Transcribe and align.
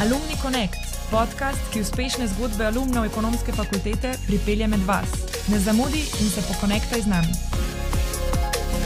Alumni 0.00 0.36
Connect, 0.42 0.80
podcast, 1.10 1.60
ki 1.72 1.82
uspešne 1.84 2.24
zgodbe 2.32 2.64
alumnov 2.64 3.04
ekonomske 3.04 3.52
fakultete 3.52 4.14
pripelje 4.24 4.64
med 4.72 4.80
vas. 4.88 5.10
Ne 5.52 5.58
zamudi 5.60 6.00
in 6.00 6.30
se 6.32 6.40
pokonektaj 6.48 7.02
z 7.04 7.10
nami. 7.12 7.34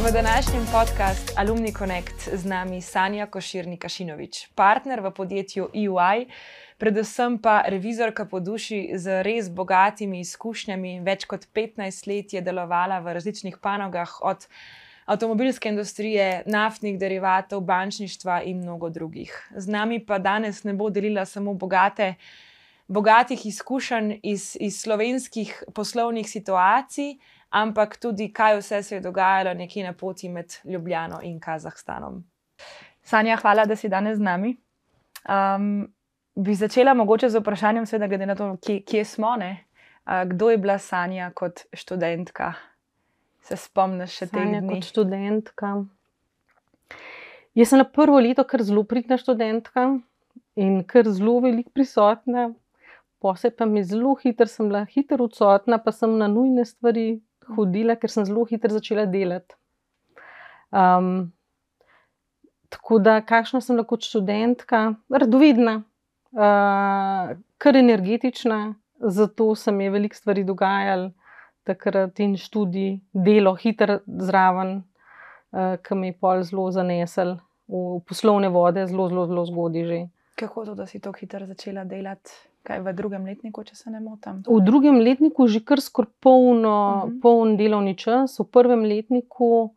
V 0.03 0.12
današnjem 0.12 0.66
podkastu 0.72 1.32
Alumni 1.37 1.72
Connect 1.72 2.29
z 2.35 2.45
nami 2.45 2.82
Sanja 2.82 3.27
Koširnika 3.27 3.88
Šinovič, 3.88 4.48
partner 4.54 5.00
v 5.06 5.14
podjetju 5.14 5.69
EY, 5.74 6.27
predvsem 6.79 7.38
pa 7.38 7.62
revizorka 7.68 8.26
po 8.26 8.40
duši 8.40 8.98
z 8.98 9.22
res 9.22 9.50
bogatimi 9.50 10.18
izkušnjami. 10.20 10.98
Več 11.06 11.30
kot 11.30 11.46
15 11.54 12.10
let 12.10 12.34
je 12.34 12.42
delovala 12.42 12.98
v 12.98 13.14
različnih 13.14 13.62
panogah, 13.62 14.18
od 14.22 14.48
avtomobilske 15.05 15.68
industrije, 15.68 16.43
naftnih 16.46 16.98
derivatov, 16.98 17.61
bančništva 17.61 18.43
in 18.43 18.59
mnogo 18.59 18.91
drugih. 18.91 19.50
Z 19.57 19.69
nami 19.69 20.00
pa 20.07 20.19
danes 20.19 20.64
ne 20.64 20.75
bo 20.75 20.91
delila 20.91 21.25
samo 21.25 21.55
bogate, 21.55 22.15
bogatih 22.88 23.47
izkušenj 23.47 24.19
iz, 24.23 24.56
iz 24.61 24.80
slovenskih 24.80 25.62
poslovnih 25.75 26.30
situacij, 26.30 27.16
ampak 27.51 27.97
tudi, 27.97 28.33
kaj 28.33 28.59
vse 28.59 28.83
se 28.83 28.95
je 28.95 29.01
dogajalo 29.01 29.55
nekje 29.55 29.84
na 29.84 29.92
poti 29.92 30.28
med 30.28 30.55
Ljubljano 30.64 31.20
in 31.23 31.41
Kazahstanom. 31.41 32.25
Sanja, 33.02 33.36
hvala, 33.36 33.64
da 33.64 33.77
si 33.77 33.89
danes 33.89 34.19
z 34.19 34.23
nami. 34.23 34.56
Um, 35.28 35.92
bi 36.34 36.55
začela 36.55 36.95
mogoče 36.95 37.28
z 37.28 37.41
vprašanjem, 37.41 37.86
seveda, 37.86 38.09
glede 38.09 38.27
na 38.27 38.34
to, 38.34 38.56
kje, 38.66 38.80
kje 38.83 39.05
smo. 39.05 39.36
Ne? 39.36 39.64
Kdo 40.27 40.50
je 40.50 40.59
bila 40.59 40.78
Sanja 40.78 41.30
kot 41.34 41.61
študentka? 41.73 42.52
Se 43.45 43.59
spomniš 43.61 44.19
še 44.21 44.30
tega? 44.33 44.62
Kot 44.69 44.89
študentka. 44.89 45.75
Jaz 47.55 47.70
sem 47.70 47.80
na 47.80 47.87
prvo 47.87 48.19
leto 48.23 48.45
kar 48.48 48.65
zelo 48.67 48.83
pridna 48.89 49.19
študentka 49.20 49.87
in 50.59 50.80
kar 50.89 51.09
zelo 51.12 51.37
veliko 51.45 51.70
prisotna, 51.75 52.48
posebej 53.23 53.57
pa 53.59 53.69
mi 53.69 53.84
zelo 53.86 54.14
hitro, 54.20 54.48
sem 54.51 54.69
bila 54.70 54.84
hitro 54.91 55.28
odsotna, 55.28 55.78
pa 55.78 55.92
sem 55.95 56.17
na 56.19 56.28
nujne 56.31 56.64
stvari 56.67 57.20
hodila, 57.55 57.97
ker 58.01 58.11
sem 58.11 58.27
zelo 58.27 58.45
hitro 58.48 58.73
začela 58.75 59.06
delati. 59.11 59.56
Um, 60.75 61.31
tako 62.73 62.98
da, 62.98 63.20
kakšna 63.23 63.61
sem 63.62 63.79
kot 63.86 64.06
študentka, 64.08 64.86
radovedna, 65.12 65.83
uh, 66.34 67.34
kar 67.62 67.79
energetična, 67.79 68.75
zato 69.14 69.53
se 69.55 69.73
mi 69.73 69.86
je 69.86 69.92
veliko 69.95 70.19
stvari 70.19 70.42
dogajalo 70.48 71.12
takrat 71.65 72.20
in 72.20 72.37
študij, 72.37 72.98
delo, 73.12 73.55
hiter 73.55 73.98
zraven, 74.07 74.77
uh, 75.53 75.77
ki 75.83 75.95
mi 75.95 76.12
je 76.12 76.19
pol 76.20 76.43
zelo 76.43 76.70
zanesel 76.70 77.39
v 77.69 78.01
poslovne 78.09 78.48
vode, 78.53 78.87
zelo, 78.87 79.09
zelo, 79.09 79.27
zelo 79.27 79.45
zgodaj 79.48 79.85
že. 79.85 80.01
Kako 80.35 80.65
to, 80.65 80.75
da 80.75 80.87
si 80.87 81.01
tako 81.01 81.19
hitro 81.20 81.47
začela 81.47 81.85
delati? 81.85 82.31
Kaj 82.65 82.81
v 82.81 82.92
drugem 82.97 83.27
letniku, 83.29 83.62
če 83.65 83.77
se 83.77 83.91
ne 83.92 84.01
motim? 84.01 84.41
V 84.48 84.61
drugem 84.65 84.97
letniku 85.05 85.45
je 85.45 85.59
že 85.59 85.65
kar 85.69 85.81
skoraj 85.85 86.11
polno, 86.20 86.73
uh 86.73 87.05
mhm. 87.05 87.12
-huh. 87.12 87.20
poln 87.23 87.57
delovni 87.57 87.95
čas, 87.97 88.39
v 88.39 88.45
prvem 88.45 88.85
letniku 88.85 89.75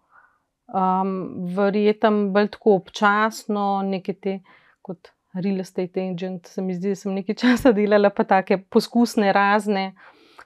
um, 0.74 1.12
verjetno 1.56 2.30
bolj 2.32 2.48
tako 2.56 2.76
občasno, 2.76 3.82
nekaj 3.84 4.16
te 4.16 4.40
kot 4.82 5.12
real 5.34 5.60
estate 5.60 6.10
agent. 6.10 6.48
Se 6.48 6.62
mi 6.62 6.76
zdi, 6.76 6.90
da 6.90 6.96
sem 6.96 7.14
nekaj 7.14 7.36
časa 7.36 7.72
delala, 7.72 8.10
pa 8.10 8.24
take 8.24 8.58
poskusne, 8.58 9.34
razne. 9.34 9.94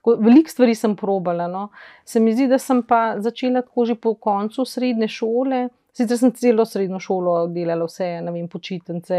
Veliko 0.06 0.50
stvari 0.50 0.76
sem 0.76 0.96
probala. 0.96 1.48
No. 1.48 1.70
Se 2.06 2.20
mi 2.20 2.34
zdi, 2.34 2.48
da 2.48 2.58
sem 2.58 2.82
pa 2.84 3.20
začela 3.22 3.62
tako 3.62 3.86
že 3.86 3.96
po 3.96 4.16
koncu 4.16 4.66
srednje 4.66 5.08
šole. 5.08 5.68
Sicer 5.94 6.18
sem 6.18 6.32
celo 6.32 6.66
srednjo 6.66 7.02
šolo 7.04 7.36
delala, 7.52 7.86
vse, 7.86 8.22
vem, 8.24 8.48
počitnice 8.48 9.18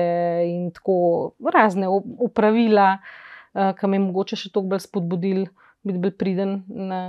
in 0.48 0.70
tako 0.72 1.34
razne 1.44 1.90
upravila, 2.24 2.94
uh, 2.96 3.74
ki 3.76 3.90
me 3.92 3.98
je 3.98 4.04
mogoče 4.06 4.38
še 4.40 4.50
toliko 4.54 4.72
bolj 4.72 4.80
spodbudili, 4.86 5.44
biti 5.84 6.00
bolj 6.00 6.14
priden 6.16 6.62
na, 6.72 7.02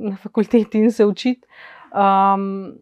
na 0.00 0.16
fakulteti 0.22 0.80
in 0.80 0.88
se 0.90 1.04
učiti. 1.04 1.44
Um, 1.92 2.78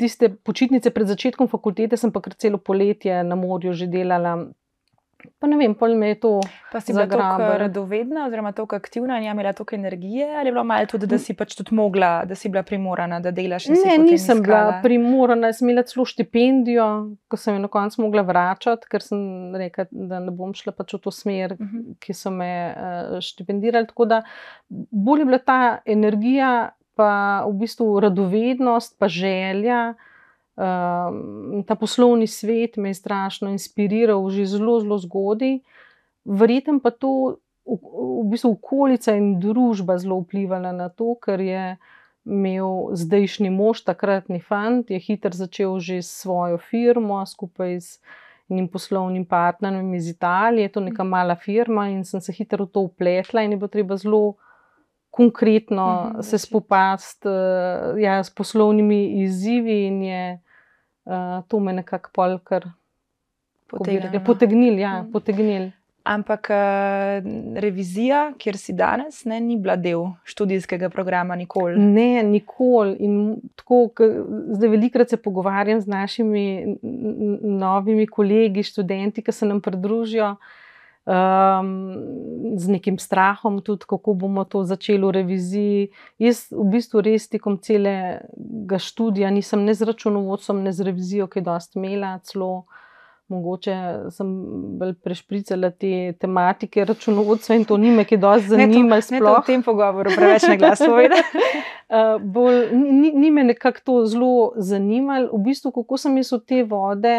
tiste 0.00 0.32
počitnice 0.34 0.90
pred 0.90 1.06
začetkom 1.06 1.48
fakultete 1.48 1.96
sem 2.00 2.12
pa 2.12 2.22
kar 2.24 2.34
celo 2.34 2.58
poletje 2.58 3.22
na 3.24 3.36
morju 3.36 3.72
že 3.76 3.86
delala, 3.86 4.50
Pa 5.38 5.48
ne 5.48 5.56
vem, 5.56 5.74
pol 5.74 5.94
me 5.98 6.12
je 6.12 6.18
to. 6.20 6.30
Pa 6.72 6.80
si 6.80 6.92
bila 6.92 7.06
tako 7.08 7.46
radovedna, 7.58 8.26
oziroma 8.26 8.52
tako 8.56 8.76
aktivna 8.76 9.18
in 9.18 9.28
imela 9.30 9.52
toliko 9.52 9.74
energije, 9.74 10.26
ali 10.36 10.48
je 10.48 10.52
bilo 10.52 10.64
malo 10.64 10.86
tudi, 10.86 11.06
da 11.10 11.18
si 11.18 11.34
pač 11.34 11.54
tudi 11.58 11.74
mogla, 11.74 12.24
da 12.28 12.34
si 12.34 12.48
bila 12.48 12.62
primorana, 12.62 13.20
da 13.20 13.32
delaš? 13.34 13.68
Ne, 13.72 13.98
nisem 14.02 14.42
bila 14.42 14.80
primorana, 14.82 15.52
sem 15.52 15.68
imela 15.68 15.84
celo 15.88 16.04
štipendijo, 16.08 16.88
ko 17.28 17.40
sem 17.40 17.56
jo 17.56 17.62
na 17.64 17.70
koncu 17.72 18.02
mogla 18.02 18.22
vračati, 18.26 18.88
ker 18.90 19.04
sem 19.04 19.54
rekla, 19.56 19.88
da 19.90 20.20
ne 20.24 20.34
bom 20.34 20.54
šla 20.56 20.74
pač 20.76 20.94
v 20.96 21.02
to 21.04 21.14
smer, 21.14 21.56
uh 21.56 21.64
mhm. 21.64 21.78
-huh. 21.78 21.96
ki 22.00 22.14
so 22.14 22.30
me 22.30 22.52
uh, 22.74 23.18
štipendirali. 23.20 23.86
Tako 23.86 24.04
da 24.04 24.22
bolj 24.68 25.20
je 25.20 25.24
bila 25.24 25.38
ta 25.38 25.78
energija, 25.86 26.70
pa 26.94 27.44
v 27.48 27.52
bistvu 27.64 28.00
radovednost, 28.00 28.98
pa 28.98 29.08
želja. 29.08 29.94
Um, 30.60 31.64
ta 31.64 31.74
poslovni 31.74 32.26
svet 32.26 32.76
me 32.76 32.90
je 32.90 32.94
strašno 32.94 33.48
inspiriral, 33.48 34.20
že 34.28 34.44
zelo, 34.44 34.80
zelo 34.80 34.98
zgodaj. 35.00 35.62
Verjetno 36.24 36.82
pa 36.84 36.90
to 36.92 37.40
v, 37.64 37.78
v 37.80 38.24
bistvu 38.28 38.58
okolica 38.58 39.14
in 39.16 39.38
družba 39.40 39.96
zelo 39.96 40.20
vplivala 40.20 40.74
na 40.76 40.90
to, 40.92 41.16
ker 41.16 41.40
je 41.40 41.64
imel 42.28 42.92
zdajšnji 42.92 43.48
mož, 43.48 43.80
takratni 43.88 44.42
fant, 44.44 44.90
je 44.90 45.00
hitro 45.00 45.32
začel 45.32 45.80
že 45.80 46.02
s 46.04 46.12
svojo 46.20 46.60
firmo 46.60 47.24
skupaj 47.24 47.80
z 47.80 47.96
enim 48.50 48.68
poslovnim 48.68 49.24
partnerjem 49.24 49.94
iz 49.94 50.12
Italije. 50.12 50.68
To 50.68 50.84
je 50.84 50.90
neka 50.92 51.08
mala 51.08 51.40
firma 51.40 51.88
in 51.88 52.04
sem 52.04 52.20
se 52.20 52.36
hitro 52.36 52.68
v 52.68 52.72
to 52.74 52.80
upletla 52.84 53.48
in 53.48 53.56
je 53.56 53.56
bilo 53.56 53.72
treba 53.72 53.96
zelo. 53.96 54.36
Konkretno 55.10 55.82
-huh, 55.82 56.22
se 56.22 56.38
spopasti 56.38 57.28
uh, 57.28 57.98
ja, 57.98 58.22
s 58.24 58.30
poslovnimi 58.30 59.22
izzivi, 59.22 59.86
in 59.86 60.02
je 60.02 60.38
uh, 61.10 61.20
uh, 61.38 61.42
to 61.48 61.60
me 61.60 61.72
nekako 61.72 62.10
polkar 62.12 62.64
no. 62.66 62.72
potegnil. 64.24 64.78
Ja, 64.78 65.02
mm. 65.02 65.12
potegnil. 65.12 65.70
Ampak 66.10 66.48
uh, 66.50 67.26
revizija, 67.60 68.30
kjer 68.40 68.56
si 68.58 68.72
danes, 68.72 69.20
ne, 69.28 69.36
ni 69.44 69.58
bila 69.60 69.76
del 69.76 70.06
študijskega 70.24 70.88
programa, 70.90 71.36
nikoli. 71.36 71.76
Ne, 71.78 72.22
nikoli. 72.24 72.96
In 73.04 73.18
tako, 73.60 73.82
zdaj 74.56 74.72
velikrat 74.72 75.12
se 75.12 75.20
pogovarjam 75.20 75.80
z 75.80 75.90
našimi 75.90 76.78
novimi 77.42 78.08
kolegi, 78.08 78.64
študenti, 78.64 79.22
ki 79.22 79.32
se 79.32 79.46
nam 79.46 79.60
pridružijo 79.60 80.34
um, 81.06 81.96
z 82.56 82.68
nekim 82.68 82.98
strahom, 82.98 83.60
tudi 83.62 83.84
kako 83.88 84.14
bomo 84.14 84.44
to 84.44 84.64
začeli 84.64 85.04
v 85.06 85.10
reviziji. 85.10 85.88
Jaz, 86.18 86.46
v 86.50 86.66
bistvu, 86.76 87.04
res 87.04 87.28
tekom 87.28 87.58
celega 87.62 88.78
študija 88.78 89.30
nisem 89.30 89.64
ne 89.64 89.74
z 89.74 89.88
računovodstvom, 89.88 90.62
ne 90.64 90.72
z 90.72 90.90
revizijo, 90.90 91.30
ki 91.30 91.40
je 91.40 91.48
dosti 91.48 91.80
imela, 91.80 92.18
celo 92.24 92.64
mogoče 93.30 93.74
sem 94.10 94.30
bolj 94.78 94.94
prešpricala 95.04 95.70
te 95.70 96.12
tematike 96.18 96.84
računovodstva 96.84 97.56
in 97.60 97.64
to 97.64 97.76
ni 97.78 97.92
me, 97.94 98.04
ki 98.04 98.16
je 98.16 98.22
dosti 98.24 98.48
zanimalo. 98.48 99.00
Ne, 99.10 99.20
ne 99.20 99.34
v 99.36 99.42
tem 99.46 99.62
pogovoru, 99.62 100.10
preveč 100.16 100.48
ne 100.50 100.56
glas 100.58 100.82
povedati. 100.82 101.44
uh, 101.98 102.72
ni, 102.72 103.12
ni 103.14 103.30
me 103.30 103.44
nekako 103.52 103.84
to 103.84 103.98
zelo 104.10 104.32
zanimalo, 104.56 105.30
v 105.32 105.44
bistvu, 105.46 105.72
kako 105.78 106.00
sem 106.00 106.18
jaz 106.18 106.32
v 106.34 106.42
te 106.42 106.64
vode. 106.66 107.16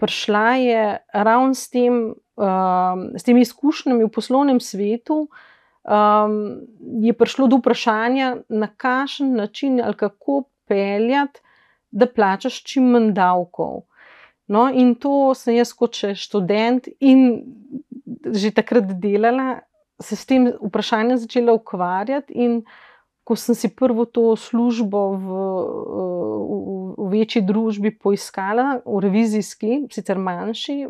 Prišla 0.00 0.48
je 0.64 0.82
ravno 1.12 1.54
s 1.54 1.70
tem, 1.70 2.14
um, 2.36 3.10
s 3.18 3.22
temi 3.22 3.44
izkušnjami 3.44 4.04
v 4.04 4.12
poslovnem 4.12 4.60
svetu, 4.60 5.28
um, 5.84 6.36
je 7.02 7.12
prišlo 7.12 7.48
do 7.48 7.60
vprašanja, 7.62 8.36
na 8.48 8.68
kakšen 8.68 9.34
način 9.36 9.80
ali 9.84 9.94
kako 9.94 10.44
peljati, 10.68 11.40
da 11.90 12.06
plačaš 12.06 12.62
čim 12.62 12.90
manj 12.90 13.12
davkov. 13.14 13.84
No, 14.46 14.68
in 14.68 14.94
to 14.94 15.34
sem 15.34 15.56
jaz, 15.56 15.72
kot 15.72 15.96
študent 15.96 16.88
in 17.00 17.44
že 18.24 18.50
takrat 18.52 18.90
delala, 19.00 19.60
se 20.00 20.16
s 20.16 20.26
tem 20.26 20.50
vprašanjem 20.60 21.18
začela 21.22 21.54
ukvarjati. 21.54 22.32
In 22.34 22.64
ko 23.24 23.36
sem 23.36 23.56
si 23.56 23.72
prvo 23.72 24.04
to 24.04 24.36
službo 24.36 25.00
v, 25.16 25.24
v, 25.24 26.58
v 27.00 27.08
večji 27.08 27.40
družbi 27.42 27.94
poiskala, 27.96 28.84
v 28.84 29.00
revizijski, 29.00 29.88
sicer 29.92 30.20
manjši, 30.20 30.84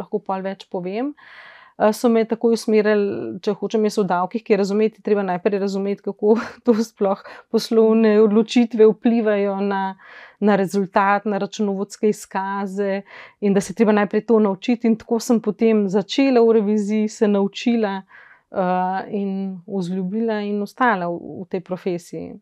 lahko 0.00 0.22
pa 0.24 0.40
več 0.40 0.64
povem. 0.72 1.12
So 1.96 2.10
me 2.12 2.26
tako 2.28 2.50
usmerili, 2.52 3.38
če 3.40 3.54
hočem 3.56 3.86
jaz 3.88 3.96
v 4.02 4.04
davkih, 4.08 4.42
ki 4.44 4.58
razumeti, 4.60 5.00
treba 5.04 5.22
najprej 5.24 5.62
razumeti, 5.62 6.04
kako 6.04 6.34
to 6.64 6.74
sploh 6.76 7.20
poslovne 7.52 8.18
odločitve 8.20 8.88
vplivajo 8.90 9.56
na, 9.64 9.96
na 10.44 10.56
rezultat, 10.60 11.28
na 11.28 11.40
računovodske 11.40 12.12
izkaze, 12.12 13.02
in 13.40 13.56
da 13.56 13.64
se 13.64 13.76
treba 13.76 13.96
najprej 13.96 14.26
to 14.28 14.40
naučiti. 14.44 14.88
In 14.88 14.96
tako 15.00 15.20
sem 15.24 15.40
potem 15.40 15.86
začela 15.88 16.44
v 16.44 16.60
reviziji, 16.60 17.08
se 17.08 17.28
naučila 17.28 18.00
uh, 18.00 18.28
in 18.50 19.60
vzljubila 19.66 20.40
in 20.42 20.62
ostala 20.62 21.06
v, 21.08 21.42
v 21.42 21.48
tej 21.50 21.60
profesiji. 21.60 22.40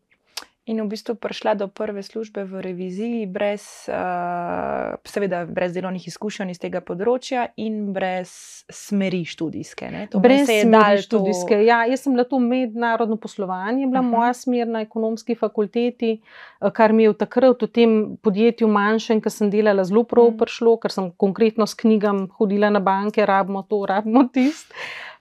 in 0.69 0.77
v 0.85 0.85
bistvu 0.85 1.17
prišla 1.17 1.57
do 1.57 1.65
prve 1.65 2.05
službe 2.05 2.45
v 2.45 2.61
reviziji, 2.61 3.25
brez, 3.25 3.89
uh, 3.89 5.01
seveda, 5.01 5.41
brez 5.49 5.73
delovnih 5.73 6.05
izkušenj 6.05 6.53
iz 6.53 6.61
tega 6.61 6.77
področja 6.85 7.47
in 7.57 7.89
brez 7.95 8.29
smeri 8.69 9.23
študijske. 9.25 9.89
Brez 10.13 10.45
smeri 10.45 11.01
študijske. 11.01 11.57
To... 11.57 11.65
Ja, 11.65 11.81
jaz 11.89 12.05
sem 12.05 12.13
bila 12.13 12.27
to 12.29 12.37
mednarodno 12.37 13.17
poslovanje, 13.17 13.89
bila 13.89 14.03
uh 14.03 14.05
-huh. 14.05 14.13
moja 14.13 14.33
smer 14.37 14.67
na 14.69 14.85
ekonomski 14.85 15.33
fakulteti, 15.35 16.21
eh, 16.21 16.71
kar 16.71 16.93
mi 16.93 17.03
je 17.03 17.09
v 17.09 17.17
takrat 17.17 17.61
v 17.61 17.67
tem 17.67 18.17
podjetju 18.21 18.67
manjšem, 18.67 19.21
ki 19.21 19.29
sem 19.29 19.49
delala, 19.49 19.83
zelo 19.83 20.03
prav 20.03 20.25
uh 20.25 20.33
-huh. 20.33 20.37
prišlo, 20.37 20.77
ker 20.77 20.91
sem 20.91 21.11
konkretno 21.17 21.65
s 21.65 21.73
knjigami 21.73 22.27
hodila 22.37 22.69
na 22.69 22.79
banke, 22.79 23.25
rabimo 23.25 23.65
to, 23.65 23.85
rabimo 23.85 24.29
tisto. 24.33 24.75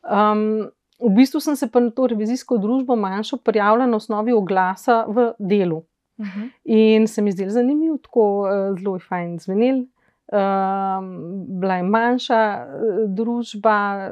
Um, 0.04 0.68
v 0.98 1.10
bistvu 1.14 1.40
sem 1.40 1.56
se 1.56 1.68
pa 1.70 1.80
na 1.80 1.90
to 1.90 2.06
revizijsko 2.06 2.58
družbo 2.58 2.96
manjšo 2.96 3.36
prijavila 3.36 3.86
na 3.86 3.96
osnovi 3.96 4.32
oglasa 4.32 5.04
v 5.08 5.32
delu. 5.38 5.84
Uh 6.18 6.26
mhm. 6.26 6.40
-huh. 6.40 6.50
In 6.64 7.06
se 7.06 7.22
mi 7.22 7.32
zdel 7.32 7.50
zanimiv, 7.50 7.98
tako 8.02 8.40
uh, 8.40 8.78
zelo 8.78 8.96
je 8.96 9.00
fajn 9.00 9.38
zvenel. 9.38 9.86
Um, 10.32 11.60
bila 11.60 11.74
je 11.74 11.82
manjša 11.82 12.66
uh, 12.66 13.14
družba, 13.14 14.10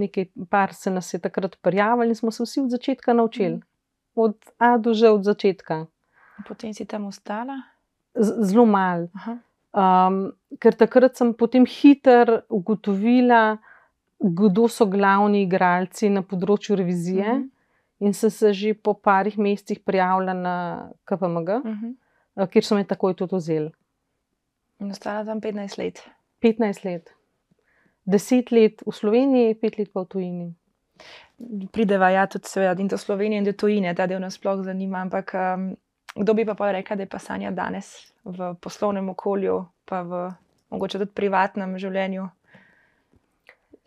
nekaj 0.00 0.26
par 0.50 0.74
se 0.74 0.90
nas 0.90 1.14
je 1.14 1.18
takrat 1.18 1.56
prijavili 1.62 2.08
in 2.08 2.14
smo 2.14 2.30
se 2.30 2.42
vsi 2.42 2.60
od 2.60 2.70
začetka 2.70 3.12
naučili. 3.12 3.54
Uh 3.54 3.60
-huh. 3.60 3.64
Od 4.14 4.36
A 4.58 4.78
do 4.78 4.94
Ž, 4.94 5.10
od 5.10 5.24
začetka. 5.24 5.86
Potem 6.48 6.74
si 6.74 6.84
tam 6.84 7.06
ostala? 7.06 7.62
Z, 8.14 8.32
zelo 8.40 8.66
malo. 8.66 9.06
-huh. 9.06 9.38
um, 10.08 10.32
ker 10.58 10.74
takrat 10.74 11.16
sem 11.16 11.34
potem 11.34 11.66
hitro 11.66 12.40
ugotovila, 12.48 13.58
kdo 14.24 14.68
so 14.68 14.86
glavni 14.86 15.42
igralci 15.44 16.08
na 16.08 16.22
področju 16.22 16.76
revizije. 16.76 17.28
Uh 17.28 17.38
-huh. 17.38 17.50
In 18.00 18.12
sem 18.12 18.30
se 18.30 18.52
že 18.52 18.74
po 18.74 18.94
parih 18.94 19.38
mesecih 19.38 19.80
prijavila 19.80 20.32
na 20.32 20.90
KPMG, 21.04 21.48
uh 21.48 21.64
mhm. 21.64 21.92
-huh. 22.36 22.46
kjer 22.50 22.64
so 22.64 22.74
me 22.74 22.84
takoj 22.84 23.14
tudi 23.14 23.36
vzeli. 23.36 23.70
In 24.80 24.90
ostala 24.90 25.24
tam 25.24 25.40
15 25.40 25.78
let. 25.78 26.02
15 26.42 26.84
let. 26.84 27.14
10 28.06 28.52
let 28.52 28.82
v 28.86 28.92
Sloveniji, 28.92 29.54
5 29.54 29.78
let 29.78 29.92
pa 29.92 30.00
v 30.00 30.06
tujini. 30.06 30.54
Prideva 31.72 32.10
ja 32.10 32.26
tudi 32.26 32.48
seveda, 32.48 32.80
in 32.80 32.88
do 32.88 32.98
Slovenije 32.98 33.38
in 33.38 33.44
do 33.44 33.52
tujine, 33.52 33.94
ta 33.94 34.06
del 34.06 34.20
nas 34.20 34.34
sploh 34.34 34.62
zanima. 34.62 34.98
Ampak 34.98 35.34
um, 35.34 35.76
kdo 36.14 36.34
bi 36.34 36.44
pa 36.44 36.54
pa 36.54 36.72
rekel, 36.72 36.96
da 36.96 37.02
je 37.02 37.08
pa 37.08 37.18
Sanja 37.18 37.50
danes 37.50 38.12
v 38.24 38.54
poslovnem 38.60 39.08
okolju, 39.08 39.64
pa 39.84 40.02
v 40.02 40.32
mogoče 40.70 40.98
tudi 40.98 41.12
privatnem 41.14 41.78
življenju? 41.78 42.28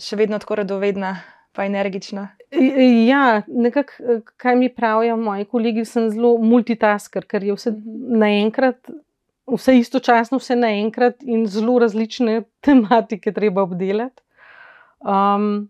Še 0.02 0.18
vedno 0.20 0.40
tako 0.40 0.62
radovedna, 0.62 1.16
pa 1.58 1.66
energična. 1.66 2.28
Ja, 3.08 3.42
nekako, 3.48 4.22
kaj 4.38 4.56
mi 4.56 4.70
pravijo 4.74 5.18
moji 5.18 5.46
kolegi, 5.46 5.86
sem 5.86 6.10
zelo 6.14 6.38
multitasker, 6.38 7.26
ker 7.26 7.44
je 7.44 7.56
vse 7.58 7.74
naenkrat, 8.22 8.92
vse 9.50 9.78
istočasno, 9.80 10.38
vse 10.40 10.56
naenkrat 10.56 11.26
in 11.26 11.48
zelo 11.50 11.80
različne 11.82 12.44
tematike 12.66 13.34
treba 13.34 13.66
obdelati. 13.66 14.24
Um, 15.00 15.68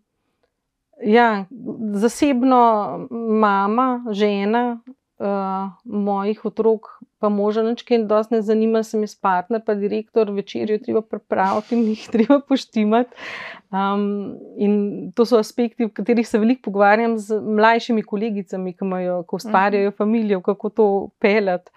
ja, 1.04 1.46
zasebno 1.94 3.08
mama, 3.12 3.88
žena, 4.12 4.80
uh, 5.20 5.72
mojih 5.84 6.46
otrok, 6.46 6.97
pa 7.20 7.30
moža, 7.34 7.64
nič, 7.66 7.82
ki 7.86 7.96
jih 7.96 8.06
dosti 8.10 8.36
ne 8.36 8.42
zanima, 8.46 8.84
sem 8.86 9.02
jaz 9.02 9.16
partner, 9.18 9.62
pa 9.66 9.74
direktor, 9.78 10.30
večerjo 10.34 10.78
treba 10.84 11.02
pripraviti 11.02 11.76
in 11.76 11.86
jih 11.92 12.04
treba 12.14 12.40
poštimati. 12.46 13.16
Um, 13.74 14.38
in 14.58 15.12
to 15.16 15.26
so 15.26 15.40
aspekti, 15.42 15.88
v 15.88 15.94
katerih 15.98 16.28
se 16.28 16.40
veliko 16.40 16.68
pogovarjam 16.70 17.18
z 17.18 17.40
mlajšimi 17.42 18.06
kolegicami, 18.06 18.76
ki 18.78 18.86
imajo, 18.86 19.22
ko 19.28 19.42
ustvarjajo 19.42 19.94
mhm. 19.94 20.14
družino, 20.14 20.42
kako 20.46 20.70
to 20.70 20.88
peljati. 21.20 21.72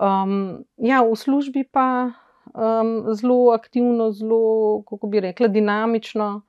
Um, 0.00 0.64
ja, 0.76 1.02
v 1.02 1.16
službi 1.16 1.64
pa 1.72 2.12
um, 2.52 3.14
zelo 3.16 3.52
aktivno, 3.56 4.10
zelo, 4.12 4.82
kako 4.88 5.10
bi 5.10 5.24
rekla, 5.24 5.48
dinamično. 5.48 6.42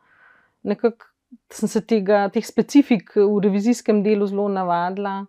Nekako 0.67 1.05
sem 1.51 1.69
se 1.69 1.81
tega, 1.81 2.27
teh 2.31 2.45
specifik 2.45 3.15
v 3.15 3.39
revizijskem 3.43 4.03
delu 4.03 4.27
zelo 4.27 4.47
navadila 4.51 5.25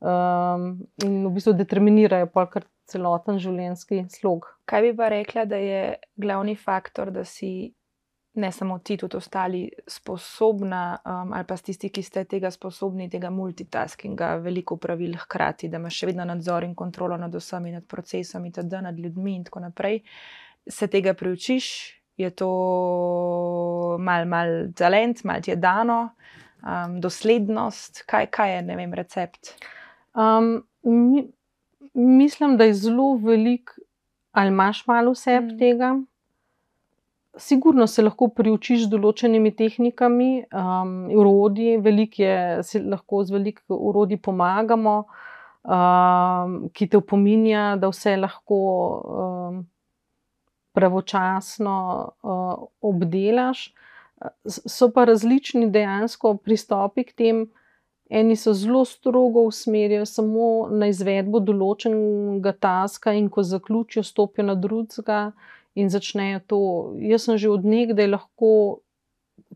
um, 0.00 0.70
in 1.04 1.26
v 1.26 1.32
bistvu 1.34 1.54
determinirajo 1.58 2.30
polkrat 2.32 2.66
celoten 2.90 3.38
življenjski 3.38 4.04
slog. 4.10 4.48
Kaj 4.68 4.82
bi 4.86 4.94
pa 4.96 5.10
rekla, 5.12 5.44
da 5.46 5.60
je 5.60 5.82
glavni 6.18 6.56
faktor, 6.58 7.12
da 7.14 7.24
si 7.24 7.70
ne 8.40 8.52
samo 8.52 8.78
ti, 8.78 8.96
tudi 8.96 9.16
ostali 9.16 9.64
sposobna, 9.86 10.98
um, 11.04 11.32
ali 11.34 11.46
pa 11.46 11.56
tisti, 11.56 11.90
ki 11.90 12.02
ste 12.02 12.24
tega 12.30 12.50
sposobni, 12.50 13.08
tega 13.10 13.30
multitaskinga, 13.34 14.36
veliko 14.44 14.76
pravil 14.78 15.16
hkrati, 15.18 15.68
da 15.68 15.80
imaš 15.82 15.98
še 15.98 16.10
vedno 16.12 16.26
nadzor 16.28 16.64
in 16.66 16.76
kontrolo 16.78 17.18
nad 17.18 17.34
vsemi, 17.34 17.74
nad 17.74 17.86
procesom, 17.90 18.46
itd., 18.46 18.82
nad 18.86 18.98
ljudmi 18.98 19.34
in 19.34 19.48
tako 19.48 19.64
naprej, 19.66 20.02
se 20.66 20.86
tega 20.90 21.14
priučiš. 21.14 21.96
Je 22.20 22.28
to 22.36 23.96
mal, 23.98 24.26
mal 24.28 24.50
talent, 24.76 25.22
mal 25.24 25.40
ti 25.40 25.54
je 25.54 25.56
dano, 25.56 26.10
um, 26.60 26.98
doslednost, 27.00 28.02
kaj, 28.06 28.28
kaj 28.34 28.56
je, 28.56 28.64
ne 28.68 28.76
vem, 28.76 28.94
recept. 28.94 29.54
Um, 30.14 30.62
mi, 30.82 31.28
mislim, 31.94 32.56
da 32.56 32.64
je 32.64 32.74
zelo 32.74 33.14
velik, 33.16 33.70
ali 34.32 34.48
imaš 34.48 34.86
malo 34.86 35.12
vse 35.12 35.40
mm. 35.40 35.58
tega. 35.58 36.00
Sigurno 37.36 37.86
se 37.86 38.02
lahko 38.02 38.28
priučiš 38.34 38.88
določenimi 38.90 39.52
tehnikami, 39.56 40.44
um, 40.50 40.94
urodji, 41.14 41.76
veliko 41.78 42.22
je, 42.22 42.62
se 42.66 42.80
lahko 42.82 43.22
z 43.24 43.36
veliko 43.36 43.76
urodji 43.90 44.18
pomagamo, 44.18 44.96
um, 45.62 46.56
ki 46.74 46.88
te 46.90 46.98
opominja, 46.98 47.76
da 47.78 47.92
vse 47.92 48.16
lahko 48.18 48.58
um, 49.20 49.62
pravočasno 50.74 51.76
uh, 52.22 52.66
obdelaš. 52.80 53.70
So 54.44 54.90
pa 54.92 55.06
različni 55.08 55.70
dejansko 55.70 56.34
pristopi 56.44 57.06
k 57.08 57.16
temu. 57.16 57.46
Eni 58.10 58.36
so 58.36 58.52
zelo 58.52 58.84
strogo 58.84 59.44
usmerjeni 59.46 60.06
samo 60.06 60.66
na 60.74 60.88
izvedbo 60.90 61.38
določenega 61.46 62.52
taska, 62.58 63.12
in 63.14 63.28
ko 63.30 63.44
zaključijo, 63.46 64.02
stopijo 64.02 64.48
na 64.48 64.56
drugega 64.58 65.20
in 65.78 65.92
začnejo 65.94 66.40
to. 66.50 66.58
Jaz 67.06 67.28
sem 67.28 67.38
že 67.38 67.52
od 67.54 67.68
nekdaj 67.70 68.10
lahko 68.10 68.50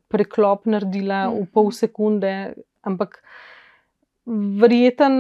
preklop 0.07 0.69
naredila 0.71 1.27
v 1.33 1.49
pol 1.51 1.73
mhm. 1.73 1.79
sekunde, 1.81 2.33
ampak 2.87 3.19
verjeten, 4.63 5.19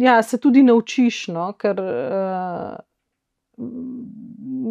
ja, 0.00 0.16
se 0.24 0.40
tudi 0.40 0.64
naučiš, 0.64 1.28
no, 1.36 1.50
ker 1.60 1.84
uh, 1.84 2.80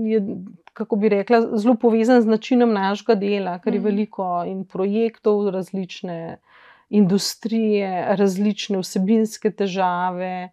je. 0.10 0.26
Kako 0.74 0.98
bi 0.98 1.06
rekla, 1.14 1.38
zelo 1.62 1.76
povezan 1.78 2.24
z 2.26 2.32
načinom 2.32 2.72
našega 2.74 3.14
dela, 3.22 3.52
ker 3.62 3.76
je 3.76 3.78
mhm. 3.78 3.86
veliko 3.86 4.30
in 4.50 4.64
projektov, 4.66 5.52
različne 5.54 6.18
uh, 6.34 6.53
industrije, 6.94 7.90
različne 8.20 8.82
vsebinske 8.82 9.52
težave. 9.52 10.50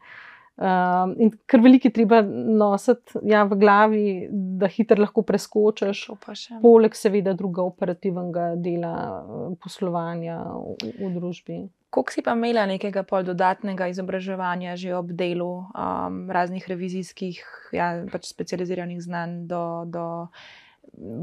Um, 0.61 1.15
in 1.17 1.31
kar 1.49 1.63
veliki 1.65 1.89
treba 1.89 2.19
nositi 2.21 3.23
ja, 3.25 3.47
v 3.49 3.57
glavi, 3.57 4.05
da 4.61 4.69
hitro 4.69 5.01
lahko 5.01 5.23
preskočiš, 5.25 6.03
poleg 6.61 6.97
seveda 6.97 7.33
druga 7.33 7.65
operativnega 7.65 8.51
dela 8.61 8.93
eh, 9.01 9.55
poslovanja 9.63 10.37
v, 10.53 10.91
v 10.99 11.11
družbi. 11.15 11.59
Kako 11.91 12.13
si 12.13 12.23
pa 12.23 12.37
imela 12.37 12.67
nekega 12.69 13.07
pol 13.09 13.25
dodatnega 13.27 13.89
izobraževanja 13.91 14.77
že 14.77 14.93
ob 14.95 15.09
delu 15.17 15.49
um, 15.73 16.21
raznih 16.29 16.69
revizijskih, 16.69 17.41
ja, 17.73 17.95
pač 18.13 18.29
specializiranih 18.29 19.01
znanj, 19.01 19.41
do, 19.49 19.65
do, 19.89 20.07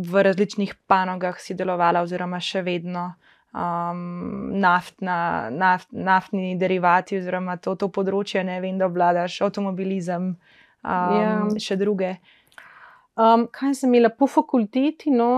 v 0.02 0.26
različnih 0.28 0.74
panogah 0.90 1.38
si 1.38 1.54
delovala, 1.54 2.02
oziroma 2.02 2.42
še 2.42 2.66
vedno 2.66 3.12
um, 3.54 4.60
naftna, 4.60 5.50
naft, 5.50 5.92
naftni 5.92 6.56
derivati, 6.60 7.18
oziroma 7.22 7.58
to, 7.62 7.76
to 7.76 7.90
področje, 7.94 8.44
ne 8.44 8.60
vem, 8.64 8.78
da 8.80 8.90
vladaš 8.92 9.42
avtomobilizem, 9.48 10.34
um, 10.34 11.16
ja. 11.20 11.38
še 11.62 11.80
druge. 11.80 12.18
Um, 13.18 13.48
kaj 13.52 13.80
sem 13.80 13.94
imela 13.94 14.12
po 14.14 14.28
fakulteti? 14.30 15.10
No, 15.14 15.30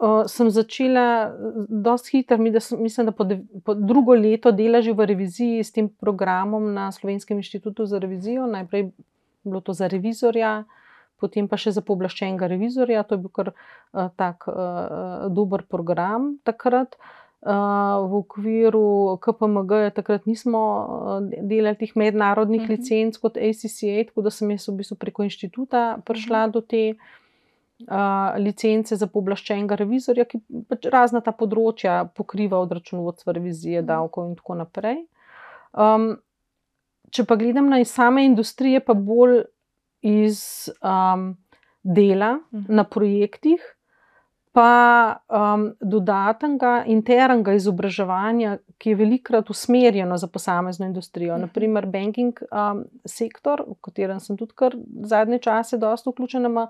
uh, 0.00 0.22
sem 0.30 0.48
začela 0.50 1.34
dosti 1.68 2.18
hitro, 2.18 2.38
mislim, 2.40 3.10
da 3.10 3.12
po, 3.12 3.26
de, 3.28 3.42
po 3.64 3.74
drugo 3.76 4.16
leto 4.16 4.52
dela 4.52 4.80
že 4.80 4.96
v 4.96 5.10
reviziji 5.12 5.64
s 5.64 5.74
tem 5.74 5.88
programom 5.88 6.72
na 6.72 6.88
Slovenskem 6.92 7.42
inštitutu 7.42 7.86
za 7.86 8.00
revizijo. 8.00 8.46
Najprej 8.46 8.90
bilo 9.44 9.60
to 9.60 9.72
za 9.72 9.88
revizorja. 9.88 10.64
Potem 11.18 11.48
pa 11.50 11.58
še 11.58 11.74
za 11.74 11.82
pooblaščenega 11.82 12.46
revizorja, 12.46 13.02
to 13.02 13.16
je 13.16 13.22
bil 13.24 13.32
kar 13.34 13.48
uh, 13.50 14.06
tak 14.14 14.46
uh, 14.46 15.26
dober 15.34 15.66
program 15.66 16.36
takrat. 16.46 16.94
V 17.42 18.18
okviru 18.18 19.18
KPMG, 19.22 19.92
takrat 19.94 20.24
nismo 20.26 20.60
delali 21.22 21.78
teh 21.78 21.92
mednarodnih 21.94 22.60
uh 22.60 22.66
mhm. 22.66 22.74
-huh. 22.74 22.78
licenc 22.78 23.16
kot 23.16 23.36
ACCA, 23.36 24.04
tako 24.08 24.22
da 24.22 24.30
sem 24.30 24.50
jaz 24.50 24.68
v 24.68 24.76
bistvu 24.76 24.96
preko 24.96 25.22
inštituta 25.22 25.98
prišla 26.04 26.38
uh 26.38 26.42
mhm. 26.42 26.50
-huh. 26.50 26.52
do 26.52 26.60
te 26.60 26.94
uh, 27.86 28.44
licence 28.44 28.96
za 28.96 29.06
pooblaščenega 29.06 29.76
revizorja, 29.76 30.24
ki 30.24 30.40
pač 30.68 30.88
razna 30.92 31.20
ta 31.20 31.32
področja 31.32 32.08
pokriva 32.14 32.58
od 32.58 32.72
računovodstva, 32.72 33.32
revizije, 33.32 33.80
mhm. 33.80 33.86
davkov 33.86 34.28
in 34.28 34.34
tako 34.36 34.54
naprej. 34.54 35.04
Um, 35.72 36.16
če 37.10 37.24
pa 37.24 37.36
gledam 37.36 37.68
na 37.68 37.84
same 37.84 38.24
industrije, 38.24 38.80
pa 38.80 38.94
bolj 38.94 39.44
iz 40.02 40.68
um, 40.82 41.36
dela 41.82 42.38
uh. 42.38 42.60
-huh. 42.60 42.68
na 42.68 42.84
projektih, 42.84 43.60
pa 44.58 45.22
um, 45.30 45.68
dodatnega 45.78 46.82
internega 46.90 47.52
izobraževanja, 47.54 48.56
ki 48.78 48.90
je 48.90 48.98
velikokrat 48.98 49.50
usmerjeno 49.50 50.16
za 50.18 50.26
posamezno 50.26 50.86
industrijo. 50.86 51.36
Mhm. 51.36 51.46
Naprimer, 51.46 51.86
banking 51.86 52.40
um, 52.50 52.82
sektor, 53.06 53.62
v 53.68 53.76
katerem 53.86 54.18
sem 54.20 54.36
tudi 54.36 54.56
kar 54.58 54.74
zadnje 55.06 55.38
čase 55.46 55.78
dosta 55.78 56.10
vključena 56.10 56.66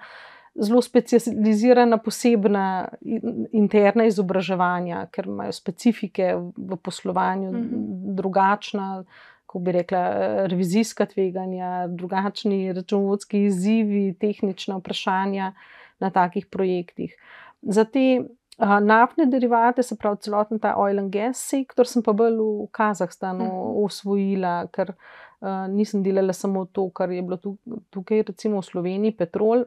zelo 0.59 0.83
specializirana, 0.83 1.97
posebna 2.03 2.89
interna 3.53 4.05
izobraževanja, 4.05 5.07
ker 5.15 5.31
imajo 5.31 5.53
specifike 5.53 6.35
v 6.57 6.77
poslovanju, 6.83 7.51
-hmm. 7.53 8.15
drugačna, 8.21 9.05
kako 9.47 9.59
bi 9.59 9.73
rekla, 9.73 10.03
revizijska 10.47 11.07
tveganja, 11.07 11.87
drugačni 11.89 12.73
računovodski 12.73 13.43
izzivi, 13.45 14.15
tehnična 14.21 14.77
vprašanja 14.77 15.53
na 16.01 16.11
takih 16.11 16.47
projektih. 16.47 17.17
Za 17.63 17.85
te 17.85 18.05
uh, 18.23 18.79
naftne 18.85 19.27
derivate, 19.27 19.83
se 19.83 19.97
pravi 19.97 20.23
celoten 20.27 20.61
ta 20.63 20.77
oil 20.79 20.99
and 20.99 21.13
gas 21.13 21.41
sektor, 21.51 21.87
sem 21.87 22.03
pa 22.03 22.13
bolj 22.13 22.39
v 22.39 22.69
Kazahstanu 22.73 23.49
mm 23.49 23.87
osvojila, 23.89 24.61
ker. 24.75 24.95
Uh, 25.39 25.69
nisem 25.71 26.03
delala 26.03 26.35
samo 26.35 26.65
to, 26.75 26.89
kar 26.91 27.13
je 27.15 27.21
bilo 27.23 27.37
tukaj, 27.95 28.25
recimo 28.27 28.59
v 28.59 28.67
Sloveniji, 28.67 29.15
petrol, 29.15 29.61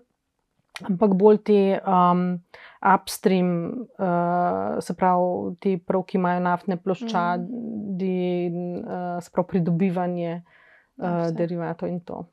ampak 0.83 1.13
bolj 1.15 1.37
te 1.47 1.59
um, 1.79 2.41
upstream, 2.81 3.51
uh, 3.95 4.79
se 4.83 4.95
pravi, 4.97 5.55
ti 5.63 5.77
prav, 5.77 6.03
ki 6.07 6.17
imajo 6.19 6.41
naftne 6.43 6.77
ploščadi, 6.81 8.17
mm. 8.51 8.75
uh, 8.81 9.17
se 9.23 9.33
pravi, 9.33 9.49
pridobivanje 9.53 10.33
uh, 10.41 11.29
derivatov 11.35 11.91
in 11.91 12.01
to. 12.05 12.23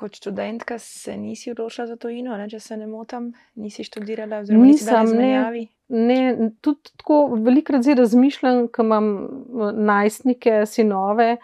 Kot 0.00 0.16
študentka 0.16 0.78
se 0.80 1.12
nisi 1.20 1.50
odločila 1.52 1.86
za 1.90 1.96
to 2.00 2.08
ino, 2.08 2.32
ne, 2.40 2.46
če 2.48 2.60
se 2.64 2.76
ne 2.80 2.86
motim, 2.88 3.30
nisi 3.60 3.84
študirala, 3.84 4.40
oziroma 4.46 4.64
nisem 4.64 5.10
ne, 5.18 5.66
ne, 5.92 6.50
tudi 6.64 6.94
tako 6.96 7.18
velikrat 7.36 7.84
zdaj 7.84 7.98
razmišljam, 8.00 8.62
ko 8.72 8.86
imam 8.86 9.10
uh, 9.20 9.70
najstnike, 9.76 10.62
sinove, 10.66 11.34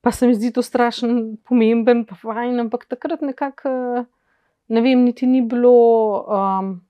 pa 0.00 0.12
se 0.16 0.30
mi 0.30 0.38
zdi 0.38 0.54
to 0.56 0.64
strašno 0.64 1.36
pomemben, 1.44 2.06
pa 2.08 2.16
fajn, 2.22 2.64
ampak 2.64 2.88
takrat 2.88 3.20
nekako. 3.26 3.76
Uh, 4.00 4.12
ne 4.68 4.80
vem, 4.80 5.04
niti 5.04 5.26
ni 5.26 5.42
bilo 5.42 6.24
um, 6.26 6.80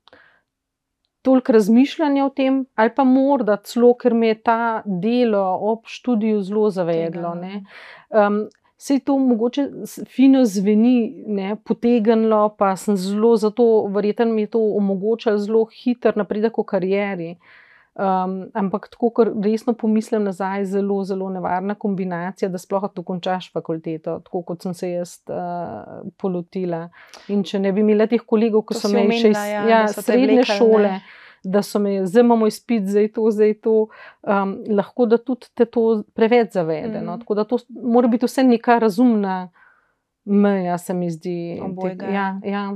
toliko 1.22 1.52
razmišljanja 1.52 2.24
o 2.24 2.30
tem, 2.30 2.64
ali 2.74 2.92
pa 2.94 3.04
morda 3.04 3.56
celo, 3.64 3.94
ker 3.98 4.14
me 4.14 4.30
je 4.30 4.42
ta 4.48 4.60
delo 4.86 5.42
ob 5.72 5.90
študiju 5.90 6.42
zelo 6.42 6.70
zavedlo. 6.70 7.34
Um, 8.10 8.46
to 9.04 9.18
mogoče 9.18 9.66
fino 10.14 10.44
zveni, 10.44 11.24
ne, 11.26 11.56
potegnilo, 11.64 12.48
pa 12.58 12.76
sem 12.76 12.96
zelo 12.96 13.34
zato, 13.36 13.86
verjetno 13.90 14.26
mi 14.30 14.46
je 14.46 14.52
to 14.54 14.62
omogočalo 14.78 15.38
zelo 15.38 15.64
hiter 15.72 16.16
napredek 16.16 16.58
v 16.58 16.64
karieri. 16.64 17.30
Um, 17.96 18.50
ampak 18.52 18.90
tako, 18.92 19.08
ker 19.16 19.30
resno 19.40 19.72
pomislim 19.72 20.26
nazaj, 20.28 20.66
zelo, 20.68 20.98
zelo 21.08 21.30
nevarna 21.32 21.74
kombinacija, 21.74 22.50
da 22.52 22.58
sploh 22.60 22.84
tu 22.92 23.02
končaš 23.02 23.48
fakulteto, 23.54 24.18
tako 24.26 24.42
kot 24.50 24.66
sem 24.66 24.74
se 24.76 24.90
jaz 24.90 25.14
uh, 25.32 26.02
polotila. 26.20 26.90
In 27.32 27.40
če 27.40 27.62
ne 27.64 27.72
bi 27.72 27.80
imela 27.80 28.04
teh 28.10 28.20
kolegov, 28.20 28.66
ki 28.68 28.76
so 28.76 28.90
me 28.92 29.06
še 29.16 29.30
iz 29.32 29.40
ja, 29.40 29.62
ja, 29.70 29.80
srednje 29.88 30.42
vlekali, 30.42 30.58
šole. 30.60 30.90
Ne. 30.98 31.24
Da 31.44 31.62
so 31.62 31.78
me, 31.78 32.06
zdaj 32.06 32.24
imamo 32.24 32.46
izpit, 32.46 32.86
zdaj 32.88 33.12
to, 33.12 33.30
zdaj 33.30 33.54
to, 33.62 33.74
um, 34.22 34.56
lahko 34.68 35.06
da 35.06 35.18
tudi 35.18 35.46
te 35.54 35.64
to 35.64 36.02
preveč 36.14 36.52
zavede. 36.52 37.00
No? 37.00 37.16
Mm. 37.16 37.20
Tako 37.20 37.34
da 37.34 37.44
to 37.44 37.58
mora 37.82 38.08
biti 38.08 38.26
vse 38.26 38.44
neka 38.44 38.78
razumna 38.78 39.50
meja, 40.24 40.78
se 40.78 40.94
mi 40.94 41.10
zdi. 41.10 41.60
Obojega. 41.62 42.06
Ja, 42.06 42.40
ja 42.44 42.70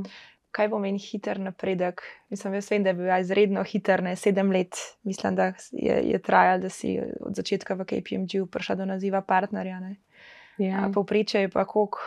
kaj 0.51 0.71
pomeni 0.71 0.99
hiter 0.99 1.39
napredek. 1.41 2.03
Mislim, 2.31 2.55
jaz 2.55 2.71
vem, 2.71 2.83
da 2.83 2.91
je 2.91 2.95
bil 2.99 3.11
izredno 3.21 3.63
hiter, 3.65 4.03
ne 4.03 4.17
sedem 4.17 4.51
let, 4.53 4.79
mislim, 5.03 5.37
da 5.37 5.53
je, 5.73 6.01
je 6.11 6.19
trajal, 6.23 6.61
da 6.61 6.69
si 6.69 6.97
od 7.21 7.37
začetka 7.37 7.75
v 7.79 7.87
KPMG 7.87 8.47
prišel 8.51 8.83
do 8.83 8.89
naziva 8.91 9.23
partnerja. 9.23 9.81
Ja. 10.59 10.89
Povprečje 10.95 11.47
je 11.47 11.49
pa 11.49 11.65
koliko. 11.65 11.99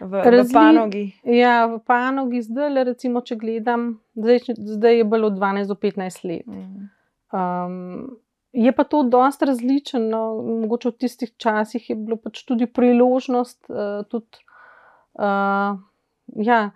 V, 0.00 0.22
Razli, 0.24 0.48
v 0.48 0.52
panogi. 0.52 1.04
Ja, 1.24 1.66
v 1.66 1.78
panogi 1.86 2.40
zdaj, 2.42 2.70
le, 2.72 2.84
recimo, 2.88 3.20
če 3.20 3.36
gledam, 3.36 4.00
zdaj, 4.16 4.56
zdaj 4.56 4.96
je 5.02 5.04
bilo 5.04 5.30
12 5.34 5.68
do 5.68 5.76
15 5.76 6.24
let. 6.24 6.46
Mm. 6.48 6.88
Um, 7.30 8.16
je 8.52 8.72
pa 8.72 8.84
to 8.84 9.02
dosta 9.02 9.46
različno. 9.46 10.00
No, 10.00 10.22
mogoče 10.64 10.90
v 10.90 10.98
tistih 11.04 11.34
časih 11.36 11.90
je 11.92 11.96
bilo 11.96 12.16
pač 12.16 12.42
tudi 12.48 12.66
priložnost, 12.66 13.60
uh, 13.68 14.00
tudi 14.08 14.40
uh, 15.20 15.76
ja, 16.36 16.70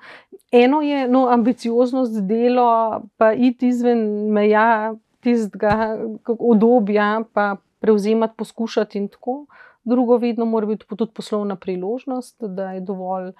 eno 0.53 0.83
je 0.83 1.09
no, 1.09 1.27
ambicioznost 1.29 2.21
delo, 2.29 3.03
pa 3.17 3.33
iti 3.33 3.69
izven 3.69 4.31
meja 4.33 4.95
tistega 5.21 5.97
obdobja, 6.29 7.25
pa 7.33 7.57
prevzemati, 7.81 8.35
poskušati 8.37 8.99
in 8.99 9.09
tako. 9.09 9.45
Drugo, 9.85 10.17
vedno 10.17 10.45
mora 10.45 10.67
biti 10.67 10.87
tudi 10.97 11.13
poslovna 11.15 11.57
priložnost, 11.57 12.37
da 12.41 12.71
je 12.73 12.81
dovolj 12.81 13.33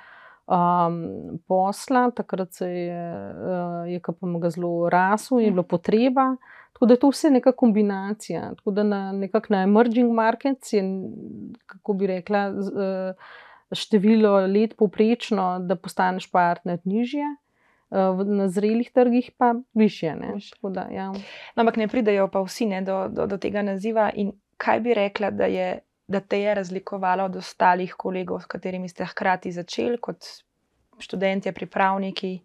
um, 0.47 1.39
posla, 1.49 2.11
takrat 2.11 2.53
se 2.53 2.69
je, 2.69 3.31
uh, 3.31 3.93
je 3.93 4.01
KPMG 4.01 4.49
zelo 4.49 4.89
rasel 4.89 5.41
in 5.41 5.45
je 5.45 5.51
bilo 5.51 5.63
potreba. 5.63 6.37
Tako 6.73 6.87
da 6.87 6.95
je 6.95 7.01
to 7.01 7.09
vse 7.09 7.31
neka 7.31 7.53
kombinacija. 7.53 8.51
Tako 8.57 8.71
da 8.71 8.83
na 8.83 9.13
nekakšnih 9.13 9.57
na 9.57 9.63
emerging 9.63 10.13
markets 10.13 10.73
je, 10.73 10.83
kako 11.67 11.93
bi 11.93 12.07
rekla, 12.07 12.49
uh, 12.49 13.33
število 13.73 14.47
let 14.47 14.77
povprečno, 14.77 15.59
da 15.59 15.77
postaneš 15.77 16.31
partner 16.31 16.79
nižje. 16.85 17.25
Eh, 17.95 18.25
na 18.25 18.49
zrelih 18.49 18.91
trgih 18.91 19.31
pa 19.39 19.55
više. 19.75 20.15
Da, 20.63 20.89
ja. 20.93 21.07
no, 21.07 21.61
ampak 21.61 21.77
ne 21.77 21.89
pridajo 21.89 22.29
pa 22.29 22.41
vsi 22.43 22.67
ne, 22.67 22.81
do, 22.83 23.09
do, 23.09 23.27
do 23.27 23.37
tega 23.39 23.63
naziva. 23.63 24.11
In 24.15 24.33
kaj 24.57 24.81
bi 24.81 24.95
rekla, 24.95 25.31
da, 25.31 25.45
je, 25.45 25.79
da 26.07 26.21
te 26.21 26.41
je 26.41 26.55
razlikovalo 26.55 27.25
od 27.25 27.37
ostalih 27.37 27.95
kolegov, 27.95 28.41
s 28.41 28.47
katerimi 28.47 28.89
ste 28.89 29.05
hkrati 29.05 29.53
začeli, 29.53 29.99
kot 29.99 30.25
študenti, 30.99 31.53
pripravniki, 31.53 32.39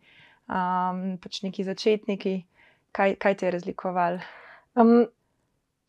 um, 0.48 1.18
pač 1.22 1.42
neki 1.44 1.64
začetniki? 1.64 2.36
Kaj, 2.92 3.16
kaj 3.22 3.36
te 3.38 3.48
je 3.48 3.52
razlikovalo? 3.52 4.20
Um, 4.76 5.06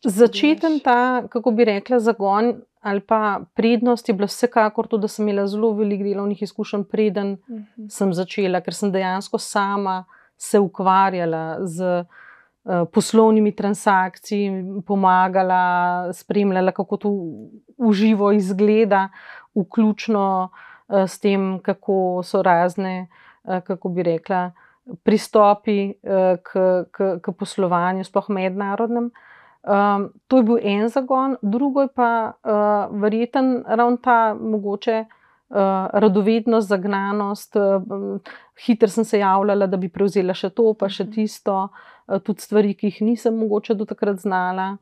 začeten 0.04 0.80
ta, 0.84 1.22
kako 1.30 1.50
bi 1.50 1.64
rekla, 1.64 2.00
zagon 2.00 2.60
ali 2.80 3.00
pa 3.00 3.40
prednost 3.54 4.08
je 4.08 4.14
bila 4.14 4.26
vsekakor 4.26 4.86
to, 4.88 4.98
da 4.98 5.08
sem 5.08 5.28
imela 5.28 5.46
zelo 5.46 5.72
veliko 5.76 6.04
delovnih 6.04 6.42
izkušenj, 6.42 6.84
preden 6.84 7.32
uh 7.32 7.50
mhm. 7.50 7.64
-huh. 7.76 7.88
sem 7.88 8.14
začela, 8.14 8.60
ker 8.60 8.74
sem 8.74 8.92
dejansko 8.92 9.38
sama 9.38 10.04
se 10.36 10.58
ukvarjala 10.58 11.66
z 11.66 12.04
poslovnimi 12.64 13.54
transakcijami, 13.56 14.82
pomagala, 14.86 16.12
spremljala, 16.12 16.72
kako 16.72 16.96
to 16.96 17.10
uživo 17.76 18.32
izgleda, 18.32 19.08
vključno 19.54 20.50
uh, 20.88 20.96
s 21.08 21.20
tem, 21.20 21.58
kako 21.62 22.20
so 22.24 22.42
razne, 22.42 23.08
uh, 23.44 23.60
kako 23.66 23.88
bi 23.88 24.02
rekla. 24.02 24.50
Pristopi 25.02 25.92
k, 26.42 26.50
k, 26.90 27.18
k 27.22 27.32
poslovanju, 27.38 28.04
sploh 28.04 28.30
mednarodnem. 28.30 29.10
Um, 29.62 30.08
to 30.26 30.36
je 30.36 30.42
bil 30.42 30.58
en 30.62 30.88
zagon, 30.88 31.36
drugo 31.42 31.82
je 31.84 31.88
pa 31.94 32.32
uh, 32.32 33.00
verjeten 33.02 33.64
ravno 33.66 33.96
ta 34.02 34.34
mogoče 34.34 35.04
uh, 35.04 35.56
radovednost, 35.92 36.68
zagnanost. 36.68 37.56
Uh, 37.56 38.20
Hitro 38.64 38.88
sem 38.88 39.04
se 39.04 39.18
javljala, 39.18 39.66
da 39.66 39.76
bi 39.76 39.88
prevzela 39.88 40.34
še 40.34 40.50
to, 40.50 40.72
pa 40.74 40.88
še 40.88 41.04
mhm. 41.04 41.12
tisto, 41.12 41.54
uh, 41.68 41.90
tudi 42.18 42.42
stvari, 42.42 42.74
ki 42.74 42.86
jih 42.90 43.02
nisem 43.02 43.36
mogoče 43.38 43.74
do 43.74 43.84
takrat 43.84 44.18
znala. 44.18 44.76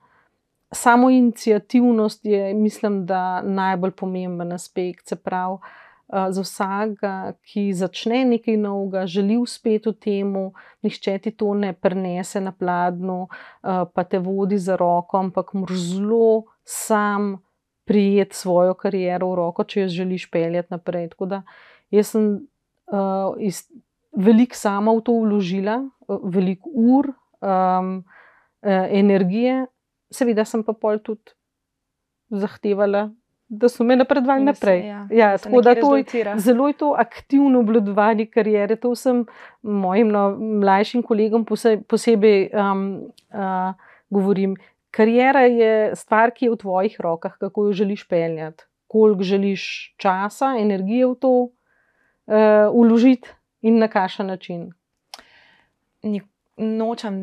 Samo 0.72 1.10
inicijativnost 1.10 2.24
je, 2.24 2.54
mislim, 2.54 3.06
da 3.06 3.42
najbolj 3.42 3.90
pomemben 3.90 4.52
aspekt, 4.52 5.08
se 5.08 5.16
pravi. 5.16 5.58
Eh, 6.08 6.32
za 6.32 6.40
vsakega, 6.40 7.34
ki 7.44 7.68
začne 7.76 8.22
nekaj 8.24 8.56
novega, 8.56 9.02
želi 9.06 9.36
uspeti 9.36 9.90
v 9.90 9.92
tem, 9.92 10.30
nihče 10.82 11.18
ti 11.20 11.30
to 11.36 11.52
ne 11.54 11.74
prenese 11.76 12.40
na 12.40 12.52
pladnju, 12.52 13.26
eh, 13.28 13.84
pa 13.92 14.04
te 14.04 14.18
vodi 14.18 14.56
za 14.58 14.76
roko, 14.80 15.18
ampak 15.18 15.52
moraš 15.52 15.76
zelo 15.76 16.44
sam 16.64 17.36
prijeti 17.84 18.36
svojo 18.36 18.72
kariero 18.74 19.28
v 19.28 19.34
roko, 19.34 19.64
če 19.64 19.80
jo 19.80 19.88
želiš 19.88 20.30
peljati 20.30 20.68
naprej. 20.70 21.10
Tako 21.12 21.26
da 21.26 21.42
jaz 21.90 22.10
sem 22.12 22.24
uh, 22.92 23.36
veliko 24.12 24.56
sama 24.56 24.92
v 24.92 25.00
to 25.04 25.12
vložila, 25.12 25.78
veliko 26.08 26.70
ur, 26.74 27.12
um, 27.40 28.04
energije, 28.62 29.66
seveda 30.10 30.44
sem 30.44 30.64
pa 30.64 30.72
pol 30.72 30.98
tudi 31.04 31.36
zahtevala 32.28 33.08
da 33.48 33.68
so 33.68 33.84
me 33.84 33.96
napredovali 33.96 34.44
naprej. 34.44 34.86
Ja, 34.86 35.06
ja, 35.10 35.38
tako 35.38 35.60
da 35.62 35.74
to 35.74 35.96
je 35.96 36.04
zelo 36.36 36.68
je 36.68 36.72
to 36.72 36.94
aktivno 36.98 37.60
obladovanje 37.60 38.26
karijere. 38.26 38.76
To 38.76 38.94
sem 38.94 39.26
mojim 39.62 40.08
no, 40.08 40.36
mlajšim 40.38 41.02
kolegom 41.02 41.44
posebej, 41.44 41.84
posebej 41.88 42.50
um, 42.52 43.12
uh, 43.32 43.74
govorim. 44.10 44.56
Karijera 44.90 45.40
je 45.40 45.96
stvar, 45.96 46.30
ki 46.30 46.46
je 46.46 46.50
v 46.50 46.56
tvojih 46.56 47.00
rokah, 47.00 47.38
kako 47.38 47.64
jo 47.64 47.72
želiš 47.72 48.08
peljati. 48.08 48.64
koliko 48.88 49.22
želiš 49.22 49.94
časa, 49.96 50.56
energije 50.58 51.06
v 51.06 51.14
to 51.14 51.30
uh, 51.30 51.52
uložiti 52.72 53.28
in 53.60 53.78
na 53.78 53.88
kakšen 53.88 54.26
način. 54.26 54.70
Nočem 56.58 57.18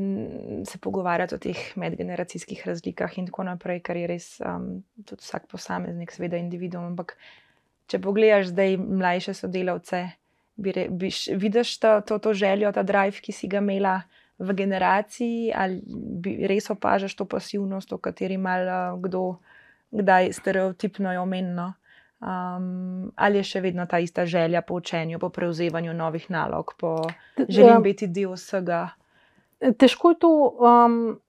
se 0.63 0.77
pogovarjati 0.79 1.35
o 1.35 1.39
teh 1.43 1.61
medgeneracijskih 1.75 2.61
razlikah 2.67 3.17
in 3.19 3.25
tako 3.27 3.43
naprej, 3.43 3.81
ker 3.83 3.97
je 3.99 4.07
res 4.07 4.27
um, 4.39 4.69
tudi 5.03 5.25
vsak 5.25 5.49
posameznik, 5.51 6.13
seveda, 6.15 6.39
individuum. 6.39 6.93
Ampak, 6.93 7.17
če 7.91 7.99
pogledaš 7.99 8.53
zdaj 8.53 8.77
mlajše 8.79 9.35
sodelavce, 9.35 10.05
bi 10.55 10.71
re, 10.71 10.85
biš, 10.87 11.25
vidiš 11.35 11.73
to, 11.83 11.97
to, 12.07 12.19
to 12.23 12.33
željo, 12.33 12.71
ta 12.71 12.85
drive, 12.87 13.19
ki 13.19 13.35
si 13.35 13.51
ga 13.51 13.59
imela 13.59 13.97
v 14.39 14.55
generaciji, 14.55 15.51
ali 15.55 15.83
res 16.47 16.69
opažaš 16.71 17.15
to 17.15 17.27
pasivnost, 17.27 17.91
o 17.91 17.99
kateri 17.99 18.37
malo 18.39 18.97
kdo, 19.03 19.25
kdaj 19.91 20.31
stereotipno 20.39 21.11
je 21.11 21.19
omenjeno. 21.19 21.73
Um, 22.19 23.11
ali 23.15 23.37
je 23.37 23.43
še 23.43 23.61
vedno 23.61 23.85
ta 23.85 23.99
ista 23.99 24.25
želja 24.25 24.61
po 24.61 24.79
učenju, 24.79 25.19
po 25.19 25.29
prevzemanju 25.29 25.93
novih 25.93 26.29
nalog, 26.31 26.73
po 26.79 26.95
želji 27.37 27.75
biti 27.83 28.07
del 28.07 28.33
vsega? 28.33 28.87
Težko 29.77 30.13
je 30.13 30.19
to 30.19 30.31
um, 30.31 31.19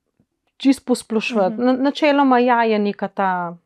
čisto 0.57 0.85
posplošiti. 0.87 1.39
Uh 1.39 1.53
mhm. 1.53 1.63
-huh. 1.63 1.83
Načeloma 1.83 2.39
ja, 2.39 2.65
je 2.65 2.79
neka 2.79 3.09
ta 3.09 3.57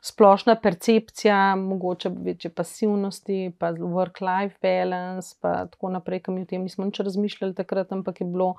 splošna 0.00 0.54
percepcija, 0.54 1.56
mogoče 1.56 2.10
večje 2.24 2.50
pasivnosti, 2.50 3.52
pa 3.58 3.72
work-life 3.72 4.54
balance, 4.62 5.36
pa 5.40 5.66
tako 5.66 5.90
naprej, 5.90 6.22
ki 6.22 6.30
mi 6.30 6.42
o 6.42 6.48
tem 6.48 6.62
nismo 6.62 6.84
nič 6.84 7.00
razmišljali 7.00 7.54
takrat, 7.54 7.92
ampak 7.92 8.20
je 8.20 8.26
bilo 8.26 8.54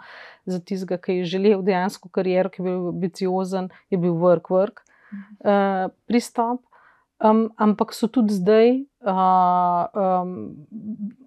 za 0.46 0.60
tistega, 0.60 0.98
ki 0.98 1.16
je 1.22 1.26
želel 1.26 1.62
dejansko 1.62 2.10
kariero, 2.10 2.50
ki 2.50 2.62
je 2.62 2.64
bil 2.64 2.88
ambiciozen, 2.94 3.70
je 3.90 3.98
bil 3.98 4.14
work-work 4.14 4.84
uh, 5.12 5.90
pristop. 6.06 6.62
Um, 7.22 7.52
ampak 7.58 7.94
so 7.94 8.08
tudi 8.10 8.34
zdaj 8.34 8.82
uh, 9.06 9.86
um, 9.94 10.66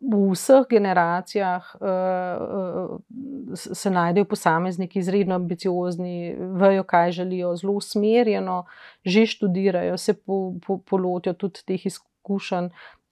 v 0.02 0.32
vseh 0.34 0.66
generacijah 0.66 1.62
uh, 1.78 2.98
uh, 2.98 3.54
se 3.54 3.90
najdejo 3.90 4.26
posamezniki 4.26 4.98
izredno 4.98 5.34
ambiciozni, 5.38 6.34
vejo, 6.58 6.82
kaj 6.82 7.12
želijo, 7.12 7.54
zelo 7.56 7.76
usmerjeno, 7.78 8.64
že 9.04 9.26
študirajo, 9.26 9.96
se 9.96 10.14
po, 10.14 10.54
po, 10.66 10.78
polotijo 10.78 11.34
tudi 11.34 11.62
teh 11.66 11.86
izkušenj. 11.86 12.68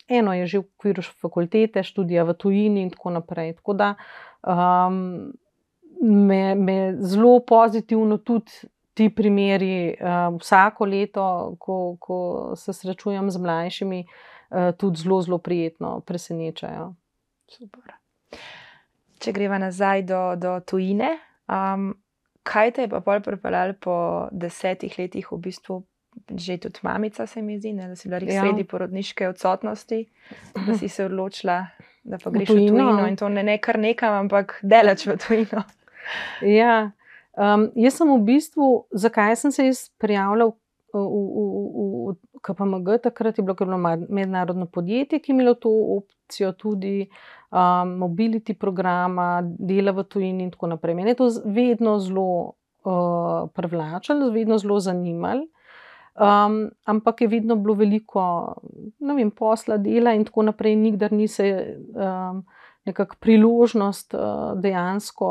Eno 0.09 0.35
je 0.35 0.47
že 0.47 0.59
v 0.59 0.67
okviru 0.67 1.03
fakultete, 1.03 1.83
študija 1.83 2.25
v 2.27 2.35
tujini 2.35 2.83
in 2.83 2.91
tako 2.91 3.15
naprej. 3.15 3.55
Tako 3.63 3.79
da 3.79 3.95
um, 4.43 5.31
me, 6.03 6.55
me 6.55 6.97
zelo 6.99 7.39
pozitivno 7.47 8.19
tudi 8.19 8.51
ti 8.95 9.09
primeri 9.15 9.95
uh, 9.95 10.35
vsako 10.41 10.87
leto, 10.87 11.57
ko, 11.61 11.97
ko 12.01 12.19
se 12.57 12.73
srečujem 12.73 13.31
z 13.31 13.41
mlajšimi, 13.41 14.05
uh, 14.05 14.73
tudi 14.79 15.01
zelo, 15.03 15.23
zelo 15.23 15.39
prijetno 15.39 16.01
presenečajo. 16.07 16.93
Super. 17.49 17.97
Če 19.23 19.33
greva 19.33 19.59
nazaj 19.63 20.03
do, 20.09 20.21
do 20.37 20.59
tujine, 20.67 21.15
um, 21.49 21.93
kaj 22.43 22.75
te 22.77 22.87
je 22.87 22.91
pa 22.91 23.01
bolj 23.01 23.23
pripeljalo 23.23 23.79
po 23.81 23.97
desetih 24.33 24.99
letih, 24.99 25.33
v 25.33 25.41
bistvu 25.49 25.83
že 26.29 26.59
tudi 26.59 26.81
mamica, 26.83 27.27
se 27.27 27.43
mi 27.43 27.59
zdi, 27.59 27.73
ne, 27.73 27.89
da 27.89 27.97
si 27.97 28.09
bila 28.09 28.19
res 28.21 28.35
ja. 28.35 28.43
sredi 28.43 28.65
porodniške 28.69 29.29
odsotnosti, 29.29 30.03
da 30.67 30.75
si 30.77 30.89
se 30.89 31.07
odločila, 31.09 31.67
da 32.05 32.19
pa 32.21 32.31
greš 32.31 32.51
v 32.51 32.57
tujino, 32.57 32.75
v 32.75 32.79
tujino 32.79 33.07
in 33.09 33.17
to 33.17 33.29
ne, 33.33 33.45
ne 33.47 33.57
kar 33.63 33.79
nekam, 33.81 34.19
ampak 34.27 34.59
delač 34.63 35.07
v 35.09 35.17
tujino. 35.17 35.65
Ja. 36.45 36.91
Um, 37.33 37.71
jaz 37.81 37.97
sem 37.97 38.11
v 38.13 38.19
bistvu, 38.27 38.87
zakaj 38.93 39.37
sem 39.41 39.53
se 39.53 39.71
prijavljal 39.99 40.53
v, 40.93 41.01
v, 41.01 41.21
v, 41.33 42.13
v 42.13 42.41
KPMG, 42.45 42.99
takrat 43.03 43.39
je 43.39 43.45
bilo, 43.45 43.57
bilo 43.57 43.79
mednarodno 44.09 44.67
podjetje, 44.67 45.19
ki 45.19 45.33
je 45.33 45.35
imelo 45.35 45.55
to 45.55 45.71
opcijo 45.97 46.53
tudi 46.53 47.09
um, 47.51 47.97
mobility 48.03 48.55
programa, 48.55 49.41
dela 49.43 49.93
v 49.97 50.05
tujini 50.05 50.45
in 50.45 50.51
tako 50.53 50.75
naprej. 50.75 50.95
Mene 50.95 51.15
je 51.15 51.21
to 51.23 51.31
vedno 51.45 51.99
zelo 51.99 52.29
uh, 52.85 53.49
privlačilo, 53.55 54.31
vedno 54.31 54.59
zelo 54.59 54.81
zanimalo. 54.81 55.49
Um, 56.13 56.69
ampak 56.85 57.21
je 57.21 57.29
vedno 57.29 57.57
bilo 57.57 57.75
veliko 57.75 58.55
vem, 59.01 59.31
posla, 59.31 59.79
dela 59.81 60.13
in 60.13 60.27
tako 60.29 60.43
naprej, 60.43 60.77
nikdar 60.77 61.13
ni 61.13 61.29
se 61.29 61.79
um, 61.97 62.45
nekakšna 62.85 63.17
priložnost 63.21 64.15
uh, 64.15 64.61
dejansko 64.61 65.29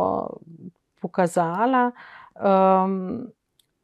pokazala. 1.12 1.92
Um, 2.40 3.28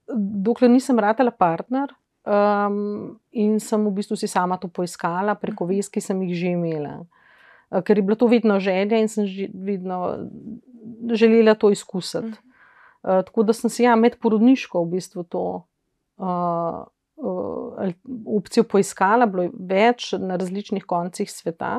dokler 0.07 0.71
nisem 0.71 0.99
ratela 1.03 1.31
partner 1.31 1.91
um, 2.23 3.19
in 3.35 3.59
sem 3.59 3.83
v 3.83 3.93
bistvu 3.99 4.15
si 4.15 4.27
sama 4.31 4.57
to 4.57 4.71
poiskala 4.71 5.35
preko 5.35 5.67
mhm. 5.67 5.75
vez, 5.75 5.91
ki 5.91 6.01
sem 6.01 6.21
jih 6.23 6.35
že 6.39 6.55
imela. 6.55 7.03
Uh, 7.69 7.83
ker 7.83 7.99
je 7.99 8.07
bila 8.07 8.15
to 8.15 8.31
vedno 8.31 8.59
želja 8.63 8.99
in 8.99 9.11
sem 9.11 9.27
vedno 9.53 10.15
želela 11.11 11.55
to 11.55 11.71
izkusiti. 11.71 12.39
Uh, 13.03 13.23
tako 13.27 13.43
da 13.43 13.53
sem 13.53 13.69
si 13.69 13.83
ja, 13.83 13.95
med 13.95 14.17
porodniško 14.23 14.83
v 14.83 14.95
bistvu 14.95 15.23
to 15.27 15.43
uh, 16.17 16.87
uh, 16.87 17.91
opcijo 18.25 18.63
poiskala, 18.63 19.27
bilo 19.27 19.47
je 19.47 19.51
več 19.53 20.13
na 20.17 20.39
različnih 20.39 20.87
koncih 20.87 21.29
sveta. 21.31 21.77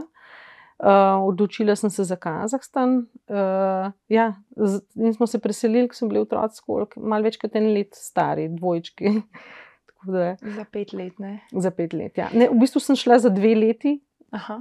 Uh, 0.79 1.27
odločila 1.27 1.75
sem 1.77 1.91
se 1.91 2.05
za 2.05 2.17
Kazahstan. 2.17 3.07
Uh, 3.27 3.91
ja, 4.09 4.35
z, 4.57 4.81
in 4.95 5.15
smo 5.15 5.27
se 5.27 5.41
preselili, 5.43 5.89
ko 5.89 5.95
smo 5.95 6.09
bili 6.09 6.21
otroci, 6.23 6.63
malo 6.97 7.27
več 7.27 7.39
kot 7.43 7.57
en 7.59 7.73
let 7.75 7.99
stari, 7.99 8.47
dvojčki. 8.53 9.11
da, 10.15 10.37
za 10.41 10.65
pet 10.71 10.93
let. 10.93 11.19
Ne? 11.19 11.41
Za 11.51 11.73
pet 11.75 11.97
let. 11.99 12.19
Ja. 12.19 12.29
Ne, 12.31 12.47
v 12.53 12.61
bistvu 12.63 12.83
sem 12.85 12.97
šla 12.97 13.19
za 13.19 13.33
dve 13.35 13.57
leti, 13.59 13.97
uh, 14.31 14.55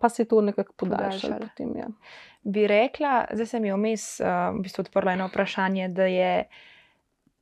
pa 0.00 0.08
se 0.08 0.22
je 0.22 0.30
to 0.32 0.40
nekako 0.40 0.72
podaljšalo. 0.80 1.42
Potem, 1.44 1.76
ja. 1.76 1.92
Bi 2.42 2.64
rekla, 2.66 3.26
zdaj 3.32 3.46
se 3.46 3.60
mi 3.60 3.68
je 3.68 3.76
vmes 3.76 4.04
uh, 4.24 4.56
v 4.56 4.64
bistvu 4.64 4.86
odprlo 4.86 5.12
eno 5.12 5.28
vprašanje, 5.28 5.90
da 5.92 6.08
je 6.08 6.32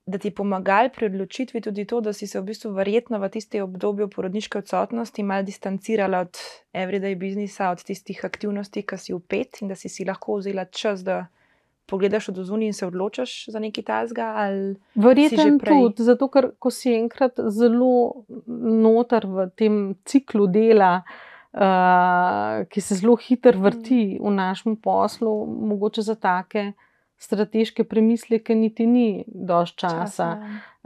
da 0.08 0.18
ti 0.18 0.28
je 0.28 0.34
pomagal 0.34 0.88
pri 0.88 1.06
odločitvi 1.06 1.60
tudi 1.60 1.84
to, 1.84 2.00
da 2.00 2.12
si 2.12 2.26
se 2.26 2.40
v 2.40 2.48
bistvu 2.48 2.72
verjetno 2.72 3.18
v 3.20 3.28
tistem 3.28 3.62
obdobju 3.66 4.08
porodniške 4.08 4.58
odsotnosti 4.58 5.22
malo 5.22 5.44
distancirala 5.44 6.22
od 6.24 6.38
everyday 6.72 7.14
biznisa, 7.14 7.68
od 7.70 7.84
tistih 7.84 8.24
aktivnosti, 8.24 8.82
ki 8.82 8.98
si 8.98 9.12
upet 9.12 9.60
in 9.60 9.68
da 9.68 9.76
si 9.76 9.92
si 9.92 10.08
lahko 10.08 10.38
vzela 10.40 10.64
čas, 10.64 11.04
da 11.04 11.26
pogledaš 11.86 12.28
od 12.32 12.40
zunaj 12.48 12.72
in 12.72 12.72
se 12.72 12.86
odločiš 12.86 13.50
za 13.52 13.60
nekaj 13.60 13.84
tazga? 13.84 14.32
Verjetno 14.94 15.58
tudi, 15.64 16.08
zato 16.08 16.28
ker 16.32 16.52
ko 16.58 16.72
si 16.72 16.94
enkrat 16.96 17.40
zelo 17.52 18.24
noter 18.48 19.28
v 19.28 19.48
tem 19.56 19.80
ciklu 20.04 20.48
dela. 20.48 21.02
Uh, 21.48 22.66
ki 22.68 22.80
se 22.84 22.98
zelo 23.00 23.14
hitro 23.16 23.56
vrti 23.56 24.18
v 24.20 24.30
našem 24.30 24.76
poslu, 24.76 25.32
mogoče 25.48 26.02
za 26.04 26.14
take 26.14 26.72
strateške 27.18 27.85
premisleke, 27.85 28.54
niti 28.54 28.87
ni 28.87 29.24
dož 29.26 29.74
časa. 29.74 30.28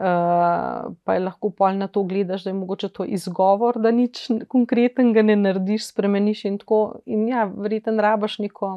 Uh, 0.03 0.95
pa 1.05 1.14
je 1.14 1.21
lahko 1.21 1.53
pol 1.55 1.77
na 1.79 1.87
to 1.92 2.03
gledaš, 2.09 2.45
da 2.45 2.51
je 2.51 2.57
mogoče 2.57 2.88
to 2.88 3.05
izgovor, 3.05 3.79
da 3.79 3.92
nič 3.92 4.25
konkretnega 4.49 5.23
ne 5.23 5.37
narediš, 5.37 5.92
spremeniš 5.92 6.45
in 6.49 6.59
tako. 6.59 7.03
In 7.07 7.29
ja, 7.29 7.45
verjetno 7.45 8.03
rabaš 8.03 8.38
neko. 8.42 8.73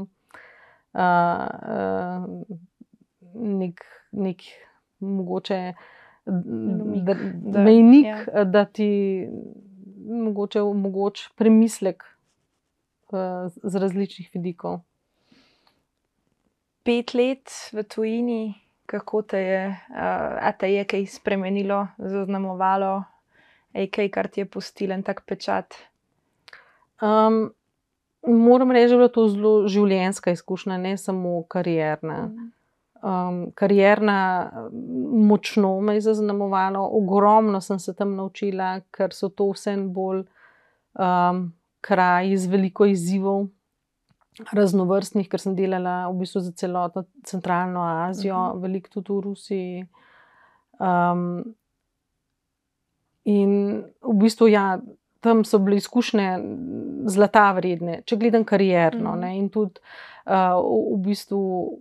Uh, 0.96 1.02
uh, 1.02 2.28
nek, 3.36 3.82
nek 4.12 4.44
mogoče 5.00 5.60
mejnik, 6.26 8.06
da, 8.06 8.40
ja. 8.40 8.44
da 8.44 8.66
ti 8.66 8.90
mogoče 10.06 10.62
omogoča 10.62 11.32
premislek 11.36 12.04
uh, 12.04 13.48
z 13.64 13.76
različnih 13.76 14.30
vidikov 14.34 14.80
pet 16.86 17.14
let 17.18 17.50
v 17.74 17.84
tujini, 17.84 18.54
kako 18.86 19.22
te 19.22 19.42
je, 19.42 19.62
uh, 19.90 20.54
te 20.60 20.70
je 20.70 20.86
kaj 20.86 21.06
spremenilo, 21.18 21.88
zaznamovalo, 21.98 23.04
je 23.74 23.88
kaj, 23.90 24.10
kar 24.14 24.30
ti 24.30 24.44
je 24.44 24.50
pustilo 24.50 24.94
en 24.94 25.04
tak 25.04 25.26
pečat? 25.26 25.74
Um, 27.02 27.50
moram 28.28 28.72
reči, 28.72 28.96
da 28.96 29.10
je 29.10 29.16
to 29.18 29.28
zelo 29.34 29.54
življenjska 29.68 30.36
izkušnja, 30.38 30.78
ne 30.78 30.94
samo 30.98 31.42
karierna. 31.50 32.30
Um, 33.06 33.42
karierna, 33.58 34.20
močno 35.26 35.76
me 35.82 35.98
je 35.98 36.06
zaznamovalo, 36.08 36.86
ogromno 37.02 37.62
sem 37.62 37.80
se 37.80 37.94
tam 37.94 38.16
naučila, 38.16 38.80
ker 38.94 39.14
so 39.14 39.30
to 39.30 39.52
vse 39.52 39.76
bolj 39.78 40.24
um, 40.94 41.48
kraji 41.86 42.38
z 42.38 42.50
veliko 42.50 42.86
izzivov 42.90 43.46
raznovrstnih, 44.52 45.30
ker 45.30 45.42
sem 45.42 45.56
delala 45.56 46.06
v 46.10 46.20
bistvu 46.24 46.42
za 46.46 46.52
celotno 46.52 47.06
centralno 47.24 47.84
Azijo, 47.84 48.36
uh 48.36 48.42
mhm. 48.42 48.58
-huh. 48.58 48.62
veliko 48.62 48.90
tudi 48.90 49.14
v 49.14 49.22
Rusiji. 49.22 49.88
Um, 50.80 51.56
in 53.24 53.84
v 54.02 54.14
bistvu, 54.14 54.48
ja, 54.48 54.80
tam 55.20 55.44
so 55.44 55.60
bile 55.60 55.78
izkušnje 55.78 56.40
zlata 57.06 57.52
vredne, 57.52 58.02
če 58.06 58.16
gledam 58.16 58.44
karierno. 58.44 59.10
Uh 59.10 59.16
mhm. 59.16 59.24
-huh. 59.24 59.38
In 59.38 59.50
tudi 59.50 59.80
uh, 60.26 60.94
v 60.94 60.98
bistvu 60.98 61.80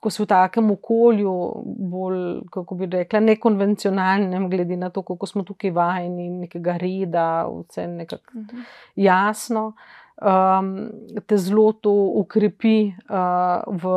ko 0.00 0.10
si 0.10 0.22
v 0.22 0.26
takem 0.26 0.70
okolju, 0.74 1.32
bolj, 1.64 2.20
kako 2.52 2.74
bi 2.74 2.88
rekla, 2.90 3.20
nekonvencionalnem, 3.20 4.48
glede 4.50 4.76
na 4.76 4.90
to, 4.90 5.02
kako 5.06 5.26
smo 5.26 5.44
tukaj 5.48 5.70
vajeni, 5.70 6.28
nekega 6.44 6.76
reda, 6.80 7.26
vse 7.46 7.86
nekako 7.86 8.38
uh 8.38 8.44
-huh. 8.44 8.64
jasno, 8.96 9.72
um, 10.20 10.90
te 11.26 11.36
zelo 11.36 11.72
to 11.72 11.92
ukrepi 12.22 12.92
uh, 13.08 13.62
v 13.66 13.96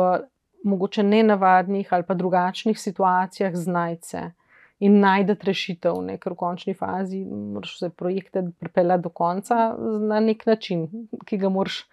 mogoče 0.66 1.02
nenavadnih 1.02 1.92
ali 1.92 2.02
pa 2.02 2.14
drugačnih 2.14 2.80
situacijah 2.80 3.54
znajce. 3.54 4.30
In 4.78 4.98
najdete 5.00 5.46
rešitev, 5.48 6.02
ne, 6.04 6.18
ker 6.20 6.34
v 6.34 6.36
končni 6.36 6.74
fazi 6.76 7.22
moraš 7.24 7.78
vse 7.78 7.88
projekte 7.96 8.42
pripeljati 8.60 9.02
do 9.02 9.08
konca 9.08 9.70
na 10.08 10.20
nek 10.20 10.44
način, 10.46 10.84
ki 11.24 11.38
ga 11.40 11.48
moraš 11.48 11.86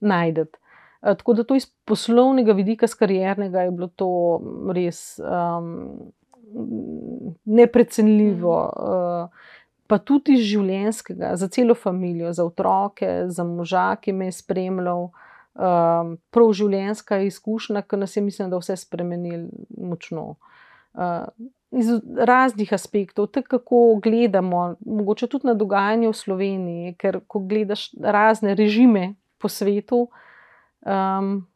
najti. 0.00 0.46
Eh, 1.02 1.14
tako 1.14 1.34
da 1.34 1.44
to 1.44 1.54
iz 1.58 1.66
poslovnega 1.84 2.52
vidika, 2.52 2.86
z 2.86 2.94
kariernega, 2.94 3.60
je 3.66 3.70
bilo 3.70 3.88
to 3.88 4.10
res 4.74 5.18
um, 5.18 6.12
neprecenljivo. 7.44 8.56
Uh, 8.76 9.28
pa 9.86 9.98
tudi 9.98 10.38
iz 10.38 10.46
življenjskega, 10.48 11.34
za 11.36 11.48
celo 11.48 11.74
družino, 11.74 12.32
za 12.32 12.44
otroke, 12.44 13.28
za 13.28 13.44
moža, 13.44 13.96
ki 14.00 14.12
me 14.12 14.30
je 14.30 14.38
spremljal. 14.40 15.10
Um, 15.54 16.16
prav 16.34 16.48
življenjska 16.50 17.20
izkušnja, 17.28 17.84
ki 17.86 17.96
nas 18.00 18.16
je, 18.16 18.22
mislim, 18.26 18.48
da 18.50 18.58
vse 18.58 18.74
spremenili 18.76 19.46
močno. 19.78 20.34
Uh, 20.94 21.28
iz 21.78 21.90
raznih 22.18 22.72
aspektov, 22.72 23.26
tako 23.26 23.58
kako 23.58 24.00
gledamo, 24.02 24.76
mogoče 24.86 25.26
tudi 25.26 25.46
na 25.46 25.54
dogajanje 25.54 26.08
v 26.08 26.18
Sloveniji, 26.18 26.94
ker 26.98 27.20
ko 27.26 27.38
gledaš 27.38 27.90
razne 28.00 28.54
režime 28.54 29.14
po 29.38 29.48
svetu, 29.48 30.08
um, 30.86 31.46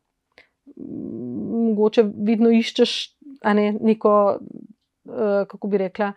mogoče 1.68 2.04
vedno 2.26 2.50
iščeš 2.54 2.94
ne, 3.54 3.72
neko, 3.72 4.14
uh, 4.38 5.46
kako 5.50 5.68
bi 5.68 5.78
rekla, 5.78 6.12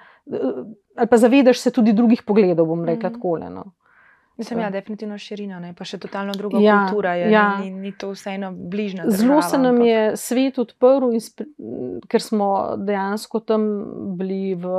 ali 0.95 1.08
pa 1.08 1.17
zavedaš 1.17 1.60
se 1.60 1.71
tudi 1.71 1.93
drugih 1.93 2.23
pogledov, 2.23 2.67
bom 2.67 2.86
rekla 2.86 3.10
mm 3.10 3.13
-hmm. 3.13 3.15
tako. 3.15 3.38
No. 3.38 3.71
Mislim, 4.38 4.58
da 4.58 4.63
ja, 4.63 4.67
je 4.67 4.71
definitivno 4.71 5.17
širina, 5.17 5.60
ne? 5.60 5.73
pa 5.77 5.86
še 5.86 5.99
totalno 6.01 6.34
druga 6.34 6.58
ja, 6.63 6.86
kultura. 6.88 7.13
Je, 7.19 7.27
ja. 7.32 7.43
ni, 7.60 7.69
ni 7.71 7.91
to 7.91 8.10
vseeno 8.15 8.49
bližnja. 8.51 9.04
Zelo 9.08 9.41
se 9.41 9.58
nam 9.58 9.75
ampak... 9.75 9.88
je 9.88 10.17
svet 10.17 10.58
odprl, 10.58 11.12
ker 12.10 12.23
smo 12.23 12.47
dejansko 12.80 13.43
tam 13.45 13.67
bili 14.17 14.56
v 14.56 14.71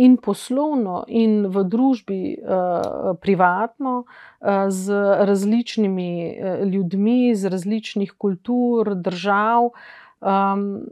in 0.00 0.16
poslovno, 0.16 1.02
in 1.08 1.46
v 1.52 1.64
družbi, 1.68 2.20
uh, 2.40 3.12
privatno, 3.20 4.04
uh, 4.04 4.68
z 4.72 4.96
različnimi 5.28 6.12
uh, 6.30 6.64
ljudmi, 6.64 7.18
iz 7.34 7.44
različnih 7.44 8.16
kultur, 8.16 8.94
držav. 8.94 9.72
Um, 10.20 10.84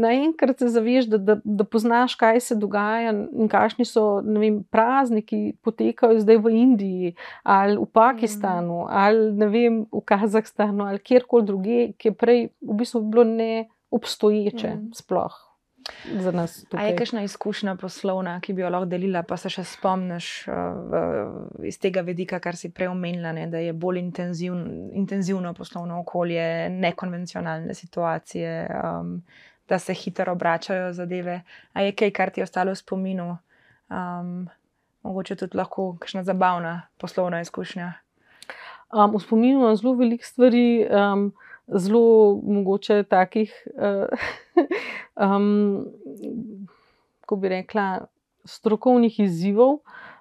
Naenkrat 0.00 0.58
se 0.58 0.68
zaveš, 0.68 1.06
da, 1.08 1.18
da, 1.18 1.36
da 1.44 1.64
poznaš, 1.64 2.14
kaj 2.20 2.40
se 2.40 2.54
dogaja 2.60 3.12
in 3.12 3.48
kakšni 3.48 3.86
so 3.88 4.20
vem, 4.20 4.60
prazniki, 4.68 5.28
ki 5.30 5.56
potekajo 5.64 6.20
zdaj 6.20 6.40
v 6.44 6.54
Indiji 6.60 7.14
ali 7.42 7.78
v 7.80 7.86
Pakistanu 7.92 8.84
mm. 8.84 8.88
ali 8.90 9.50
vem, 9.52 9.82
v 9.92 10.04
Kazahstanu 10.04 10.84
ali 10.84 10.98
kjerkoli 10.98 11.46
druge, 11.46 11.80
ki 11.96 12.12
je 12.12 12.14
prej 12.14 12.42
v 12.60 12.80
bistvu 12.82 13.00
bilo 13.00 13.24
neobstoječe. 13.24 14.74
Mm. 14.76 14.90
Sploh 14.94 15.49
za 16.20 16.32
nas. 16.32 16.64
A 16.70 16.82
je 16.82 16.96
kakšna 16.96 17.22
izkušnja 17.22 17.74
poslovna, 17.80 18.40
ki 18.40 18.52
bi 18.52 18.62
jo 18.62 18.70
lahko 18.70 18.88
delila, 18.90 19.22
pa 19.22 19.36
se 19.36 19.50
še 19.52 19.64
spomniš 19.64 20.28
uh, 20.48 21.64
iz 21.66 21.78
tega 21.80 22.04
vidika, 22.06 22.40
kar 22.40 22.56
si 22.56 22.72
prej 22.74 22.90
omenila, 22.92 23.32
ne, 23.36 23.46
da 23.50 23.62
je 23.62 23.72
bolj 23.72 24.00
intenzivn, 24.00 24.90
intenzivno 24.98 25.54
poslovno 25.54 26.00
okolje, 26.00 26.68
nekonvencionalne 26.70 27.74
situacije, 27.74 28.54
um, 28.84 29.18
da 29.68 29.78
se 29.78 29.94
hitro 29.94 30.32
obračajo 30.32 30.92
zadeve. 30.92 31.42
A 31.72 31.82
je 31.86 31.92
kaj, 31.92 32.14
kar 32.16 32.30
ti 32.30 32.40
je 32.40 32.48
ostalo 32.48 32.74
v 32.74 32.80
spominu, 32.80 33.28
um, 33.90 34.48
mogoče 35.02 35.36
tudi 35.36 35.56
lahko 35.56 35.92
kakšna 36.00 36.24
zabavna 36.24 36.80
poslovna 36.98 37.40
izkušnja? 37.40 37.92
Um, 38.90 39.14
v 39.14 39.22
spominu 39.22 39.60
imam 39.60 39.76
zelo 39.76 39.94
veliko 39.94 40.26
stvari. 40.26 40.66
Um, 40.90 41.30
zelo 41.74 42.40
mogoče 42.42 43.02
takih, 43.02 43.52
uh, 43.74 44.06
um, 45.16 45.86
ko 47.26 47.36
bi 47.36 47.48
rekla, 47.48 48.06
strokovnih 48.44 49.20
izzivov. 49.20 49.80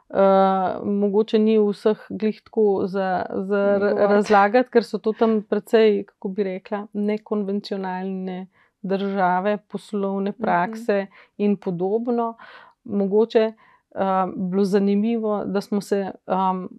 Uh, 0.10 0.82
mogoče 0.86 1.38
ni 1.40 1.60
vseh 1.62 2.00
glih 2.10 2.40
tako 2.42 2.88
za, 2.90 3.26
za 3.46 3.62
razlagati, 4.10 4.72
ker 4.74 4.84
so 4.84 4.98
to 4.98 5.14
tam 5.14 5.44
precej, 5.46 6.04
kako 6.08 6.32
bi 6.34 6.44
rekla, 6.44 6.88
nekonvencionalne 6.94 8.48
države, 8.82 9.58
poslovne 9.68 10.32
mhm. 10.32 10.42
prakse 10.42 11.08
in 11.38 11.58
podobno. 11.58 12.36
Mogoče 12.84 13.52
uh, 13.52 14.34
bilo 14.36 14.66
zanimivo, 14.66 15.44
da 15.46 15.62
smo 15.62 15.82
se 15.82 16.12
um, 16.26 16.70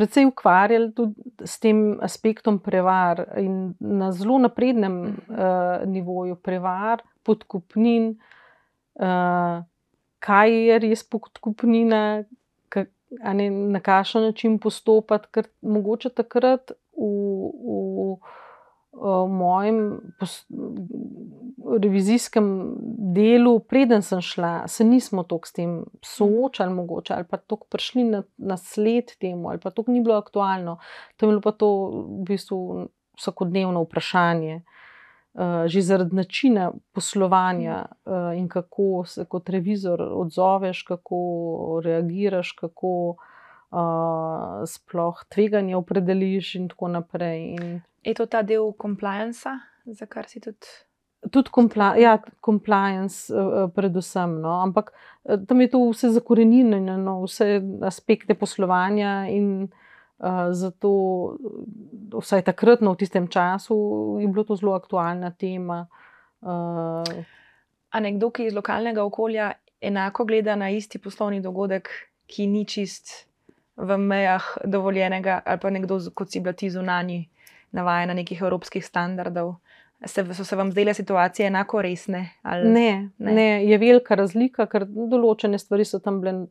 precej 0.00 0.24
ukvarjali 0.30 0.94
tudi 0.96 1.44
s 1.44 1.58
tem 1.60 1.98
aspektom 2.00 2.56
prevar 2.64 3.20
in 3.36 3.74
na 3.80 4.08
zelo 4.16 4.38
naprednem 4.40 4.96
uh, 5.04 5.84
nivoju 5.84 6.38
prevar, 6.40 7.04
podkupnin, 7.22 8.14
uh, 8.96 9.60
kaj 10.24 10.56
je 10.56 10.78
res 10.86 11.04
podkupnina, 11.04 12.24
ne, 13.36 13.50
na 13.50 13.80
kakšen 13.84 14.30
način 14.30 14.56
postopati, 14.62 15.28
ker 15.34 15.52
mogoče 15.60 16.14
takrat 16.16 16.72
v. 16.96 17.50
v 17.60 18.38
v 18.92 19.28
mojem 19.28 20.00
revizijskem 21.78 22.74
delu, 23.14 23.58
preden 23.60 24.02
sem 24.02 24.20
šla, 24.20 24.68
se 24.68 24.84
nismo 24.84 25.22
tako 25.22 25.48
s 25.48 25.52
tem 25.52 25.76
soočali, 26.04 26.74
mogoče, 26.74 27.14
ali 27.14 27.24
pa 27.30 27.36
tako 27.36 27.66
prišli 27.70 28.04
na, 28.04 28.22
na 28.36 28.56
sled 28.56 29.14
temu, 29.20 29.50
ali 29.50 29.60
pa 29.60 29.70
to 29.70 29.84
ni 29.86 30.00
bilo 30.00 30.18
aktualno. 30.18 30.78
To 31.16 31.26
je 31.26 31.30
bilo 31.30 31.40
pa 31.40 31.52
to 31.52 31.70
v 32.08 32.24
bistvu 32.28 32.88
vsakodnevno 33.18 33.82
vprašanje. 33.82 34.62
Uh, 35.30 35.66
že 35.70 35.80
zaradi 35.86 36.16
načina 36.16 36.72
poslovanja 36.92 37.84
uh, 37.86 38.34
in 38.34 38.48
kako 38.48 39.04
se 39.06 39.24
kot 39.24 39.48
revizor 39.48 40.02
odzoveš, 40.02 40.82
kako 40.82 41.20
reagiraš, 41.84 42.50
kako 42.52 43.14
uh, 43.70 44.66
sploh 44.66 45.22
tveganje 45.28 45.76
opredeliš, 45.76 46.54
in 46.54 46.68
tako 46.68 46.88
naprej. 46.88 47.46
In 47.54 47.80
Je 48.02 48.14
to 48.14 48.26
ta 48.26 48.42
del 48.42 48.72
compliance, 48.82 49.48
za 49.84 50.06
kar 50.06 50.26
si 50.26 50.40
tudi? 50.40 50.66
Tudi 51.28 51.52
compli 51.52 52.00
ja, 52.00 52.14
compliance, 52.40 53.28
uh, 53.28 53.68
predvsem. 53.74 54.40
No? 54.40 54.60
Ampak 54.64 54.92
uh, 54.92 55.36
tam 55.46 55.60
je 55.60 55.68
to 55.68 55.82
vse 55.90 56.14
zakorenjeno, 56.16 56.80
no? 56.96 57.20
vse 57.26 57.60
aspekte 57.84 58.34
poslovanja 58.34 59.26
in 59.28 59.68
uh, 59.68 60.48
zato, 60.56 60.92
vsaj 62.16 62.46
takrat, 62.48 62.80
no, 62.80 62.94
v 62.96 63.04
tistem 63.04 63.28
času, 63.28 63.76
je 64.20 64.28
bilo 64.32 64.44
to 64.48 64.56
zelo 64.56 64.72
aktualna 64.80 65.30
tema. 65.36 65.84
Uh, 66.40 67.04
A 67.90 68.00
nekdo, 68.00 68.30
ki 68.30 68.46
iz 68.46 68.54
lokalnega 68.54 69.02
okolja 69.02 69.52
enako 69.80 70.24
gleda 70.24 70.54
na 70.56 70.70
isti 70.70 71.00
poslovni 71.02 71.40
dogodek, 71.42 71.90
ki 72.30 72.46
ni 72.46 72.62
čist 72.64 73.26
v 73.76 73.96
mejah 73.98 74.46
dovoljenega, 74.64 75.40
ali 75.44 75.58
pa 75.58 75.70
nekdo, 75.70 75.98
kot 76.14 76.30
si 76.30 76.40
bila 76.40 76.52
ti 76.54 76.70
zunanji 76.70 77.24
navajena 77.74 78.14
nekih 78.14 78.42
evropskih 78.42 78.84
standardov. 78.86 79.56
Se, 80.06 80.24
so 80.34 80.44
se 80.44 80.56
vam 80.56 80.70
zdele 80.72 80.94
situacije 80.94 81.46
enako 81.46 81.82
resne? 81.82 82.30
Ne, 82.44 83.10
ne? 83.18 83.32
ne, 83.32 83.64
je 83.68 83.78
velika 83.78 84.16
razlika, 84.16 84.64
ker 84.66 84.86
določene 84.88 85.58
stvari 85.60 85.84
so 85.84 86.00
tam 86.00 86.22
bile 86.22 86.46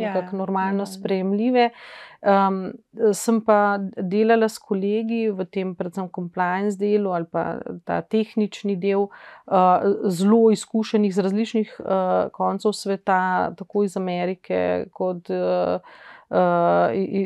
ja, 0.00 0.14
normalno 0.32 0.86
ja. 0.86 0.88
sprejemljive. 0.94 1.66
Um, 2.26 2.72
sem 3.12 3.42
pa 3.44 3.76
delala 4.00 4.48
s 4.48 4.56
kolegi 4.58 5.26
v 5.28 5.44
tem, 5.52 5.74
predvsem, 5.76 6.08
compliance 6.08 6.80
delu 6.80 7.12
ali 7.12 7.28
pa 7.28 7.44
ta 7.84 8.00
tehnični 8.00 8.78
del, 8.80 9.10
uh, 9.12 9.84
zelo 10.08 10.46
izkušenih 10.56 11.12
z 11.12 11.28
različnih 11.28 11.76
uh, 11.84 12.32
koncev 12.32 12.72
sveta, 12.72 13.20
tako 13.60 13.84
iz 13.84 14.00
Amerike 14.00 14.86
kot. 14.96 15.28
Uh, 15.28 16.04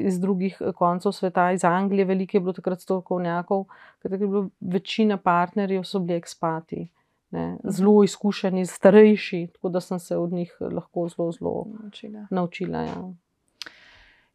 iz 0.05 0.21
drugih 0.21 0.63
koncev 0.77 1.13
sveta, 1.13 1.53
iz 1.53 1.65
Anglije, 1.65 2.05
veliko 2.05 2.37
je 2.37 2.41
bilo 2.41 2.53
takrat 2.53 2.81
strokovnjakov, 2.81 3.65
ker 4.03 4.13
je 4.13 4.19
bilo 4.19 4.49
večina 4.61 5.17
partnerjev, 5.17 5.85
so 5.85 5.99
bili 5.99 6.19
ekspati. 6.19 6.89
Ne, 7.31 7.47
mhm. 7.47 7.71
zelo 7.71 8.05
izkušeni, 8.05 8.67
starejši, 8.67 9.49
tako 9.55 9.69
da 9.69 9.81
sem 9.81 9.99
se 9.99 10.17
od 10.17 10.33
njih 10.33 10.57
lahko 10.61 11.09
zelo, 11.09 11.33
zelo 11.33 11.67
naučila. 11.83 12.27
naučila 12.31 12.79
ja. 12.79 13.13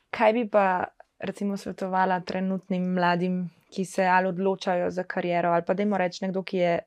Kaj 0.09 0.33
bi 0.33 0.47
pa, 0.49 0.83
recimo, 1.19 1.57
svetovala 1.57 2.19
trenutnim 2.19 2.93
mladim, 2.93 3.49
ki 3.69 3.85
se 3.85 4.05
ali 4.05 4.27
odločajo 4.27 4.91
za 4.91 5.03
kariero, 5.03 5.51
ali 5.51 5.63
pa 5.67 5.73
da 5.73 5.83
jim 5.83 5.93
rečem, 5.93 6.27
nekdo, 6.27 6.43
ki 6.43 6.57
je 6.57 6.79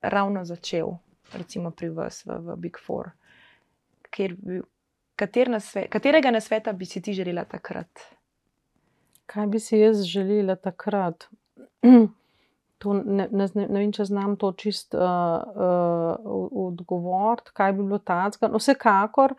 ravno 0.00 0.44
začel, 0.44 0.88
recimo 1.36 1.70
pri 1.70 1.88
vas 1.88 2.24
v, 2.26 2.38
v 2.38 2.56
Big 2.56 2.78
Four, 2.86 3.10
kjer 4.10 4.34
bi 4.38 4.62
Kater 5.20 5.50
nasve, 5.52 5.84
katerega 5.92 6.30
nasveta 6.32 6.72
bi 6.72 6.86
si 6.88 7.02
ti 7.04 7.12
želela 7.12 7.44
takrat? 7.44 8.06
Kaj 9.28 9.46
bi 9.52 9.60
si 9.60 9.78
jaz 9.78 10.00
želela 10.08 10.56
takrat? 10.56 11.28
to 12.80 12.92
ne, 12.92 13.28
ne, 13.30 13.46
ne 13.54 13.66
vem, 13.68 13.90
če 13.92 14.06
znam 14.08 14.38
to 14.40 14.54
čist 14.56 14.96
uh, 14.96 15.02
uh, 15.04 16.38
odgovoriti, 16.64 17.52
kaj 17.56 17.74
bi 17.76 17.84
bilo 17.84 17.98
tacga. 18.00 18.48
No, 18.48 18.60
vsekakor 18.62 19.34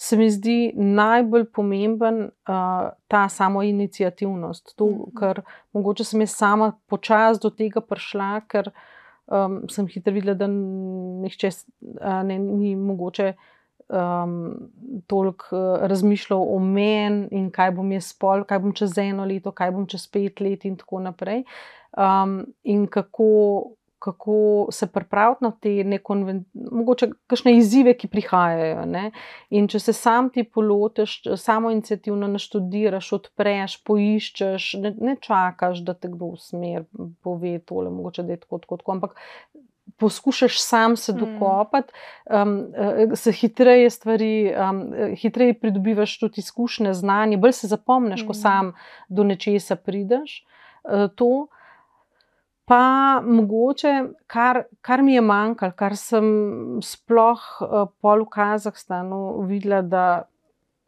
se 0.00 0.16
mi 0.16 0.30
zdi 0.32 0.72
najbolj 0.76 1.44
pomemben 1.52 2.22
uh, 2.24 2.88
ta 3.12 3.26
samoinicijativnost. 3.32 4.72
To, 4.76 4.86
mm 4.86 4.94
-hmm. 4.94 5.18
Ker 5.20 5.42
mogoče 5.76 6.04
sem 6.04 6.24
jaz 6.24 6.36
sama 6.36 6.72
počasi 6.86 7.40
do 7.42 7.50
tega 7.50 7.80
prišla, 7.80 8.40
ker 8.48 8.70
um, 9.26 9.68
sem 9.68 9.86
hitro 9.86 10.12
videla, 10.12 10.34
da 10.34 10.46
nihče 10.48 11.50
uh, 12.00 12.22
ne, 12.24 12.38
ni 12.38 12.76
mogoče. 12.76 13.34
Um, 13.88 14.70
toliko 15.06 15.56
uh, 15.56 15.78
razmišljal 15.86 16.40
o 16.42 16.58
meni 16.58 17.28
in 17.30 17.52
kaj 17.54 17.70
bom 17.76 17.92
jaz 17.94 18.08
spol, 18.10 18.42
kaj 18.42 18.58
bom 18.64 18.72
čez 18.74 18.96
eno 18.98 19.22
leto, 19.24 19.52
kaj 19.54 19.70
bom 19.70 19.84
čez 19.86 20.08
pet 20.10 20.40
let, 20.42 20.64
in 20.66 20.74
tako 20.80 20.98
naprej. 21.04 21.44
Um, 21.94 22.40
in 22.66 22.88
kako, 22.90 23.28
kako 23.98 24.66
se 24.70 24.88
pripraviti 24.92 25.44
na 25.44 25.52
te 25.60 25.84
nekonvencionalne 25.84 27.54
izzive, 27.58 27.94
ki 27.94 28.10
prihajajo. 28.10 28.82
Ne? 28.90 29.12
In 29.54 29.68
če 29.70 29.78
se 29.80 29.94
sam 29.94 30.32
ti 30.34 30.42
poloteš, 30.44 31.20
samo 31.38 31.70
inicijativno 31.70 32.26
naštudiraš, 32.34 33.12
odpreš, 33.20 33.78
poiščeš, 33.86 34.72
ne, 34.82 34.96
ne 34.98 35.14
čakaš, 35.22 35.84
da 35.86 35.94
te 35.94 36.10
kdo 36.10 36.34
usmer 36.34 36.84
pove 37.22 37.58
tole, 37.62 37.90
mogoče 37.90 38.26
da 38.26 38.34
je 38.34 38.42
tako, 38.42 38.58
tako, 38.66 38.82
tako. 38.82 38.98
Ampak 38.98 39.16
poskušaš 39.96 40.60
sam 40.62 40.96
se 40.96 41.12
mm. 41.12 41.18
dokopati, 41.18 41.92
um, 42.30 42.72
se 43.14 43.32
hitreje 43.32 43.90
stvari, 43.90 44.54
um, 44.70 44.92
hitreje 45.16 45.60
pridobivaš 45.60 46.18
tudi 46.18 46.40
izkušnje, 46.40 46.94
znanje, 46.94 47.36
bolj 47.36 47.52
se 47.52 47.66
zapomniš, 47.66 48.22
mm. 48.22 48.26
ko 48.26 48.34
sam 48.34 48.72
do 49.08 49.24
nečesa 49.24 49.76
prideš. 49.76 50.44
Uh, 50.84 51.10
to, 51.14 51.46
Pa 52.66 53.22
mogoče, 53.22 54.04
kar, 54.26 54.64
kar 54.82 55.02
mi 55.02 55.14
je 55.14 55.20
manjkalo, 55.22 55.72
kar 55.78 55.94
sem 55.96 56.24
sploh 56.82 57.42
uh, 57.62 57.84
pol 58.02 58.24
v 58.24 58.32
Kazahstanu 58.34 59.20
videla, 59.46 59.84
da 59.86 60.06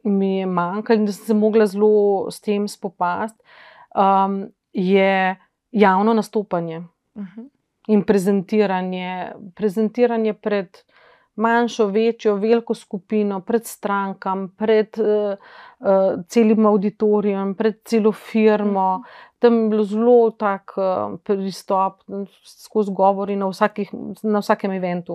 mi 0.03 0.40
je 0.40 0.47
manjkalo 0.47 0.99
in 0.99 1.07
da 1.07 1.14
sem 1.14 1.29
se 1.29 1.37
mogla 1.38 1.68
zelo 1.71 2.33
s 2.35 2.42
tem 2.42 2.66
spopasti, 2.68 3.38
um, 3.94 4.49
je 4.73 5.37
javno 5.71 6.14
nastopanje 6.18 6.79
uh 6.79 7.23
mhm. 7.23 7.40
-huh. 7.40 7.49
In 7.88 8.05
prezentiranje, 8.05 9.33
prezentiranje 9.57 10.35
pred 10.35 10.83
manjšo, 11.38 11.87
večjo, 11.87 12.35
veliko 12.37 12.74
skupino, 12.74 13.40
pred 13.40 13.66
strankami, 13.66 14.48
pred 14.59 14.98
uh, 14.98 15.37
uh, 15.79 16.20
celim 16.29 16.66
auditorijem, 16.66 17.55
pred 17.55 17.81
celo 17.87 18.12
firmo. 18.12 18.88
Tam 19.38 19.55
je 19.55 19.68
bilo 19.70 19.85
zelo 19.85 20.31
tak 20.31 20.72
uh, 20.77 21.14
pristop, 21.22 22.01
skozi 22.44 22.90
govori 22.92 23.37
na, 23.37 23.46
vsakih, 23.46 23.92
na 24.22 24.40
vsakem 24.42 24.72
eventu, 24.74 25.14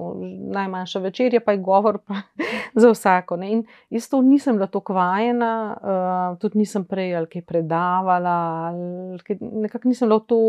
najmanjša 0.56 1.00
večerja, 1.04 1.42
pa 1.44 1.52
je 1.52 1.58
govor 1.58 1.98
pa 2.08 2.22
za 2.82 2.92
vsako. 2.92 3.36
Ne. 3.42 3.52
In 3.52 3.66
jaz 3.90 4.08
to 4.10 4.22
nisem 4.22 4.56
bila 4.56 4.68
tako 4.72 4.96
vajena, 4.96 5.52
uh, 5.76 6.38
tudi 6.40 6.62
nisem 6.64 6.86
prej 6.88 7.18
ali 7.18 7.28
kaj 7.36 7.44
predavala, 7.52 8.38
ali 8.70 9.20
nekako 9.42 9.92
nisem 9.92 10.08
bila 10.08 10.22
v 10.22 10.28
to 10.28 10.40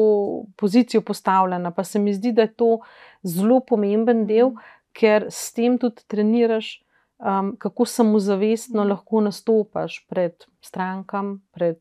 pozicijo 0.57 1.03
postavljena. 1.03 1.75
Pa 1.75 1.85
se 1.85 1.99
mi 1.99 2.15
zdi, 2.15 2.33
da 2.33 2.47
je 2.47 2.55
to 2.55 2.79
zelo 3.23 3.59
pomemben 3.61 4.23
del, 4.27 4.55
ker 4.95 5.27
s 5.31 5.53
tem 5.53 5.79
tudi 5.79 6.07
treniraš. 6.07 6.81
Um, 7.25 7.55
kako 7.59 7.85
samozavestno 7.87 8.85
lahko 8.85 9.21
nastopaš 9.23 10.01
pred 10.11 10.45
strankami, 10.61 11.39
pred 11.55 11.79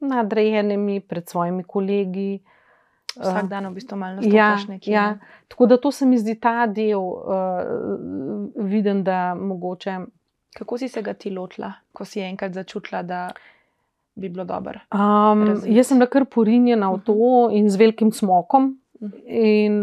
nadrejenimi, 0.00 1.00
pred 1.00 1.28
svojimi 1.28 1.64
kolegi. 1.64 2.40
Vsak 3.16 3.48
dan 3.50 3.66
v 3.66 3.74
bistvu 3.74 3.98
malo 3.98 4.20
nastopaš 4.20 4.36
ja, 4.36 4.56
nekje. 4.68 4.92
Ja. 4.92 5.18
Tako 5.48 5.66
da 5.66 5.76
to 5.76 5.92
se 5.92 6.06
mi 6.06 6.18
zdi 6.18 6.36
ta 6.40 6.66
del, 6.66 7.00
uh, 7.00 8.64
vidim, 8.64 9.04
da 9.04 9.34
mogoče. 9.34 9.98
Kako 10.56 10.78
si 10.78 10.88
se 10.88 11.02
ga 11.02 11.14
ti 11.14 11.30
lotila, 11.30 11.72
ko 11.92 12.04
si 12.04 12.20
enkrat 12.20 12.54
začutila, 12.54 13.02
da 13.02 13.30
bi 14.14 14.28
bilo 14.28 14.44
dobro? 14.44 14.80
Um, 14.94 15.60
jaz 15.66 15.90
sem 15.90 15.98
bila 15.98 16.10
kar 16.10 16.24
porinjena 16.26 16.90
v 16.90 17.02
to 17.06 17.48
in 17.52 17.70
z 17.70 17.78
velikim 17.78 18.12
smokom. 18.12 18.76
In 19.26 19.76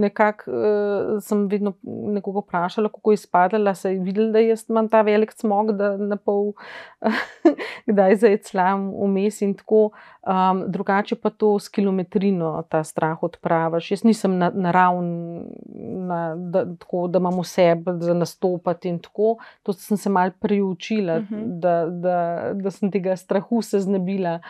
nekako 0.00 0.50
uh, 0.50 1.22
sem 1.22 1.42
vedno 1.48 1.74
nekoga 1.84 2.40
vprašala, 2.40 2.88
kako 2.88 3.12
je 3.12 3.14
izpadala, 3.14 3.74
se 3.74 3.92
je 3.92 3.98
videla, 4.00 4.30
da 4.32 4.40
jaz 4.40 4.64
imam 4.70 4.88
ta 4.88 5.02
velik 5.04 5.32
smog, 5.32 5.72
da 5.76 5.96
ne 5.96 6.16
pol, 6.16 6.52
kdaj 7.90 8.16
zdaj 8.16 8.38
clam 8.48 8.86
vmes 9.02 9.42
in 9.44 9.52
tako. 9.54 9.90
Um, 10.24 10.62
drugače 10.72 11.18
pa 11.20 11.30
to 11.30 11.58
s 11.60 11.68
kilometrino 11.68 12.62
ta 12.68 12.80
strah 12.84 13.22
odpravaš. 13.22 13.90
Jaz 13.90 14.04
nisem 14.04 14.38
naravn, 14.38 15.10
na, 16.08 16.22
da, 16.36 16.64
tako, 16.80 17.08
da 17.12 17.20
imam 17.20 17.42
vse 17.42 17.74
za 18.00 18.14
nastopati 18.14 18.88
in 18.88 18.98
tako. 18.98 19.36
To 19.62 19.72
sem 19.72 20.00
se 20.00 20.10
mal 20.10 20.30
priučila, 20.40 21.16
uh 21.16 21.22
mhm. 21.22 21.34
-huh. 21.34 21.60
da, 21.60 21.86
da, 21.86 22.50
da 22.54 22.70
sem 22.70 22.90
tega 22.90 23.16
strahu 23.16 23.62
se 23.62 23.80
znebila. 23.80 24.40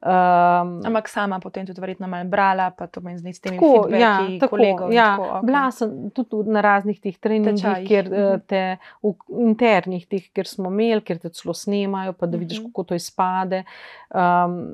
Um, 0.00 0.80
Ampak 0.80 1.08
sama 1.08 1.36
potem 1.40 1.66
tudi 1.68 1.80
verjetno 1.80 2.08
malo 2.08 2.24
brala, 2.24 2.70
pa 2.72 2.86
to 2.88 3.02
meni 3.04 3.20
z 3.20 3.40
temi 3.40 3.60
ljudmi, 3.60 4.00
ja, 4.00 4.16
tako, 4.40 4.56
kolegov. 4.56 4.92
Ja, 4.96 5.20
okay. 5.20 5.44
Bila 5.44 5.64
sem 5.76 5.90
tudi 6.16 6.48
na 6.48 6.62
raznih 6.64 6.96
teh 7.04 7.18
treningih, 7.20 7.84
kjer 7.84 8.08
uh 8.08 8.16
-huh. 8.16 8.40
te 8.40 8.78
v 9.04 9.12
internih 9.44 10.06
teh, 10.08 10.30
kjer 10.32 10.48
smo 10.48 10.72
imeli, 10.72 11.04
kjer 11.04 11.18
te 11.18 11.28
celo 11.28 11.52
snemajo, 11.52 12.12
pa 12.12 12.26
da 12.26 12.38
vidiš, 12.38 12.58
uh 12.58 12.64
-huh. 12.64 12.68
kako 12.72 12.84
to 12.84 12.94
izpade. 12.94 13.64
Um, 14.08 14.72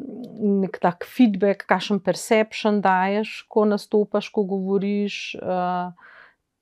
nek 0.62 0.79
tak 0.79 1.05
feedback, 1.17 1.67
kakšen 1.67 1.99
perception 1.99 2.81
daješ, 2.81 3.47
ko 3.49 3.65
nastopaš, 3.65 4.29
ko 4.29 4.43
govoriš. 4.43 5.35
Uh, 5.43 5.93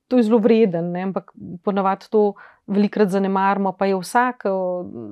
To 0.09 0.17
je 0.17 0.23
zelo 0.23 0.39
vreden, 0.39 0.93
ne? 0.93 1.03
ampak 1.03 1.33
ponavadi 1.65 2.07
to 2.11 2.35
velikrat 2.67 3.09
zanemarimo, 3.09 3.73
pa 3.73 3.87
je 3.87 3.97
vsak 3.97 4.43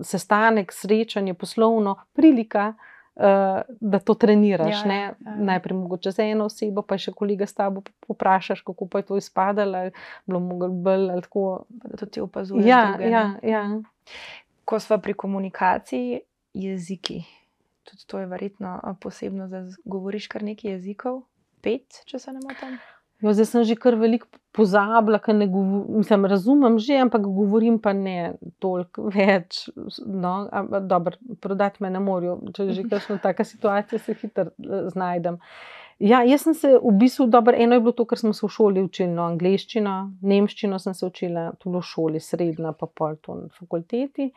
sestanek, 0.02 0.72
srečanje, 0.72 1.34
poslovno 1.34 1.96
prilika, 2.12 2.68
uh, 2.68 2.74
da 3.80 3.98
to 4.04 4.14
treniraš. 4.14 4.84
Ja, 4.84 4.92
ja, 4.92 5.00
ja. 5.02 5.14
Najprej 5.36 5.76
mogoče 5.76 6.10
za 6.10 6.24
eno 6.24 6.46
osebo, 6.48 6.82
pa 6.82 6.98
še 6.98 7.12
kolega 7.12 7.46
s 7.46 7.54
tabo 7.54 7.82
poprašaš, 8.06 8.62
kako 8.64 8.88
pa 8.88 9.02
je 9.02 9.08
to 9.10 9.16
izpadalo, 9.20 9.90
bilo 10.26 10.40
mogoče 10.40 10.72
bolj 10.72 11.10
ali 11.10 11.22
tako. 11.22 11.64
Da 11.68 11.96
to 11.96 12.06
ti 12.06 12.20
opazuješ. 12.20 12.66
Ja, 12.66 12.96
ja, 13.00 13.24
ja. 13.42 13.64
Ko 14.64 14.80
smo 14.80 14.98
pri 14.98 15.14
komunikaciji, 15.14 16.20
jeziki. 16.54 17.22
Tudi 17.84 18.06
to 18.06 18.18
je 18.18 18.26
verjetno 18.26 18.78
posebno, 19.00 19.48
da 19.48 19.66
govoriš 19.84 20.28
kar 20.30 20.42
nekaj 20.42 20.76
jezikov, 20.76 21.22
pet, 21.60 22.04
če 22.06 22.18
se 22.18 22.32
ne 22.32 22.40
motim. 22.44 22.78
Jo, 23.22 23.32
zdaj 23.32 23.46
sem 23.46 23.64
že 23.64 23.76
kar 23.78 23.94
veliko 23.94 24.26
pozabila, 24.52 25.20
ker 25.22 25.36
ne 25.36 25.46
govorim, 25.50 26.24
razumem 26.26 26.78
že, 26.82 26.98
ampak 27.00 27.22
govorim 27.22 27.78
pa 27.78 27.92
ne 27.94 28.34
toliko 28.58 29.06
več. 29.14 29.68
No, 30.06 30.48
dobro, 30.90 31.16
prodati 31.40 31.84
me 31.84 31.90
ne 31.90 32.02
morajo, 32.02 32.40
če 32.56 32.72
že 32.74 32.88
kakšno 32.90 33.20
taka 33.22 33.46
situacija, 33.46 34.00
se 34.02 34.16
hitro 34.18 34.50
eh, 34.50 34.88
znajdem. 34.92 35.38
Ja, 36.02 36.24
jaz 36.26 36.42
sem 36.42 36.54
se 36.58 36.72
v 36.82 36.90
bistvu 36.98 37.28
dobro, 37.30 37.54
eno 37.54 37.76
je 37.78 37.84
bilo 37.84 37.94
to, 37.94 38.04
kar 38.10 38.18
smo 38.18 38.32
se 38.34 38.42
v 38.42 38.50
šoli 38.50 38.82
učili, 38.82 39.12
no, 39.12 39.28
angliščino, 39.30 39.94
nemščino 40.26 40.80
sem 40.82 40.96
se 40.98 41.06
učila 41.06 41.52
tudi 41.62 41.78
v 41.78 41.82
šoli, 41.86 42.20
srednja, 42.20 42.72
pa 42.74 42.88
pol 42.90 43.14
to 43.22 43.36
na 43.38 43.52
fakulteti. 43.54 44.32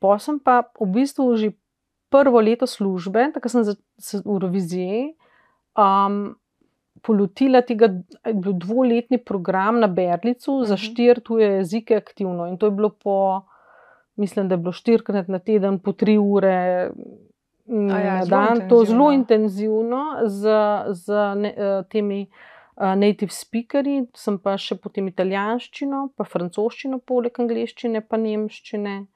Pa 0.00 0.16
sem 0.16 0.40
pa 0.40 0.62
v 0.80 0.88
bistvu 0.96 1.28
že 1.36 1.52
prvo 2.14 2.40
leto 2.40 2.66
službe, 2.66 3.34
tako 3.34 3.52
sem 3.52 3.68
se 3.68 4.22
v 4.24 4.38
reviziji. 4.40 5.12
Um, 5.74 6.38
polotila 7.04 7.60
tega, 7.62 7.90
je 8.24 8.34
bil 8.34 8.56
dvoletni 8.60 9.18
program 9.18 9.80
na 9.80 9.86
Berlicu 9.86 10.52
uh 10.52 10.60
-huh. 10.60 10.66
za 10.66 10.74
mhm. 10.74 10.82
štiri 10.82 11.20
tuje 11.20 11.48
jezike 11.48 11.96
aktivno. 11.96 12.46
In 12.46 12.58
to 12.58 12.66
je 12.66 12.70
bilo 12.70 12.88
po, 12.88 13.42
mislim, 14.16 14.48
da 14.48 14.54
je 14.54 14.58
bilo 14.58 14.72
štirikrat 14.72 15.28
na 15.28 15.38
teden, 15.38 15.78
po 15.78 15.92
tri 15.92 16.18
ure. 16.18 16.90
Ja, 17.66 18.18
na 18.18 18.24
dan, 18.24 18.68
to 18.68 18.84
zelo 18.84 19.12
intenzivno 19.12 20.04
z, 20.26 20.48
z 20.92 21.08
ne, 21.36 21.54
uh, 21.56 21.86
temi 21.88 22.26
uh, 22.76 22.94
native 22.94 23.30
speakerji, 23.30 24.06
sem 24.14 24.38
pa 24.38 24.58
še 24.58 24.76
potem 24.76 25.08
italijanščino, 25.08 26.08
pa 26.16 26.24
francoščino, 26.24 26.98
poleg 26.98 27.40
angliščine, 27.40 28.00
pa 28.00 28.16
nemščine. 28.16 29.06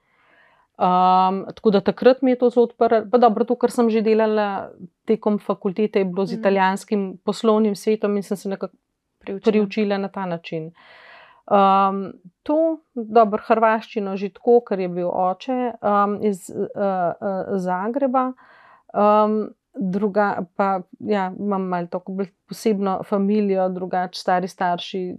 Um, 0.78 1.46
tako 1.54 1.70
da 1.70 1.80
takrat 1.80 2.22
mi 2.22 2.30
je 2.30 2.38
to 2.38 2.50
zelo 2.50 2.64
odprlo. 2.64 3.00
Dobro, 3.18 3.44
to, 3.44 3.56
kar 3.58 3.70
sem 3.70 3.90
že 3.90 4.02
delala 4.02 4.70
tekom 5.10 5.38
fakultete, 5.42 5.98
je 5.98 6.04
bilo 6.04 6.26
z 6.26 6.36
mm. 6.36 6.40
italijanskim 6.40 7.02
poslovnim 7.24 7.74
svetom 7.76 8.16
in 8.16 8.22
sem 8.22 8.36
se 8.36 8.48
nekako 8.48 8.76
priučila 9.44 9.98
na 9.98 10.08
ta 10.08 10.26
način. 10.26 10.70
Um, 11.50 12.12
to, 12.42 12.78
dobro, 12.94 13.42
hrvaščino 13.46 14.16
že 14.16 14.30
tako, 14.30 14.60
ker 14.60 14.80
je 14.80 14.88
bil 14.88 15.08
oče 15.08 15.58
um, 15.82 16.18
iz 16.22 16.46
uh, 16.54 16.68
uh, 16.70 17.58
Zagreba. 17.58 18.32
Um, 18.94 19.48
druga, 19.78 20.42
pa 20.56 20.80
ja, 20.98 21.32
imam 21.38 21.62
malo 21.62 21.86
tako 21.86 22.16
posebno 22.48 22.98
družino, 23.10 23.68
drugače 23.68 24.20
stari 24.20 24.48
starši 24.48 25.16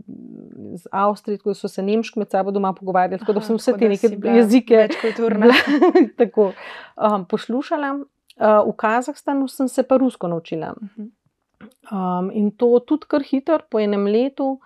iz 0.73 0.87
Avstrije, 0.91 1.37
tako 1.37 1.49
da 1.49 1.53
so 1.53 1.67
se 1.67 1.83
nemški 1.83 2.19
med 2.19 2.29
sabo 2.29 2.51
doma 2.51 2.73
pogovarjali, 2.73 3.19
tako 3.19 3.33
da 3.33 3.41
sem 3.41 3.55
vse 3.55 3.73
te 3.79 3.89
neke 3.89 4.09
jezike 4.23 4.77
večkulturne 4.77 5.47
tako 6.21 6.51
um, 6.51 7.25
poslušala. 7.25 7.93
Uh, 8.39 8.69
v 8.69 8.75
Kazahstanu 8.75 9.47
sem 9.47 9.67
se 9.67 9.83
pa 9.83 9.97
rusko 9.97 10.27
naučila. 10.27 10.73
Uh 10.81 10.87
-huh. 10.97 11.09
Um, 11.91 12.31
in 12.31 12.51
to 12.51 12.79
tudi 12.79 13.05
kar 13.07 13.23
hitro, 13.23 13.59
po 13.69 13.79
enem 13.79 14.07
letu. 14.07 14.59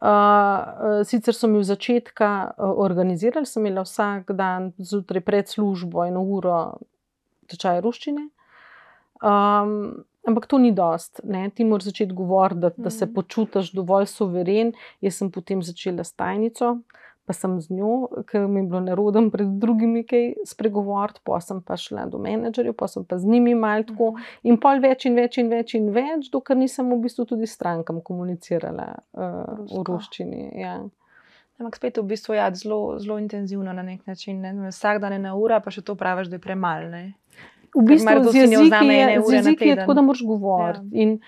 Uh, 0.00 1.04
sicer 1.04 1.34
so 1.34 1.48
mi 1.48 1.58
v 1.58 1.64
začetku 1.64 2.24
uh, 2.24 2.74
organizirali, 2.84 3.46
sem 3.46 3.66
imela 3.66 3.82
vsak 3.82 4.32
dan 4.32 4.72
zjutraj 4.78 5.20
pred 5.20 5.48
službo 5.48 6.04
eno 6.04 6.20
uro 6.20 6.76
tečaj 7.48 7.80
ruščine. 7.80 8.28
Um, 9.22 10.04
ampak 10.26 10.46
to 10.46 10.58
ni 10.58 10.72
dost. 10.72 11.20
Ne? 11.24 11.50
Ti 11.50 11.64
moraš 11.64 11.90
začeti 11.90 12.12
govoriti, 12.12 12.60
da, 12.60 12.70
da 12.76 12.90
se 12.90 13.06
mhm. 13.06 13.14
počutiš 13.14 13.72
dovolj 13.72 14.06
soveren. 14.10 14.72
Jaz 15.00 15.22
sem 15.22 15.30
potem 15.30 15.62
začela 15.62 16.04
s 16.04 16.12
tajnico, 16.12 16.78
pa 17.26 17.34
sem 17.34 17.56
z 17.60 17.74
njo, 17.74 18.08
ker 18.30 18.46
mi 18.46 18.60
je 18.60 18.66
bilo 18.70 18.80
nerodno 18.80 19.30
pred 19.30 19.48
drugimi 19.62 20.04
kaj 20.06 20.28
spregovoriti, 20.46 21.20
pa 21.24 21.40
sem 21.40 21.62
pa 21.62 21.76
šla 21.76 22.06
do 22.10 22.20
menedžerjev, 22.22 22.76
pa 22.78 22.86
sem 22.88 23.04
pa 23.04 23.18
z 23.18 23.26
njimi 23.26 23.54
malo 23.54 23.86
tako 23.86 24.12
mhm. 24.12 24.28
in 24.50 24.60
pol 24.62 24.82
več 24.82 25.08
in 25.10 25.18
več 25.18 25.40
in 25.42 25.50
več 25.50 25.74
in 25.78 25.90
več, 25.94 26.30
dokler 26.30 26.58
nisem 26.58 26.92
v 26.92 27.00
bistvu 27.06 27.26
tudi 27.32 27.50
strankam 27.50 28.02
komunicirala 28.02 28.92
uh, 28.94 29.58
v 29.72 29.82
ruščini. 29.88 30.52
Ja. 30.60 30.78
Ampak 31.56 31.78
spet 31.78 31.98
v 31.98 32.04
bistvu 32.04 32.34
je 32.36 32.40
ja, 32.40 32.50
zelo, 32.52 32.98
zelo 33.00 33.16
intenzivno 33.18 33.72
na 33.72 33.82
nek 33.82 34.02
način. 34.06 34.42
Ne? 34.44 34.68
Vsak 34.68 35.00
dan 35.00 35.16
je 35.16 35.22
na 35.22 35.32
ura, 35.40 35.56
pa 35.64 35.72
še 35.72 35.80
to 35.80 35.94
praviš, 35.96 36.28
da 36.28 36.36
je 36.36 36.44
premalo. 36.44 37.00
V 37.76 37.84
bistvu 37.84 38.30
z 38.32 38.34
jeziki 38.34 38.86
je, 38.88 39.20
z 39.20 39.32
jeziki 39.32 39.68
je 39.68 39.76
tako, 39.76 39.94
da 39.94 40.02
moraš 40.02 40.22
govoriti. 40.24 40.86
Ja. 40.92 41.02
In 41.02 41.18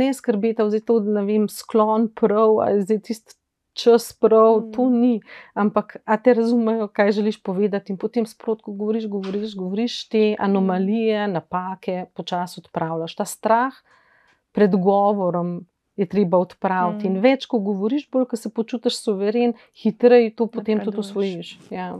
ne 0.00 0.14
skrbeti 0.14 0.80
to, 0.80 1.00
da 1.00 1.20
ne 1.20 1.24
vem, 1.28 1.48
sklon 1.48 2.08
prav, 2.08 2.60
ali 2.64 2.82
za 2.82 2.98
tisti 2.98 3.36
čas 3.74 4.12
prav, 4.12 4.60
mm. 4.60 4.72
to 4.72 4.88
ni. 4.90 5.20
Ampak, 5.54 5.96
a 6.04 6.16
te 6.16 6.34
razumejo, 6.34 6.88
kaj 6.88 7.12
želiš 7.12 7.42
povedati. 7.42 7.92
In 7.92 7.98
potem 7.98 8.26
sprotko 8.26 8.72
govoriš, 8.72 9.08
govoriš, 9.08 9.56
govoriš 9.56 10.08
te 10.08 10.24
anomalije, 10.38 11.28
napake, 11.28 12.04
počasi 12.14 12.60
odpravljaš. 12.64 13.16
Ta 13.16 13.24
strah 13.24 13.72
pred 14.52 14.70
govorom 14.70 15.66
je 15.96 16.06
treba 16.06 16.38
odpraviti. 16.38 17.08
Mm. 17.08 17.16
In 17.16 17.22
več, 17.22 17.46
ko 17.46 17.58
govoriš, 17.58 18.08
bolj, 18.10 18.30
ko 18.30 18.36
se 18.36 18.50
počutiš 18.50 19.02
soveren, 19.02 19.52
hitreje 19.82 20.32
to 20.36 20.46
potem 20.46 20.80
tudi 20.80 21.02
usvojiš. 21.02 21.58
Ja 21.70 21.98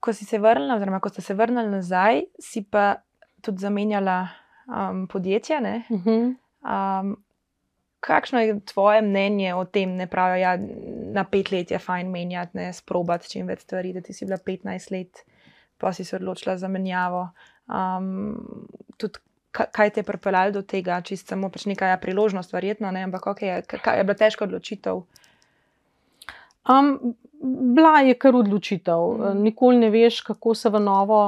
ko 0.00 0.12
si 0.12 0.24
se 0.24 0.38
vrnila, 0.38 0.76
oziroma 0.76 1.00
ko 1.00 1.08
ste 1.08 1.22
se 1.22 1.34
vrnili 1.34 1.70
nazaj, 1.70 2.22
si 2.42 2.64
pa 2.64 2.94
tudi 3.42 3.62
zamenjala 3.62 4.28
um, 4.66 5.06
podjetje. 5.08 5.56
Uh 5.90 6.04
-huh. 6.04 6.34
um, 6.62 7.16
kakšno 8.00 8.40
je 8.40 8.60
tvoje 8.60 9.02
mnenje 9.02 9.54
o 9.54 9.64
tem, 9.64 9.98
da 9.98 10.06
pravijo, 10.06 10.34
da 10.34 10.40
ja, 10.40 10.58
na 11.12 11.24
pet 11.24 11.50
let 11.50 11.70
je 11.70 11.78
fajn 11.78 12.10
menjati, 12.10 12.58
ne 12.58 12.72
sprobati 12.72 13.30
čim 13.30 13.46
več 13.46 13.60
stvari, 13.66 13.92
da 13.92 14.00
ti 14.00 14.12
si 14.12 14.26
bila 14.26 14.38
15 14.38 14.92
let, 14.92 15.24
pa 15.78 15.92
si 15.92 16.04
se 16.04 16.16
odločila 16.16 16.56
za 16.56 16.68
menjavo. 16.68 17.28
Um, 17.66 18.36
tudi, 18.96 19.18
kaj 19.52 19.90
te 19.90 20.00
je 20.00 20.04
pripeljalo 20.04 20.52
do 20.52 20.62
tega, 20.62 21.00
če 21.00 21.16
samo 21.16 21.50
pač 21.50 21.66
nekaj 21.66 21.94
ja, 21.94 21.98
priložnost, 21.98 22.52
verjetno, 22.52 22.90
ne? 22.90 23.02
ampak 23.08 23.26
okay, 23.32 23.44
je, 23.44 23.80
je 23.98 24.04
bila 24.04 24.18
težka 24.18 24.44
odločitev. 24.44 25.02
Um, 26.68 27.14
bila 27.74 28.00
je 28.00 28.14
kar 28.14 28.36
odločitev. 28.36 29.02
Mm. 29.18 29.42
Nikoli 29.42 29.78
ne 29.78 29.90
veš, 29.90 30.20
kako 30.26 30.54
se 30.54 30.70
v 30.70 30.80
novo 30.80 31.20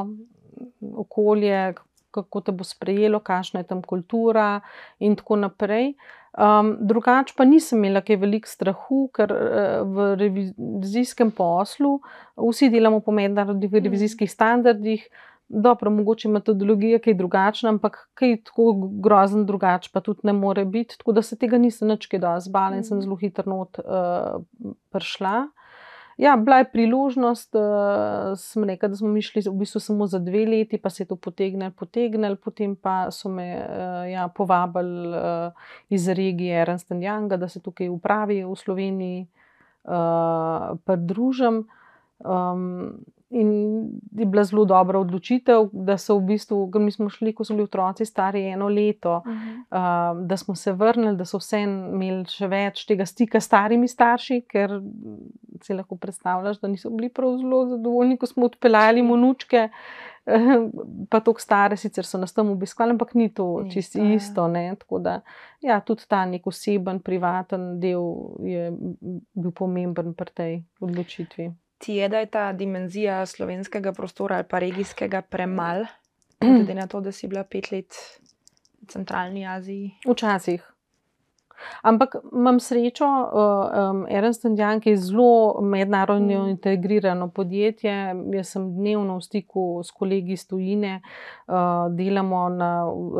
okolje, 0.96 1.74
kako 2.10 2.40
te 2.40 2.52
bo 2.52 2.64
sprejelo, 2.64 3.20
kakšna 3.20 3.60
je 3.60 3.68
tam 3.68 3.82
kultura 3.82 4.60
in 4.98 5.16
tako 5.16 5.36
naprej. 5.36 5.92
Um, 6.38 6.76
drugače 6.80 7.34
pa 7.36 7.44
nisem 7.44 7.80
imela 7.80 8.00
kaj 8.04 8.18
velik 8.20 8.46
strahu, 8.46 9.08
ker 9.14 9.32
uh, 9.32 9.80
v 9.82 10.10
revizijskem 10.20 11.30
poslu 11.34 11.96
vsi 12.36 12.68
delamo 12.70 13.00
po 13.00 13.12
mednarodnih 13.12 13.72
mm. 13.72 13.84
revizijskih 13.84 14.30
standardih. 14.30 15.08
Dobro, 15.48 15.90
mogoče 15.90 16.28
metodologija 16.28 16.98
je 17.06 17.14
drugačna, 17.14 17.70
ampak 17.70 18.10
kaj 18.14 18.42
tako 18.44 18.72
grozen 19.00 19.46
drugače, 19.46 19.90
pa 19.92 20.00
tudi 20.00 20.20
ne 20.22 20.32
more 20.32 20.64
biti. 20.64 20.98
Tako 20.98 21.12
da 21.12 21.22
se 21.22 21.38
tega 21.38 21.58
nisem 21.58 21.88
več 21.88 22.06
kaj 22.06 22.20
dosti 22.20 22.50
zbala 22.50 22.76
in 22.76 22.84
sem 22.84 22.98
mm. 22.98 23.06
zelo 23.06 23.16
hitro 23.16 23.48
not 23.48 23.80
uh, 23.80 24.42
prišla. 24.92 25.48
Ja, 26.18 26.36
bila 26.36 26.58
je 26.58 26.68
priložnost, 26.72 27.54
uh, 27.54 28.36
smo 28.36 28.66
rekli, 28.66 28.88
da 28.92 28.96
smo 28.96 29.08
mišli 29.08 29.42
v 29.46 29.54
bistvu 29.62 29.80
samo 29.80 30.06
za 30.06 30.18
dve 30.18 30.44
leti, 30.46 30.78
pa 30.78 30.90
se 30.90 31.02
je 31.02 31.08
to 31.08 31.16
potegnilo, 31.16 31.70
potegnilo, 31.70 32.36
potem 32.36 32.76
pa 32.76 33.10
so 33.10 33.30
me 33.32 33.48
uh, 33.56 34.04
ja, 34.10 34.28
povabili 34.28 35.08
uh, 35.08 35.52
iz 35.88 36.08
regije 36.08 36.60
Ernst 36.60 36.90
Young, 36.90 37.36
da 37.36 37.48
se 37.48 37.62
tukaj 37.62 37.88
upravi 37.88 38.42
v 38.44 38.56
Sloveniji, 38.56 39.28
uh, 39.84 40.74
pridružim. 40.84 41.64
Um, 42.18 42.98
In 43.30 43.50
je 44.16 44.26
bila 44.26 44.44
zelo 44.44 44.64
dobra 44.64 44.98
odločitev, 44.98 45.66
da 45.72 45.98
so 46.00 46.14
v 46.16 46.30
bistvu, 46.30 46.62
ker 46.72 46.80
mi 46.80 46.88
smo 46.88 47.10
šli, 47.12 47.34
ko 47.36 47.44
so 47.44 47.52
bili 47.52 47.66
otroci 47.68 48.06
stari 48.08 48.46
eno 48.48 48.70
leto, 48.72 49.18
uh 49.18 49.26
-huh. 49.26 50.16
uh, 50.16 50.26
da 50.26 50.36
smo 50.36 50.54
se 50.54 50.72
vrnili, 50.72 51.16
da 51.16 51.24
so 51.24 51.38
vse 51.38 51.60
imeli 51.60 52.24
še 52.24 52.48
več 52.48 52.86
tega 52.86 53.06
stika 53.06 53.40
s 53.40 53.44
starimi 53.44 53.88
starši, 53.88 54.40
ker 54.48 54.80
si 55.62 55.74
lahko 55.74 55.96
predstavljaš, 55.96 56.60
da 56.60 56.68
niso 56.68 56.90
bili 56.90 57.08
prav 57.08 57.36
zelo 57.36 57.66
zadovoljni, 57.66 58.16
ko 58.16 58.26
smo 58.26 58.46
odpeljali 58.46 59.02
monučke. 59.02 59.68
Pa 61.10 61.20
tako 61.20 61.40
stare, 61.40 61.76
sicer 61.76 62.04
so 62.04 62.18
nas 62.18 62.32
tam 62.32 62.50
obiskali, 62.50 62.90
ampak 62.90 63.14
ni 63.14 63.34
to 63.34 63.64
čisto 63.72 63.98
isto. 63.98 64.48
Ne? 64.48 64.76
Tako 64.78 64.98
da, 64.98 65.20
ja, 65.60 65.80
tudi 65.80 66.02
ta 66.08 66.24
nek 66.24 66.46
oseben, 66.46 67.00
privaten 67.00 67.80
del 67.80 68.02
je 68.40 68.72
bil 69.34 69.50
pomemben 69.50 70.14
pri 70.14 70.30
tej 70.34 70.62
odločitvi 70.80 71.52
ti 71.78 71.94
je, 71.94 72.08
da 72.08 72.18
je 72.18 72.26
ta 72.26 72.52
dimenzija 72.52 73.26
slovenskega 73.26 73.92
prostora 73.92 74.36
ali 74.36 74.44
pa 74.48 74.58
regijskega 74.58 75.22
premalo, 75.22 75.86
glede 76.40 76.74
na 76.74 76.86
to, 76.86 77.00
da 77.00 77.12
si 77.12 77.28
bila 77.28 77.44
pet 77.44 77.70
let 77.72 77.94
v 78.82 78.86
centralni 78.86 79.46
Aziji? 79.46 79.94
Včasih. 80.08 80.77
Ampak 81.82 82.14
imam 82.32 82.60
srečo, 82.60 83.06
um, 83.06 84.06
Ernst 84.08 84.44
Young 84.44 84.86
je 84.86 84.96
zelo 84.96 85.60
mednarodno 85.62 86.44
mm. 86.44 86.48
integrirano 86.48 87.28
podjetje. 87.30 88.14
Jaz 88.32 88.48
sem 88.48 88.66
dnevno 88.76 89.16
v 89.16 89.22
stiku 89.22 89.64
s 89.84 89.90
kolegi 89.90 90.32
iz 90.32 90.46
Tujine, 90.48 91.00
uh, 91.46 91.54
delamo 91.94 92.48
na 92.48 92.70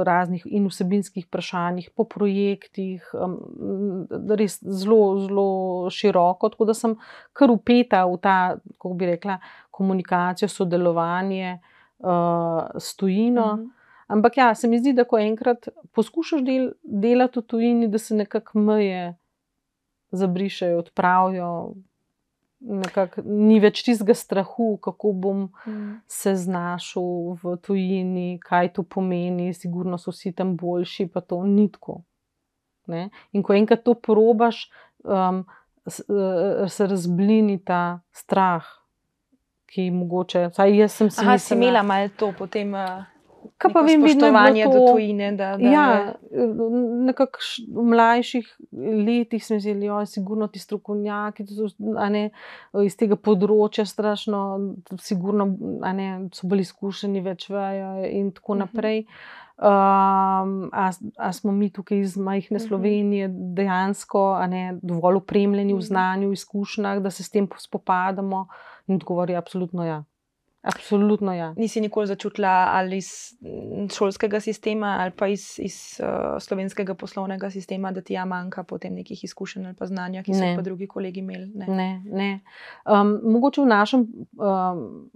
raznih 0.05 0.46
in 0.46 0.66
vsebinskih 0.68 1.27
vprašanjih, 1.27 1.90
po 1.96 2.05
projektih, 2.05 3.05
um, 3.14 4.07
res 4.38 4.59
zelo, 4.62 5.18
zelo 5.27 5.48
široko. 5.90 6.48
Tako 6.48 6.68
da 6.68 6.74
sem 6.74 6.98
kar 7.33 7.51
upeta 7.51 8.05
v 8.07 8.20
ta, 8.22 8.37
kako 8.77 8.94
bi 8.94 9.12
rekla, 9.14 9.38
komunikacijo, 9.70 10.48
sodelovanje 10.48 11.59
uh, 11.98 12.79
s 12.79 12.96
Tujino. 12.96 13.57
Mm. 13.57 13.77
Ampak 14.09 14.37
ja, 14.37 14.55
se 14.55 14.68
mi 14.68 14.79
zdi, 14.81 14.94
da 14.97 15.05
ko 15.05 15.18
enkrat 15.21 15.68
poskušaš 15.92 16.40
del, 16.44 16.71
delati 16.83 17.42
v 17.42 17.42
tujini, 17.44 17.88
da 17.92 17.99
se 18.01 18.16
nekako 18.16 18.59
meje 18.59 19.03
zabrišajo, 20.16 20.79
odpravijo. 20.79 21.51
Nekak, 22.59 23.21
ni 23.23 23.61
več 23.62 23.85
tistega 23.87 24.16
strahu, 24.18 24.79
kako 24.83 25.12
bom 25.12 25.42
mm. 25.66 25.90
se 26.11 26.33
znašel 26.40 27.37
v 27.38 27.53
tujini, 27.62 28.40
kaj 28.42 28.73
to 28.75 28.83
pomeni, 28.83 29.53
sigurno 29.55 29.99
so 30.01 30.11
vsi 30.11 30.33
tam 30.35 30.57
boljši, 30.59 31.07
pa 31.12 31.21
to 31.21 31.38
ni 31.47 31.68
tako. 31.71 32.01
Ne? 32.90 33.11
In 33.37 33.44
ko 33.47 33.55
enkrat 33.55 33.85
to 33.85 33.94
probaš, 33.94 34.64
um, 35.05 35.44
se 35.87 36.88
razblini 36.88 37.61
ta 37.61 38.01
strah, 38.11 38.64
ki 39.68 39.90
mogoče. 39.92 40.49
Jaz 40.73 40.97
sem 40.97 41.12
si 41.12 41.23
Aha, 41.23 41.37
imela 41.55 41.85
malo 41.85 42.09
to 42.16 42.33
potem. 42.33 42.73
Uh... 42.75 43.17
Kaj 43.59 43.73
pa 43.75 43.81
vem, 43.83 44.05
spoštovanje 44.07 44.64
to, 44.64 44.73
do 44.73 44.92
tujine? 44.92 45.33
Da, 45.35 45.49
da 45.59 45.71
ja, 45.71 45.87
nekako 47.09 47.42
v 47.75 47.85
mlajših 47.90 48.53
letih 49.07 49.44
smo 49.44 49.59
da 49.59 50.05
so 50.07 50.12
sigurno 50.12 50.47
ti 50.47 50.62
strokovnjaki 50.62 51.44
ne, 52.11 52.29
iz 52.85 52.94
tega 52.97 53.18
področja, 53.18 53.83
strašno, 53.87 54.42
sigurno 55.03 55.49
ne, 55.83 56.09
so 56.35 56.47
bili 56.47 56.62
izkušeni, 56.62 57.25
več 57.25 57.49
vejo 57.51 58.07
in 58.07 58.31
tako 58.37 58.55
mhm. 58.55 58.62
naprej. 58.62 59.05
Um, 59.59 60.68
a, 60.71 60.92
a 61.18 61.33
smo 61.35 61.51
mi 61.51 61.73
tukaj 61.75 61.99
iz 61.99 62.14
majhne 62.14 62.61
mhm. 62.61 62.66
Slovenije 62.68 63.31
dejansko 63.59 64.23
ne, 64.47 64.77
dovolj 64.83 65.18
upremljeni 65.25 65.75
v 65.75 65.81
mhm. 65.81 65.88
znanju, 65.88 66.31
v 66.31 66.38
izkušnjah, 66.38 67.03
da 67.03 67.11
se 67.11 67.27
s 67.27 67.35
tem 67.35 67.51
spopadamo? 67.59 68.47
In 68.87 69.03
odgovor 69.03 69.35
je 69.35 69.37
absolutno 69.37 69.85
ja. 69.85 70.05
Absolutno, 70.62 71.33
ja. 71.35 71.55
Nisi 71.57 71.81
nikoli 71.81 72.07
začutila 72.07 72.66
ali 72.73 72.97
iz 72.97 73.07
šolskega 73.94 74.40
sistema 74.40 74.96
ali 75.00 75.11
pa 75.11 75.27
iz, 75.27 75.54
iz 75.59 76.00
uh, 76.02 76.42
slovenskega 76.42 76.94
poslovnega 76.94 77.50
sistema, 77.50 77.92
da 77.92 78.00
ti 78.00 78.13
ja 78.13 78.25
manjka 78.25 78.63
potem 78.63 78.94
nekih 78.94 79.25
izkušenj 79.25 79.67
ali 79.67 79.75
pa 79.75 79.87
znanja, 79.87 80.23
ki 80.23 80.35
so 80.35 80.44
jih 80.44 80.56
pa 80.56 80.63
drugi 80.63 80.87
kolegi 80.87 81.21
imeli. 81.21 81.46
Ne, 81.54 81.67
ne. 81.69 82.02
ne. 82.04 82.40
Um, 82.85 83.21
mogoče 83.23 83.63
v 83.63 83.67
našem 83.67 84.06
um, 84.35 85.11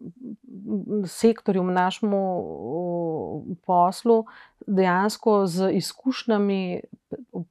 sektorju, 1.07 1.63
v 1.63 1.75
našem 1.75 2.15
uh, 2.15 3.57
poslu, 3.67 4.25
dejansko 4.67 5.47
z 5.47 5.73
izkušnjami 5.73 6.81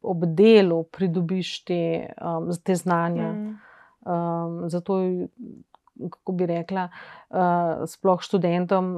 ob 0.01 0.23
delu 0.25 0.83
pridobiš 0.83 1.63
te, 1.63 1.81
um, 2.21 2.49
te 2.63 2.75
znanja. 2.75 3.33
Mm. 3.33 3.59
Um, 4.01 4.69
zato 4.69 4.97
kako 6.09 6.35
bi 6.37 6.47
rekla, 6.49 6.89
uh, 7.29 7.87
sploh 7.89 8.21
študentom, 8.23 8.91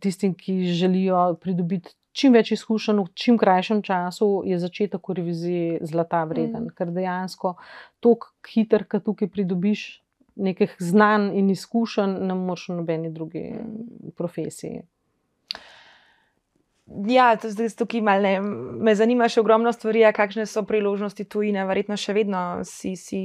tistim, 0.00 0.34
ki 0.34 0.64
želijo 0.76 1.36
pridobiti 1.40 1.94
čim 2.16 2.32
več 2.36 2.52
izkušenj 2.56 3.02
v 3.02 3.12
čim 3.14 3.38
krajšem 3.38 3.82
času, 3.84 4.30
je 4.48 4.58
začetek 4.60 5.08
v 5.08 5.18
reviziji 5.20 5.78
zlata 5.84 6.24
vreden, 6.24 6.70
mm. 6.70 6.74
ker 6.78 6.92
dejansko 6.94 7.56
tako 8.04 8.32
hiter, 8.48 8.86
kot 8.88 9.04
tukaj 9.08 9.30
pridobiš 9.32 9.86
nekaj 10.36 10.76
znanj 10.78 11.30
in 11.38 11.50
izkušenj, 11.52 12.18
ne 12.28 12.36
moreš 12.36 12.68
v 12.70 12.78
nobeni 12.80 13.12
drugi 13.12 13.46
mm. 13.56 14.12
profesiji. 14.16 14.84
Ja, 16.86 17.32
zdaj 17.42 17.72
tukaj 17.74 18.00
malo 18.00 18.22
ne. 18.22 18.40
Me 18.86 18.94
zanima 18.94 19.26
še 19.28 19.42
ogromno 19.42 19.72
stvari, 19.74 20.04
kakšne 20.14 20.44
so 20.46 20.62
priložnosti 20.62 21.24
tujine. 21.26 21.64
Verjetno 21.66 21.96
še 21.98 22.14
vedno 22.14 22.42
si, 22.64 22.94
si 22.94 23.22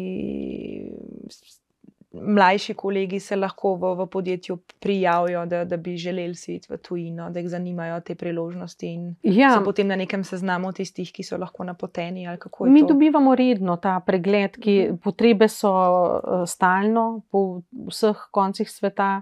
mlajši 2.14 2.74
kolegi 2.74 3.20
se 3.20 3.36
lahko 3.36 3.76
v, 3.76 3.94
v 3.96 4.08
podjetju 4.12 4.58
prijavijo, 4.80 5.46
da, 5.46 5.64
da 5.66 5.78
bi 5.78 5.96
želeli 5.98 6.36
iti 6.48 6.68
v 6.70 6.78
tujino, 6.78 7.30
da 7.30 7.40
jih 7.40 7.50
zanimajo 7.50 8.00
te 8.00 8.16
priložnosti. 8.16 8.88
In 8.88 9.16
ja. 9.24 9.54
so 9.56 9.64
potem 9.64 9.88
na 9.88 9.96
nekem 9.96 10.24
seznamu 10.24 10.72
tistih, 10.72 11.12
ki 11.12 11.24
so 11.24 11.38
lahko 11.38 11.64
napoteni. 11.64 12.28
Mi 12.68 12.82
to? 12.82 12.88
dobivamo 12.88 13.36
redno 13.36 13.78
ta 13.78 14.00
pregled, 14.06 14.58
ki 14.60 14.78
mhm. 14.88 14.98
potrebe 15.04 15.48
so 15.48 15.72
uh, 15.72 16.44
stalno 16.48 17.22
po 17.32 17.62
vseh 17.88 18.28
koncih 18.32 18.70
sveta 18.70 19.22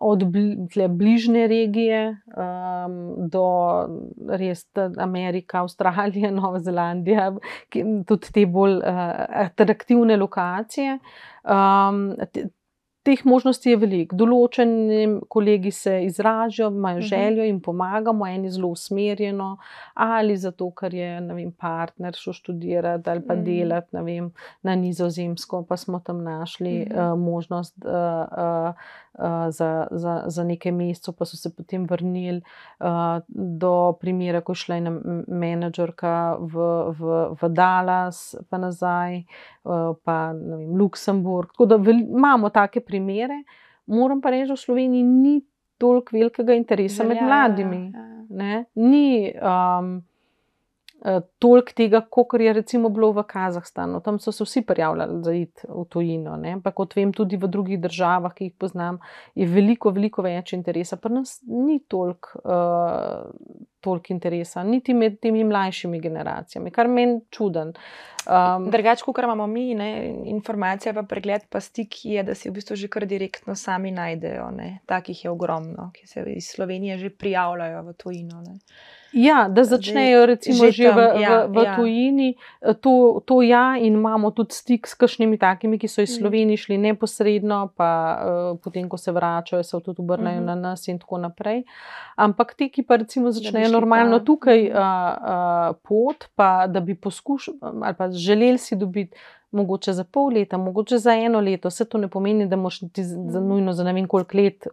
od 0.00 0.24
bližnje 0.88 1.46
regije 1.46 2.08
um, 2.08 3.28
do 3.28 3.44
res 4.28 4.66
Amerike, 4.98 5.56
Avstralije, 5.56 6.30
Nova 6.40 6.60
Zelandija, 6.60 7.32
tudi 8.06 8.32
te 8.32 8.46
bolj 8.46 8.78
uh, 8.78 9.02
atraktivne 9.44 10.16
lokacije. 10.16 10.98
Um, 11.44 12.16
Teh 13.02 13.24
možnosti 13.26 13.66
je 13.66 13.76
veliko. 13.76 14.14
Določeni 14.14 15.18
kolegi 15.30 15.72
se 15.74 15.96
izražajo, 16.06 16.68
imajo 16.70 17.00
mhm. 17.00 17.06
željo 17.10 17.46
in 17.50 17.58
pomagamo, 17.60 18.26
eni 18.26 18.50
zelo 18.50 18.70
usmerjeno, 18.76 19.56
ali 19.94 20.36
zato, 20.38 20.70
ker 20.78 20.94
je 20.94 21.08
vem, 21.26 21.50
partner 21.52 22.14
šel 22.14 22.36
študirati 22.38 23.10
ali 23.10 23.26
pa 23.26 23.34
mhm. 23.34 23.44
delati 23.44 24.04
vem, 24.06 24.30
na 24.62 24.76
nizozemsko, 24.78 25.64
pa 25.68 25.76
smo 25.76 25.98
tam 26.00 26.22
našli 26.22 26.86
uh, 26.86 27.18
možnost. 27.18 27.74
Uh, 27.84 28.70
uh, 28.70 29.00
Za, 29.52 29.86
za, 29.90 30.12
za 30.32 30.44
nekaj 30.44 30.72
mesecev, 30.72 31.12
pa 31.18 31.26
so 31.28 31.36
se 31.36 31.50
potem 31.52 31.82
vrnili 31.84 32.38
uh, 32.80 33.20
do 33.28 33.92
primera, 34.00 34.40
ko 34.40 34.54
je 34.56 34.60
šla 34.62 34.78
ena 34.80 34.92
menedžerka 35.28 36.38
v, 36.40 36.68
v, 36.96 37.18
v 37.36 37.50
Dallas, 37.52 38.22
pa 38.48 38.56
nazaj, 38.56 39.18
uh, 39.68 39.92
pa 40.00 40.16
vem, 40.32 40.64
Luksemburg. 40.80 41.52
Tako 41.52 41.66
da 41.74 41.76
vel, 41.76 42.00
imamo 42.08 42.48
take 42.48 42.80
primere. 42.80 42.91
Moram 43.86 44.20
pa 44.20 44.30
reči, 44.30 44.48
da 44.48 44.54
v 44.54 44.62
Sloveniji 44.62 45.02
ni 45.02 45.40
toliko 45.78 46.16
velikega 46.16 46.54
interesa 46.54 47.04
med 47.04 47.22
mladimi. 47.22 47.92
Ja, 47.94 48.46
ja. 48.46 48.64
Ni 48.74 49.32
um, 49.34 50.02
toliko 51.38 51.72
tega, 51.74 52.00
kot 52.10 52.34
je 52.40 52.52
recimo 52.52 52.88
bilo 52.88 53.10
v 53.12 53.24
Kazahstanu. 53.26 54.00
Tam 54.00 54.18
so 54.22 54.32
se 54.32 54.44
vsi 54.44 54.62
prijavljali 54.62 55.22
za 55.24 55.32
id 55.34 55.64
v 55.68 55.84
tujino. 55.90 56.36
Ne? 56.36 56.60
Pa 56.62 56.70
kot 56.70 56.94
vem, 56.96 57.12
tudi 57.12 57.36
v 57.36 57.50
drugih 57.50 57.80
državah, 57.82 58.34
ki 58.34 58.50
jih 58.50 58.54
poznam, 58.58 59.00
je 59.34 59.46
veliko, 59.50 59.90
veliko 59.90 60.22
več 60.22 60.54
interesa. 60.54 60.96
Pri 60.96 61.18
nas 61.18 61.40
ni 61.46 61.82
toliko. 61.88 62.38
Uh, 62.44 63.68
Toliko 63.82 64.12
interesa, 64.14 64.62
niti 64.62 64.94
med 64.94 65.16
temi 65.18 65.40
mlajšimi 65.42 65.98
generacijami, 65.98 66.70
kar 66.70 66.86
meni 66.86 67.16
čuden. 67.34 67.72
Um, 68.30 68.68
Drugače, 68.70 69.02
kot 69.02 69.18
imamo 69.18 69.48
mi, 69.50 69.74
ne, 69.74 69.88
informacija, 70.30 70.92
pa 70.94 71.02
pregled, 71.02 71.48
pa 71.50 71.58
stik 71.60 72.04
je, 72.06 72.22
da 72.22 72.36
si 72.38 72.46
v 72.46 72.60
bistvu 72.60 72.78
že 72.78 72.86
kar 72.86 73.08
direktno 73.10 73.58
sami 73.58 73.90
najdejo. 73.90 74.52
Ne. 74.54 74.68
Takih 74.86 75.24
je 75.24 75.34
ogromno, 75.34 75.90
ki 75.98 76.06
se 76.06 76.22
iz 76.30 76.52
Slovenije 76.54 77.00
že 77.02 77.10
prijavljajo 77.10 77.82
v 77.88 77.96
tujino. 77.98 78.44
Ne. 78.46 78.60
Ja, 79.12 79.48
da 79.48 79.64
začnejo 79.64 80.26
recimo 80.26 80.64
že, 80.64 80.72
že 80.72 80.88
v, 80.88 80.98
ja, 81.20 81.44
v, 81.44 81.52
v 81.52 81.64
ja. 81.64 81.76
tujini, 81.76 82.28
to, 82.80 83.20
to 83.28 83.42
ja, 83.44 83.76
in 83.76 84.00
imamo 84.00 84.32
tudi 84.32 84.56
stik 84.56 84.88
s 84.88 84.96
kakšnimi 84.96 85.36
takimi, 85.36 85.76
ki 85.76 85.88
so 85.88 86.00
iz 86.00 86.16
mm. 86.16 86.18
Slovenije 86.20 86.56
šli 86.64 86.78
neposredno, 86.80 87.76
pa 87.76 87.90
uh, 87.92 88.60
potem, 88.64 88.88
ko 88.88 88.96
se 88.96 89.12
vračajo, 89.12 89.62
se 89.62 89.80
tudi 89.84 90.00
obrnejo 90.00 90.40
uh 90.40 90.44
mhm. 90.44 90.48
-huh. 90.48 90.62
na 90.62 90.68
nas 90.72 90.88
in 90.88 90.98
tako 90.98 91.18
naprej. 91.18 91.62
Ampak 92.16 92.54
ti, 92.54 92.68
ki 92.68 92.82
pa 92.82 92.96
recimo 92.96 93.30
začnejo 93.30 93.68
normalno 93.68 94.18
pa. 94.18 94.24
tukaj 94.24 94.70
uh, 94.70 94.76
uh, 94.76 95.76
pot, 95.82 96.24
pa 96.34 96.66
da 96.66 96.80
bi 96.80 96.94
poskušali 96.94 97.58
ali 97.60 97.94
pa 97.94 98.10
želeli 98.10 98.58
si 98.58 98.76
dobiti. 98.76 99.16
Mogoče 99.52 99.92
za 99.92 100.04
pol 100.04 100.32
leta, 100.32 100.56
mogoče 100.56 100.98
za 100.98 101.12
eno 101.12 101.40
leto, 101.40 101.68
vse 101.68 101.84
to 101.84 101.98
ne 101.98 102.08
pomeni, 102.08 102.46
da 102.48 102.56
moš 102.56 102.78
ti 102.92 103.04
za 103.04 103.40
mhm. 103.40 103.48
nujno 103.48 103.72
za 103.72 103.84
ne 103.84 103.92
vem 103.92 104.08
koliko 104.08 104.36
let 104.36 104.66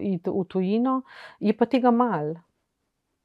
iti 0.00 0.30
v, 0.30 0.36
v, 0.36 0.40
v 0.40 0.44
tujino, 0.48 1.02
je 1.40 1.52
pa 1.56 1.66
tega 1.66 1.90
malo 1.90 2.34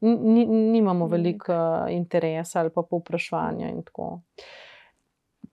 ni, 0.02 0.46
nimamo 0.46 1.08
veliko 1.08 1.54
uh, 1.54 1.92
interesa 1.94 2.60
ali 2.60 2.70
pa 2.70 2.84
povpraševanja. 2.90 3.72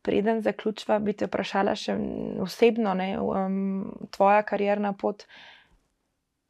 Preden 0.02 0.40
zaključiva, 0.42 0.98
bi 0.98 1.12
te 1.12 1.26
vprašala 1.26 1.74
še 1.78 1.96
osebno, 2.42 2.94
ne, 2.98 3.14
um, 3.20 4.06
tvoja 4.10 4.42
karjerna 4.42 4.92
pot. 4.98 5.26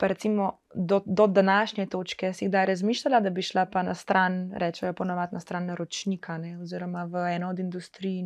Recimo, 0.03 0.59
do, 0.75 0.99
do 1.07 1.29
današnje 1.31 1.87
točke 1.87 2.33
si 2.33 2.49
kdaj 2.49 2.67
razmišljala, 2.67 3.21
da 3.21 3.31
bi 3.31 3.43
šla 3.43 3.69
pa 3.71 3.85
na 3.87 3.95
stran, 3.95 4.49
rečejo 4.59 4.97
ponovadi 4.99 5.37
na 5.37 5.41
stran 5.41 5.69
naročnika, 5.71 6.39
ne, 6.43 6.57
oziroma 6.59 7.05
v 7.05 7.23
eno 7.37 7.53
od 7.53 7.59
industrij, 7.63 8.25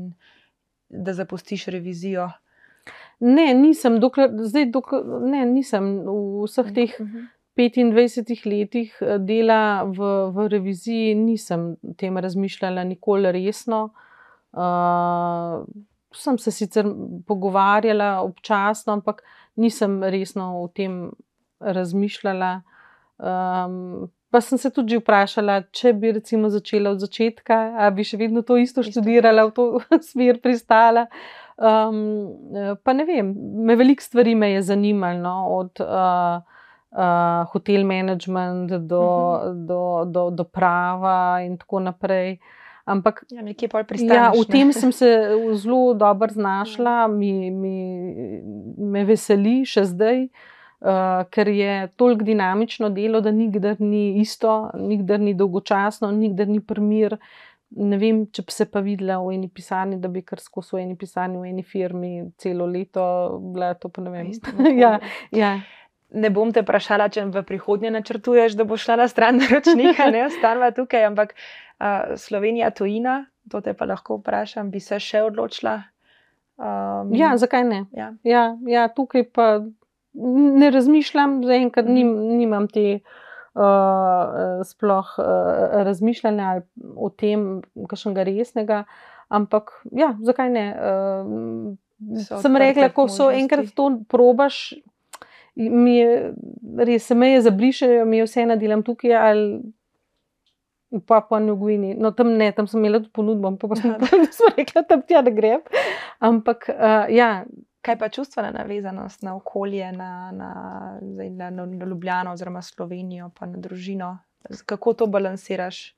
da 0.89 1.13
zapustiš 1.13 1.67
revizijo? 1.75 2.31
Ne, 3.21 3.55
nisem, 3.55 4.01
dokler, 4.01 4.31
zdaj, 4.41 4.71
dokler, 4.73 5.05
ne, 5.27 5.45
nisem 5.51 5.91
v 6.07 6.47
vseh 6.47 6.73
teh. 6.73 6.97
Uh 7.01 7.07
mhm, 7.07 7.17
-huh. 7.17 7.36
Mhm. 7.57 7.93
25 7.93 8.47
letih 8.47 8.93
eh, 9.01 9.19
dela 9.19 9.85
v, 9.85 10.31
v 10.31 10.49
reviziji 10.49 11.15
nisem 11.15 11.77
o 11.83 11.95
tem 11.97 12.17
razmišljala 12.17 12.85
nikoli 12.85 13.33
resno. 13.33 13.91
Uh, 14.57 15.65
sem 16.15 16.39
se 16.39 16.51
sicer 16.51 16.87
pogovarjala 17.27 18.23
občasno, 18.23 18.93
ampak 18.93 19.23
nisem 19.57 20.03
resno 20.05 20.63
o 20.63 20.69
tem 20.69 21.11
razmišljala. 21.61 22.63
Um, 23.19 24.09
pa 24.31 24.41
sem 24.41 24.59
se 24.59 24.71
tudi 24.71 24.97
vprašala, 24.97 25.63
če 25.73 25.93
bi 25.93 26.13
recimo 26.13 26.49
začela 26.53 26.93
od 26.93 27.01
začetka, 27.05 27.59
ali 27.77 27.97
bi 27.97 28.05
še 28.05 28.21
vedno 28.21 28.43
to 28.43 28.57
isto 28.61 28.85
študirala, 28.85 29.47
v 29.49 29.55
to 29.57 29.67
smer 30.11 30.41
pristala. 30.41 31.07
Um, 31.57 32.77
pa 32.85 32.93
ne 32.93 33.07
vem, 33.09 33.33
me 33.65 33.77
veliko 33.77 34.05
stvari 34.05 34.35
me 34.37 34.55
je 34.55 34.63
zanimalo. 34.73 35.21
No, 35.21 35.37
od, 35.57 35.85
uh, 35.85 36.56
uh, 36.97 37.47
hotel 37.53 37.85
management, 37.85 38.71
do, 38.71 39.01
uh 39.01 39.45
mhm. 39.45 39.51
-huh. 39.51 39.67
do, 39.67 40.05
do, 40.05 40.31
do 40.31 40.45
prava 40.45 41.41
in 41.43 41.57
tako 41.57 41.81
naprej. 41.81 42.39
Ampak 42.87 43.25
ja, 43.31 43.43
ja, 44.15 44.31
v 44.31 44.47
tem 44.47 44.73
sem 44.73 44.93
se 44.93 45.29
zelo 45.55 45.95
dobro 45.95 46.29
znašla, 46.29 46.91
ja. 46.91 47.09
mi, 47.09 47.51
mi, 47.51 48.07
me 48.79 49.05
veseli 49.05 49.65
še 49.67 49.85
zdaj, 49.85 50.29
uh, 50.81 51.27
ker 51.31 51.49
je 51.49 51.89
toliko 51.97 52.25
dinamično 52.25 52.89
delo, 52.89 53.21
da 53.21 53.31
nikdar 53.31 53.77
ni 53.81 54.21
isto, 54.21 54.71
nikdar 54.79 55.19
ni 55.21 55.35
dolgočasno, 55.35 56.13
nikdar 56.13 56.47
ni 56.47 56.61
primir. 56.61 57.19
Ne 57.71 57.99
vem, 57.99 58.27
če 58.31 58.43
bi 58.43 58.53
se 58.53 58.65
pa 58.71 58.81
videla 58.81 59.19
v 59.19 59.35
eni 59.35 59.49
pisarni, 59.49 59.99
da 59.99 60.09
bi 60.09 60.23
kar 60.23 60.39
skozi 60.39 60.77
v 60.77 60.85
eni 60.85 60.95
pisarni, 60.97 61.39
v 61.39 61.51
eni 61.51 61.63
firmi 61.63 62.31
celo 62.39 62.67
leto, 62.67 63.03
bila 63.53 63.75
to 63.75 63.89
pa 63.89 64.03
ne 64.03 64.11
vem. 64.11 64.31
ja, 64.83 65.01
ja 65.35 65.59
ne 66.11 66.31
bom 66.31 66.53
te 66.55 66.63
vprašala, 66.63 67.09
če 67.13 67.27
v 67.35 67.43
prihodnje 67.47 67.91
načrtuješ, 67.95 68.57
da 68.59 68.67
boš 68.69 68.87
šla 68.87 68.99
na 69.03 69.09
stran 69.11 69.39
naročnika, 69.43 70.11
ne 70.15 70.27
ostala 70.29 70.71
tukaj, 70.75 71.09
ampak 71.11 71.35
uh, 71.35 72.15
Slovenija, 72.21 72.71
tujina, 72.71 73.25
to 73.51 73.61
te 73.61 73.75
pa 73.75 73.89
lahko 73.89 74.21
vprašam, 74.21 74.71
bi 74.71 74.81
se 74.83 75.01
še 75.03 75.25
odločila. 75.27 75.81
Um, 76.57 77.13
ja, 77.17 77.35
zakaj 77.37 77.67
ne? 77.69 77.85
Ja. 77.97 78.15
Ja, 78.25 78.47
ja, 78.67 78.89
tukaj 78.89 79.27
pa 79.35 79.49
ne 80.17 80.71
razmišljam, 80.73 81.43
zaenkrat 81.45 81.89
nim, 81.91 82.13
nimam 82.39 82.69
te. 82.73 83.01
Uh, 83.57 84.61
sploh 84.69 85.15
uh, 85.17 85.25
razmišljanja 85.87 86.49
o 87.01 87.07
tem, 87.09 87.47
kakšnega 87.89 88.27
resnega, 88.29 88.83
ampak 89.33 89.73
ja, 89.97 90.11
zakaj 90.29 90.51
ne? 90.53 90.65
Uh, 90.77 92.27
sem 92.43 92.59
rekla, 92.61 92.91
ko 92.93 93.07
so 93.09 93.31
enkrat 93.33 93.73
to 93.73 93.89
probaš, 94.13 94.75
mi 95.57 95.97
je 95.97 96.35
res, 96.79 97.07
se 97.07 97.15
me 97.15 97.31
je 97.31 97.43
zabrišajo, 97.43 98.05
mi 98.05 98.21
je 98.21 98.29
vse 98.29 98.43
ena 98.43 98.57
delam 98.57 98.83
tukaj 98.85 99.17
ali 99.17 99.63
pa 101.07 101.21
pa 101.21 101.39
na 101.41 101.55
Gvini. 101.55 101.95
No, 101.95 102.13
tam 102.13 102.37
ne, 102.39 102.53
tam 102.53 102.67
sem 102.67 102.81
imela 102.81 103.01
tudi 103.01 103.13
ponudbo, 103.13 103.51
pa, 103.57 103.69
pa 103.69 103.77
sem 103.77 103.91
ja. 103.91 104.55
rekla, 104.59 104.83
da 104.89 105.01
tja 105.03 105.23
ne 105.23 105.33
grem. 105.35 105.65
Ampak 106.19 106.71
uh, 106.73 107.09
ja. 107.13 107.45
Kaj 107.87 107.99
pa 108.01 108.09
čustvena 108.11 108.51
navezanost 108.51 109.23
na 109.23 109.37
okolje, 109.37 109.93
na, 109.95 110.33
na, 110.35 110.49
na, 111.01 111.51
na, 111.51 111.67
na 111.67 111.87
Ljubljano, 111.87 112.33
oziroma 112.35 112.59
Slovenijo, 112.63 113.29
pa 113.39 113.47
na 113.47 113.61
družino? 113.63 114.09
Kako 114.67 114.93
to 114.93 115.07
balansiraš? 115.07 115.95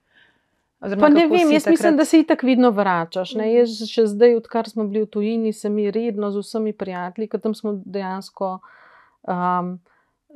Oziroma, 0.85 1.09
ne 1.09 1.25
vem, 1.27 1.49
jaz 1.53 1.65
takrat... 1.65 1.73
mislim, 1.73 1.97
da 1.97 2.05
se 2.05 2.21
tako 2.29 2.47
vidno 2.47 2.71
vračaš. 2.71 3.33
Mm. 3.35 3.47
Jaz 3.55 3.81
še 3.89 4.05
zdaj, 4.13 4.37
odkar 4.37 4.69
smo 4.69 4.85
bili 4.85 5.07
v 5.07 5.09
tujini, 5.17 5.53
se 5.57 5.73
mi 5.73 5.89
redno 5.91 6.29
z 6.31 6.45
vsemi 6.45 6.75
prijatelji, 6.77 7.31
ker 7.33 7.41
tam 7.41 7.57
smo 7.57 7.73
dejansko 7.85 8.59
um, 9.29 9.77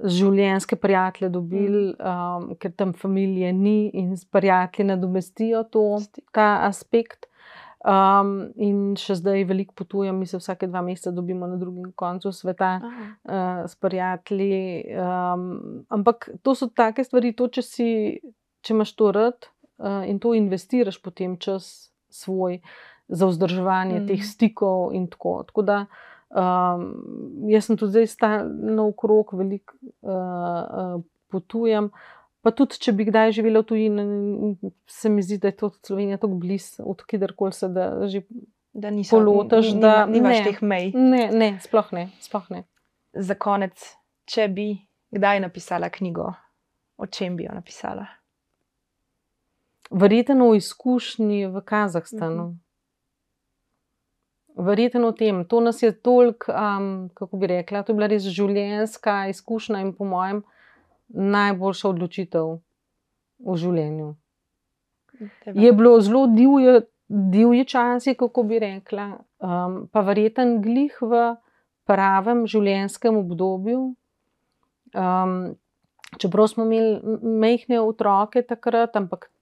življenjske 0.03 0.77
prijatelje 0.81 1.31
dobili, 1.33 1.83
um, 1.99 2.53
ker 2.61 2.73
tam 2.77 2.95
familije 2.97 3.53
ni 3.53 3.91
in 3.99 4.15
prijatelji 4.31 4.89
nadomestijo 4.93 5.65
to, 5.71 5.85
ta 6.33 6.67
aspekt. 6.69 7.29
Um, 7.83 8.53
in 8.63 8.93
še 8.95 9.17
zdaj 9.19 9.43
veliko 9.49 9.75
potujem, 9.75 10.15
mi 10.15 10.27
se 10.31 10.39
vsake 10.39 10.69
dva 10.71 10.85
meseca 10.87 11.11
dobimo 11.11 11.49
na 11.51 11.57
drugem 11.59 11.89
koncu 11.99 12.31
sveta 12.33 12.77
uh, 12.79 13.65
s 13.67 13.75
prijatelji. 13.83 14.85
Um, 14.95 15.83
ampak 15.91 16.29
to 16.47 16.55
so 16.55 16.71
take 16.71 17.03
stvari, 17.05 17.35
to, 17.35 17.51
če, 17.51 17.67
si, 17.67 17.89
če 18.63 18.77
imaš 18.77 18.95
to 18.95 19.11
rad 19.15 19.51
uh, 19.83 20.07
in 20.07 20.23
to 20.23 20.37
investiraš 20.39 21.01
potem 21.03 21.35
čas 21.43 21.91
svoj 22.07 22.61
za 23.11 23.27
vzdrževanje 23.27 23.99
mm. 23.99 24.07
teh 24.13 24.23
stikov 24.25 24.95
in 24.95 25.11
tako. 25.11 25.43
tako 25.51 25.67
da, 25.67 25.79
um, 26.33 26.87
jaz 27.49 27.69
sem 27.69 27.77
tudi 27.77 27.93
zdaj 27.97 28.07
stalno 28.07 28.89
okrog, 28.89 29.35
veliko 29.39 29.77
uh, 29.83 30.11
uh, 30.11 31.05
potujem. 31.33 31.91
Pa 32.43 32.51
tudi, 32.51 32.81
če 32.83 32.95
bi 32.99 33.07
kdaj 33.07 33.37
živela 33.37 33.63
v 33.63 33.69
tujini, 33.69 34.05
se 34.91 35.11
mi 35.13 35.23
zdi, 35.23 35.39
da 35.39 35.53
je 35.53 35.57
to 35.61 35.71
Slovenija 35.87 36.19
tako 36.19 36.41
blizu, 36.43 36.83
od 36.91 37.05
kjerkoli 37.07 37.55
se 37.55 37.69
da 37.71 38.07
že 38.11 38.25
da 38.73 38.91
polotaš. 39.11 39.73
Ni, 39.73 39.81
da 39.81 40.07
nimaš 40.07 40.39
ne, 40.39 40.45
teh 40.45 40.63
mej. 40.63 40.91
Ne, 40.95 41.29
ne, 41.33 41.51
sploh 41.63 41.93
ne, 41.93 42.09
sploh 42.21 42.49
ne. 42.51 42.65
Za 43.13 43.37
konec, 43.39 43.85
če 44.25 44.49
bi 44.49 44.67
kdaj 45.13 45.41
napisala 45.45 45.91
knjigo, 45.93 46.33
o 46.97 47.07
čem 47.07 47.37
bi 47.37 47.45
jo 47.45 47.55
napisala? 47.55 48.07
Verjetno 49.93 50.49
o 50.49 50.55
izkušnji 50.57 51.47
v 51.53 51.63
Kazahstanu. 51.65 52.49
Mhm. 52.49 52.61
Verjetno 54.57 55.09
o 55.09 55.13
tem. 55.17 55.45
To 55.49 55.61
nas 55.61 55.83
je 55.83 55.93
toliko, 55.93 56.53
um, 56.53 57.11
kako 57.15 57.37
bi 57.37 57.47
rekla, 57.47 57.83
to 57.83 57.93
je 57.93 57.97
bila 57.97 58.09
res 58.13 58.27
življenjska 58.29 59.29
izkušnja 59.33 59.81
in 59.81 59.95
po 59.97 60.05
mojem 60.05 60.43
najboljša 61.09 61.89
odločitev 61.89 62.59
v 63.41 63.57
življenju. 63.57 64.13
Tebe. 65.45 65.55
Je 65.61 65.73
bilo 65.73 66.01
zelo 66.01 66.27
divje, 66.27 66.83
divje 67.09 67.65
časi, 67.65 68.15
kako 68.19 68.43
bi 68.49 68.61
rekla, 68.63 69.09
um, 69.41 69.83
pa 69.93 70.05
verjeten 70.05 70.61
glih 70.63 70.97
v 71.01 71.25
pravem 71.89 72.47
življenjskem 72.47 73.17
obdobju. 73.21 73.83
Um, 74.93 75.37
čeprav 76.21 76.49
smo 76.53 76.67
imeli 76.69 77.19
mehke 77.23 77.81
otroke 77.81 78.43
takrat, 78.45 78.97
ampak 78.97 79.31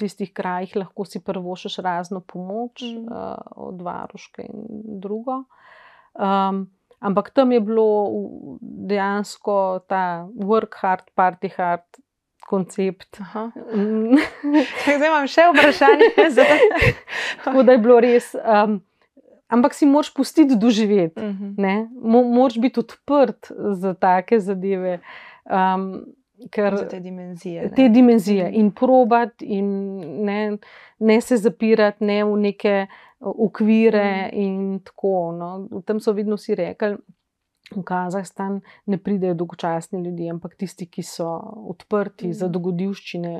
tistih 0.00 0.32
krajih 0.32 0.76
lahko 0.80 1.04
si 1.04 1.20
prvošeš 1.24 1.76
razno 1.84 2.20
pomoč 2.20 2.82
mm. 2.82 3.06
uh, 3.06 3.36
od 3.70 3.82
varuške 3.84 4.48
in 4.48 5.00
drugo. 5.00 5.44
Um, 6.14 6.66
Ampak 7.00 7.30
tam 7.30 7.52
je 7.52 7.60
bilo 7.60 8.12
dejansko 8.60 9.80
ta 9.88 10.28
work 10.36 10.76
hard, 10.82 11.08
party 11.16 11.48
hard 11.56 11.86
koncept. 12.44 13.16
Zdaj 14.84 15.08
imam 15.08 15.24
še 15.30 15.46
vprašanje. 15.48 16.10
Tako 17.44 17.64
da 17.64 17.72
je 17.72 17.80
bilo 17.80 17.96
res. 18.04 18.34
Um, 18.36 18.82
ampak 19.48 19.74
si 19.74 19.88
moraš 19.88 20.12
pustiti 20.14 20.58
doživeti, 20.60 21.16
uh 21.16 21.32
mhm. 21.32 21.54
-huh. 21.56 21.88
Mo 22.02 22.22
moraš 22.22 22.60
biti 22.60 22.80
odprt 22.80 23.52
za 23.80 23.94
take 23.94 24.40
zadeve. 24.40 25.00
Um, 25.48 26.04
Ker, 26.50 26.76
za 26.78 26.88
te 26.88 27.00
dimenzije. 27.00 27.70
Te 27.76 27.88
dimenzije 27.88 28.44
mhm. 28.48 28.60
in 28.60 28.70
probat, 28.72 29.42
in 29.42 29.68
ne, 30.24 30.58
ne 30.98 31.20
se 31.20 31.36
zapirati 31.36 32.04
ne 32.04 32.24
v 32.24 32.36
neke 32.36 32.86
okvire 33.20 34.30
mm. 34.32 34.40
in 34.40 34.80
tako. 34.84 35.32
No. 35.38 35.82
Tam 35.84 36.00
so 36.00 36.12
vedno 36.12 36.36
vsi 36.36 36.54
rekli, 36.54 36.96
v 37.76 37.82
Kazahstan 37.86 38.60
ne 38.86 38.98
pridejo 38.98 39.34
dolgočasni 39.34 40.02
ljudje, 40.04 40.30
ampak 40.30 40.56
tisti, 40.56 40.86
ki 40.86 41.02
so 41.02 41.28
odprti 41.70 42.28
mm. 42.28 42.32
za 42.32 42.48
dogodivščine, 42.48 43.34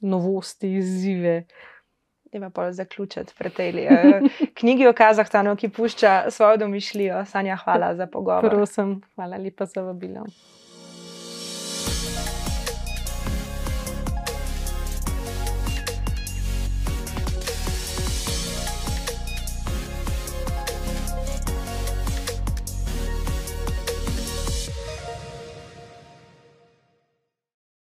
novosti, 0.00 0.72
izzive. 0.80 1.44
Ima 2.32 2.50
pa 2.50 2.72
zaključiti 2.72 3.34
pred 3.38 3.52
tej 3.54 3.86
eh, 3.86 4.20
knjigi 4.58 4.88
o 4.88 4.92
Kazahstanu, 4.92 5.56
ki 5.56 5.68
pušča 5.68 6.30
svojo 6.30 6.56
domišljijo. 6.64 7.24
Sanja, 7.24 7.56
hvala 7.64 7.94
za 7.96 8.06
pogovor. 8.06 8.50
Prosim, 8.50 9.00
hvala 9.14 9.36
lepa 9.36 9.64
za 9.64 9.82
vabilo. 9.82 10.26